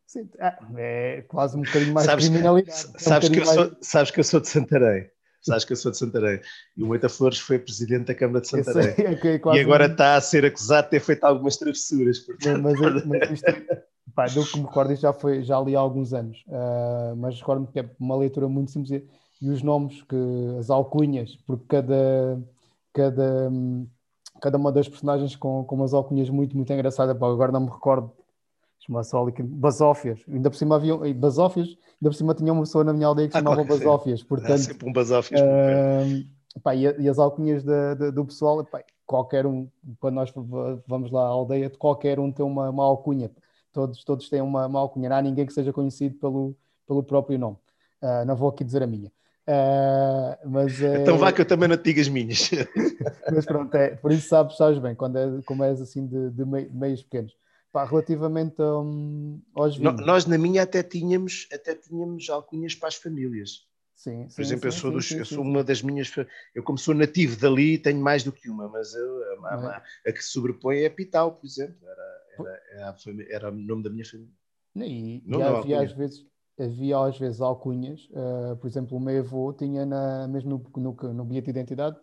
[0.07, 2.91] Sim, é, é quase um bocadinho mais sabes, criminalidade.
[2.95, 3.57] É sabes, um que eu mais...
[3.57, 5.11] sou, sabes que eu sou de Santarém.
[5.43, 6.41] Sabes que eu sou de Santarém.
[6.77, 8.95] E o Moita Flores foi presidente da Câmara de Santarém.
[8.95, 12.19] Sei, é e agora está a ser acusado de ter feito algumas travessuras.
[12.21, 12.63] Portanto...
[12.63, 13.47] Mas, mas isto,
[14.15, 16.45] pá, do que me recordo, isto já, foi, já li há alguns anos.
[16.47, 19.03] Uh, mas recordo-me que é uma leitura muito simples.
[19.41, 20.17] E os nomes, que,
[20.59, 22.43] as alcunhas, porque cada,
[22.93, 23.51] cada,
[24.43, 27.17] cada uma das personagens com, com umas alcunhas muito, muito engraçadas.
[27.17, 28.13] Pá, agora não me recordo
[28.91, 30.21] chama-se Basófias.
[30.29, 33.33] Ainda por cima havia Basófias, ainda por cima tinha uma pessoa na minha aldeia que
[33.33, 34.23] se ah, chamava Basófias.
[34.23, 35.41] Portanto, Há sempre um Basófias.
[35.41, 39.69] Uh, pá, e, e, as alcunhas de, de, do pessoal, pá, qualquer um,
[40.01, 40.33] quando nós
[40.87, 43.31] vamos lá à aldeia, qualquer um tem uma, uma alcunha.
[43.73, 45.09] Todos, todos têm uma, uma alcunha.
[45.09, 47.57] Não há ninguém que seja conhecido pelo, pelo próprio nome.
[48.03, 49.13] Uh, não vou aqui dizer a minha.
[49.47, 51.03] Uh, mas é...
[51.03, 52.51] Então vá que eu também não te digo as minhas.
[53.33, 56.45] mas pronto, é, por isso sabes, sabes bem, quando é, como és assim de, de
[56.45, 57.35] meios pequenos.
[57.73, 60.01] Pá, relativamente um, aos vinhos.
[60.05, 63.69] Nós na minha até tínhamos, até tínhamos alcunhas para as famílias.
[63.95, 66.13] Sim, Por sim, exemplo, sim, eu sou, dos, eu sou uma das minhas.
[66.55, 69.83] Eu, como sou nativo dali, tenho mais do que uma, mas eu- a, a- é?
[70.07, 71.77] a- que se sobrepõe é Pital, por exemplo.
[71.87, 72.97] Era, era, era,
[73.31, 74.33] era o nome da minha família.
[74.75, 76.27] E, Não, e não, havia às vezes
[76.59, 81.15] havia às vezes alcunhas, uh, por exemplo, o meu avô tinha na, mesmo no, no,
[81.15, 81.99] no bilhete de identidade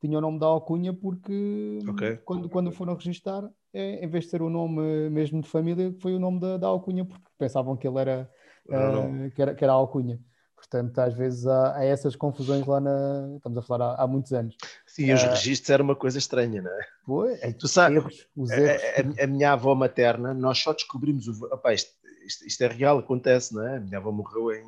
[0.00, 2.18] tinha o nome da alcunha porque Ok.
[2.24, 3.42] quando, quando foram registar,
[3.76, 6.66] é, em vez de ser o nome mesmo de família, foi o nome da, da
[6.66, 8.30] alcunha, porque pensavam que ele era,
[8.66, 10.20] uh, que, era que era a alcunha.
[10.56, 13.34] Portanto, às vezes há, há essas confusões lá na.
[13.36, 14.56] Estamos a falar há, há muitos anos.
[14.86, 15.30] Sim, os Ah.
[15.30, 17.48] registros era uma coisa estranha, não é?
[17.48, 19.18] É, Tu sabes, erros, os a, erros.
[19.20, 21.28] a- a minha avó materna, nós só descobrimos.
[21.28, 21.92] O, opá, isto,
[22.26, 23.76] isto, isto é real, acontece, não é?
[23.76, 24.64] A minha avó morreu em.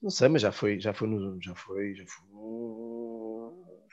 [0.00, 2.87] Não sei, mas já foi, já foi, no, já foi, já foi.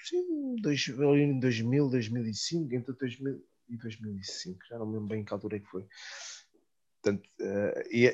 [0.08, 5.26] Sim, dois, em 2000, 2005, entre 2000 e 2005, já não me lembro bem em
[5.26, 5.86] que altura é que foi.
[7.02, 7.30] Portanto,
[7.92, 8.08] e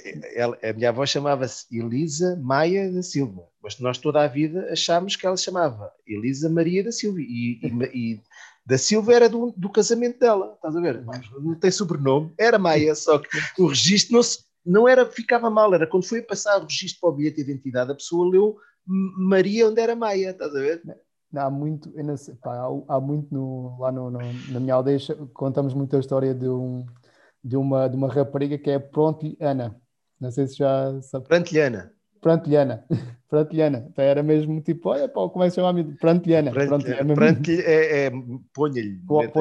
[0.61, 5.25] a- minha avó chamava-se Elisa Maia da Silva, mas nós toda a vida achámos que
[5.25, 8.21] ela chamava Elisa Maria da Silva e, e- e
[8.65, 11.03] da Silva era do, do casamento dela, estás a ver?
[11.39, 15.73] Não tem sobrenome, era Maia, só que o registro não, se- não era, ficava mal,
[15.73, 19.67] era quando foi passar o registro para o bilhete de identidade, a pessoa leu Maria
[19.69, 20.81] onde era Maia, estás a ver?
[21.35, 24.19] Há muito, sei, pá, há, há muito no- lá no, no-
[24.51, 24.97] na minha aldeia,
[25.33, 26.85] contamos muito a história de, um,
[27.43, 29.75] de, uma, de uma rapariga que é Prontilhana.
[30.19, 31.27] Não sei se já sabe.
[31.27, 31.91] Prantilhana.
[32.19, 32.85] Prantilhana.
[33.29, 33.87] Prantilhana.
[33.89, 35.83] Então era mesmo tipo, olha, pá, como é que se chama?
[35.99, 36.49] Prantilhana.
[36.49, 37.13] É Prantilhana.
[37.15, 38.11] Prantilha- é, é,
[38.53, 38.99] ponha-lhe.
[39.07, 39.31] Po-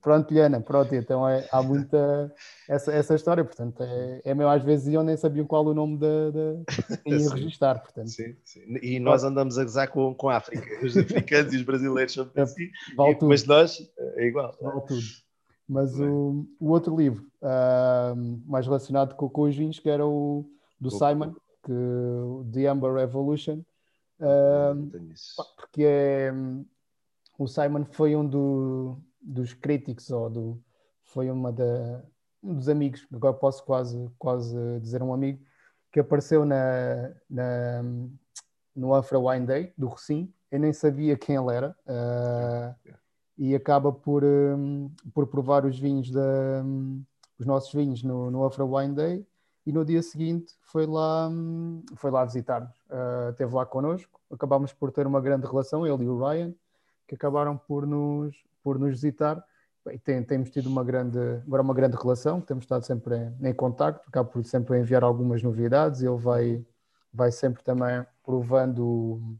[0.00, 2.32] ponha- Prontilhana, pronto, então é, há muita
[2.68, 5.98] essa, essa história, portanto, é, é mesmo às vezes iam nem sabiam qual o nome
[5.98, 6.64] da, da
[7.04, 8.60] que registar, portanto, Sim, sim.
[8.82, 10.64] E nós andamos a gozar com, com a África.
[10.84, 12.68] Os africanos e os brasileiros são assim.
[12.96, 13.28] vale E- tudo.
[13.28, 13.78] Mas nós
[14.16, 14.56] é igual.
[14.60, 15.02] Vale tudo.
[15.68, 16.08] Mas Bem.
[16.08, 18.14] o, o outro livro, ah,
[18.46, 20.44] mais relacionado com, com os vinhos, que era o
[20.80, 21.72] do O- Simon, que,
[22.52, 23.60] The Amber Revolution,
[25.36, 26.32] pá, porque é,
[27.38, 30.64] o Simon foi um do- dos críticos, ou do,
[31.04, 32.02] foi uma da,
[32.42, 35.40] um dos amigos, agora posso quase, quase dizer um amigo,
[35.92, 37.82] que apareceu na, na,
[38.74, 42.74] no Afra Wine Day, do Recim, eu nem sabia quem ele era, ah,
[43.36, 47.02] e acaba por, hum, por provar os vinhos da, hum,
[47.38, 49.26] os nossos vinhos no, no Afra Wine Day
[49.66, 52.76] e no dia seguinte foi lá, hum, foi lá visitar-nos.
[52.90, 56.54] Ah, esteve lá connosco, acabámos por ter uma grande relação, ele e o Ryan,
[57.06, 59.42] que acabaram por nos, por nos visitar.
[59.84, 63.54] Bem, tem- temos tido uma grande, agora uma grande relação, temos estado sempre em, em
[63.54, 66.64] contacto, acabo por sempre enviar algumas novidades, ele vai,
[67.12, 69.36] vai sempre também provando o-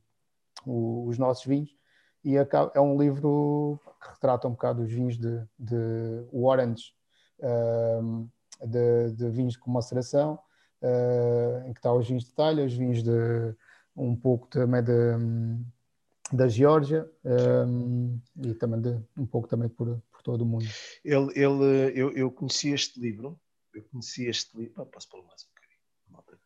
[0.67, 1.71] o- os nossos vinhos
[2.25, 6.93] e acaba- é um livro que retrata um bocado os vinhos de, de Orange,
[8.03, 8.29] um,
[8.67, 10.39] de, de vinhos com maceração,
[10.83, 13.55] uh, em que está os vinhos de talha, os vinhos de
[13.97, 14.93] um pouco também de,
[16.33, 20.67] da Geórgia um, e também de, um pouco também por, por todo o mundo.
[21.05, 23.39] Ele, ele, eu, eu conheci este livro.
[23.75, 24.85] Eu conheci este livro.
[24.87, 26.41] Posso pôr mais um bocadinho?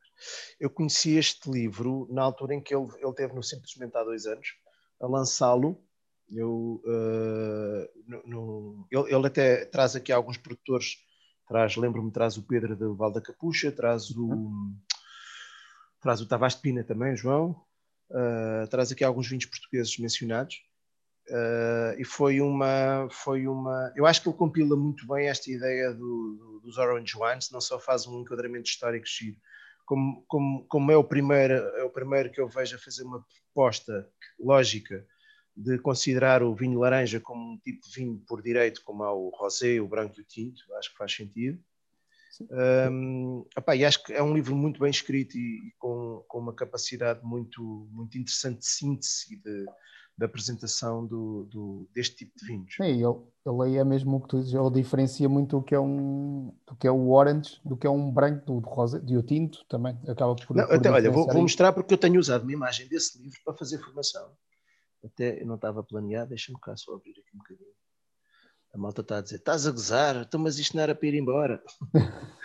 [0.59, 4.27] Eu conheci este livro na altura em que ele, ele teve no Simplesmente há dois
[4.27, 4.49] anos
[5.01, 5.83] a lançá-lo.
[6.31, 10.97] Eu, eh, no- no- ele, ele até traz aqui alguns produtores.
[11.47, 14.51] Traz, lembro-me, traz o Pedro do Val da Capucha, traz o,
[16.01, 17.63] traz o Tavares de Pina também, João.
[18.11, 20.57] Uh, traz aqui alguns vinhos portugueses mencionados.
[21.29, 23.93] Uh, e foi uma, foi uma.
[23.97, 27.63] Eu acho que ele compila muito bem esta ideia do- do- dos Orange Wines, não
[27.63, 29.37] só faz um enquadramento histórico giro,
[29.87, 33.25] como, como, como é, o primeiro, é o primeiro que eu vejo a fazer uma
[33.55, 34.07] proposta
[34.39, 35.07] lógica
[35.57, 39.31] de considerar o vinho laranja como um tipo de vinho por direito, como há o
[39.31, 41.59] rosé, o branco e o tinto, acho que faz sentido.
[42.41, 46.39] Um, epá, e acho que é um livro muito bem escrito e, e com, com
[46.39, 49.67] uma capacidade muito, muito interessante de síntese e de,
[50.19, 52.75] de apresentação do, do- deste tipo de vinhos.
[52.75, 55.81] Sim, ele, ele é mesmo o que tu dizes, ele diferencia muito o que é
[55.81, 59.17] um do que é o orange, do que é um branco, do, do rosa, e
[59.17, 62.19] o tinto também, acaba por, Não, por até, olha, vou, vou mostrar porque eu tenho
[62.19, 64.33] usado uma imagem desse livro para fazer formação.
[65.05, 67.69] Até eu não estava planeado, deixa-me cá só abrir aqui um bocadinho.
[68.75, 71.15] A malta está a dizer: estás a gozar, então, mas isto não era para ir
[71.15, 71.63] embora.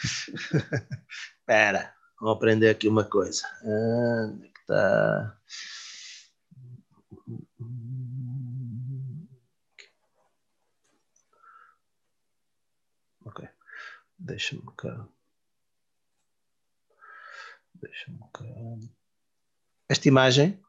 [1.39, 1.91] Espera,
[2.21, 3.47] vou aprender aqui uma coisa.
[3.63, 5.39] Onde é que está?
[13.25, 13.49] Ok,
[14.19, 15.07] deixa-me cá.
[17.73, 18.43] Deixa-me cá.
[19.89, 20.61] esta imagem,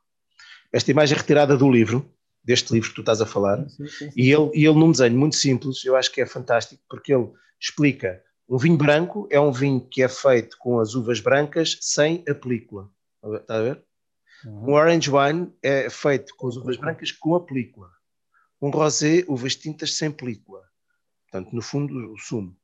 [0.73, 2.11] esta imagem é retirada do livro,
[2.43, 4.12] deste livro que tu estás a falar, sim, sim, sim.
[4.17, 7.31] E, ele, e ele num desenho muito simples, eu acho que é fantástico, porque ele
[7.60, 12.25] explica, um vinho branco é um vinho que é feito com as uvas brancas sem
[12.28, 12.91] a película,
[13.23, 13.85] está a ver?
[14.44, 14.70] Uhum.
[14.70, 17.91] Um orange wine é feito com as uvas brancas com a película.
[18.60, 20.62] Um rosé, uvas tintas sem película.
[21.31, 22.57] Portanto, no fundo, o sumo.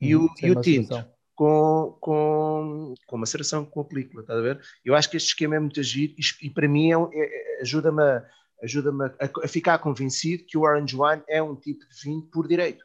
[0.00, 1.04] E uhum, o, e o tinto
[1.36, 4.60] com, com, com maceração, com a película, está a ver?
[4.84, 8.02] Eu acho que este esquema é muito agir e, e para mim é, é, ajuda-me
[8.02, 8.24] a,
[8.62, 12.48] ajuda a, a, ficar convencido que o orange wine é um tipo de vinho por
[12.48, 12.84] direito.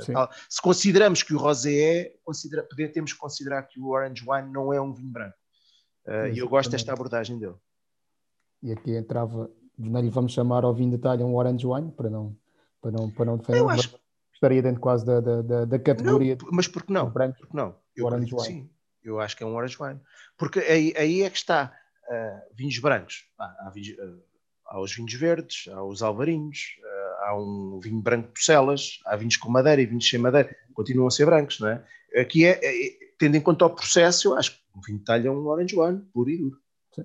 [0.00, 0.12] Sim.
[0.48, 4.72] Se consideramos que o rosé é, considera, temos que considerar que o orange wine não
[4.72, 5.36] é um vinho branco.
[6.06, 7.56] Uh, e eu gosto desta abordagem dele.
[8.62, 12.10] E aqui entrava, não lhe vamos chamar ao vinho de talha um orange wine, para
[12.10, 12.36] não,
[12.80, 13.60] para não, para não defender.
[13.60, 13.98] Eu acho...
[14.32, 16.36] Estaria dentro quase da, da, da categoria.
[16.40, 17.10] Não, mas por que não?
[17.10, 17.74] Branco, porque não?
[17.96, 18.44] Eu orange wine.
[18.44, 18.70] Sim,
[19.02, 20.00] eu acho que é um orange wine.
[20.36, 21.74] Porque aí, aí é que está.
[22.08, 23.28] Uh, vinhos brancos.
[23.36, 24.22] Ah, há, vinhos, uh,
[24.68, 29.16] há, os vinhos verdes, há os alvarinhos, uh, há um vinho branco de Celas, há
[29.16, 30.54] vinhos com madeira e vinhos sem madeira.
[30.74, 31.84] Continuam a ser brancos, não é?
[32.16, 35.28] Aqui é, é tendo em conta o processo, eu acho que um vinho de talha
[35.28, 36.58] é um orange wine, puro e duro.
[36.94, 37.04] Sim.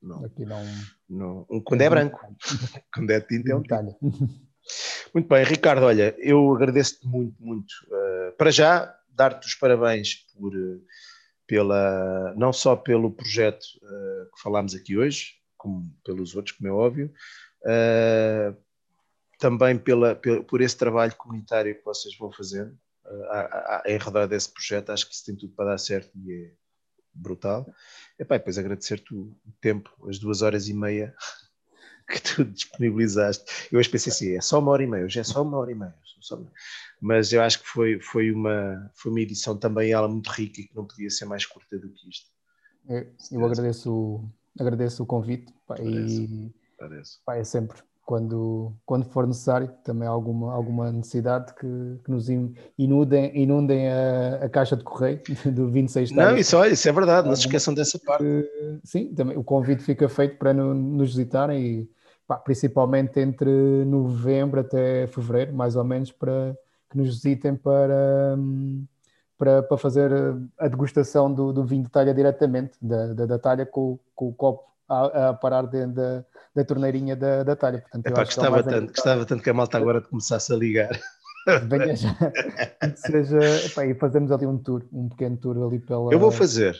[0.00, 0.24] Não.
[0.24, 0.64] Aqui não.
[1.08, 1.44] não.
[1.64, 2.20] Quando é branco.
[2.94, 3.96] quando é tinta é um tinto.
[5.14, 7.72] Muito bem, Ricardo, olha, eu agradeço-te muito, muito.
[7.86, 10.84] Uh, para já, dar-te os parabéns por, uh,
[11.46, 16.72] pela, não só pelo projeto uh, que falámos aqui hoje, como pelos outros, como é
[16.72, 17.12] óbvio,
[19.38, 22.72] também pela, por esse trabalho comunitário que vocês vão fazendo
[23.06, 24.90] uh, em redor desse projeto.
[24.90, 26.52] Acho que isso tem tudo para dar certo e é
[27.14, 27.66] brutal.
[28.18, 31.14] E depois agradecer-te o tempo, as duas horas e meia
[32.08, 33.68] que tu disponibilizaste.
[33.72, 35.70] Eu hoje pensei assim, é só uma hora e meia, hoje é só uma hora
[35.70, 35.94] e meia.
[37.00, 40.64] Mas eu acho que foi, foi, uma, foi uma edição também ela muito rica e
[40.64, 42.28] que não podia ser mais curta do que isto.
[42.88, 44.28] Eu, eu agradeço,
[44.58, 46.50] agradeço o convite pá, e
[47.24, 47.78] Pá, é sempre
[48.08, 52.26] quando, quando for necessário, também alguma, alguma necessidade que, que nos
[52.78, 55.20] inundem, inundem a, a, caixa de correio
[55.52, 58.24] do 26 Não, isso, isso é verdade, não se esqueçam dessa parte.
[58.82, 61.90] Sim, também o convite fica feito para no, nos visitarem e
[62.26, 63.50] pá, principalmente entre
[63.84, 66.56] novembro até fevereiro, mais ou menos, para
[66.88, 68.38] que nos visitem para,
[69.38, 70.10] para, para fazer
[70.58, 74.34] a degustação do, do vinho de talha diretamente, da, da, da talha com, com o
[74.34, 76.24] copo a, a parar dentro da
[76.58, 77.80] da torneirinha da, da talha.
[77.80, 80.90] Portanto, Epá, gostava, tanto, gostava tanto que a malta agora começasse a ligar.
[81.68, 82.14] Venha já.
[82.96, 86.12] seja, epá, e fazemos ali um tour, um pequeno tour ali pela.
[86.12, 86.76] Eu vou fazer.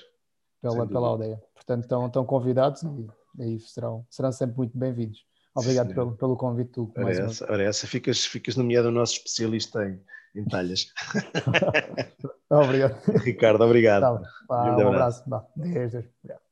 [0.60, 1.40] Pela, pela aldeia.
[1.54, 3.08] Portanto, estão, estão convidados e
[3.42, 5.24] aí serão, serão sempre muito bem-vindos.
[5.54, 6.92] Obrigado pelo, pelo convite, tu.
[6.96, 10.00] Ora essa, ora essa, ficas, ficas nomeado o nosso especialista em,
[10.34, 10.92] em talhas.
[12.50, 12.94] obrigado.
[13.24, 14.02] Ricardo, obrigado.
[14.02, 15.22] Tá, um, um abraço.
[15.26, 15.48] abraço.
[15.56, 16.47] Obrigado.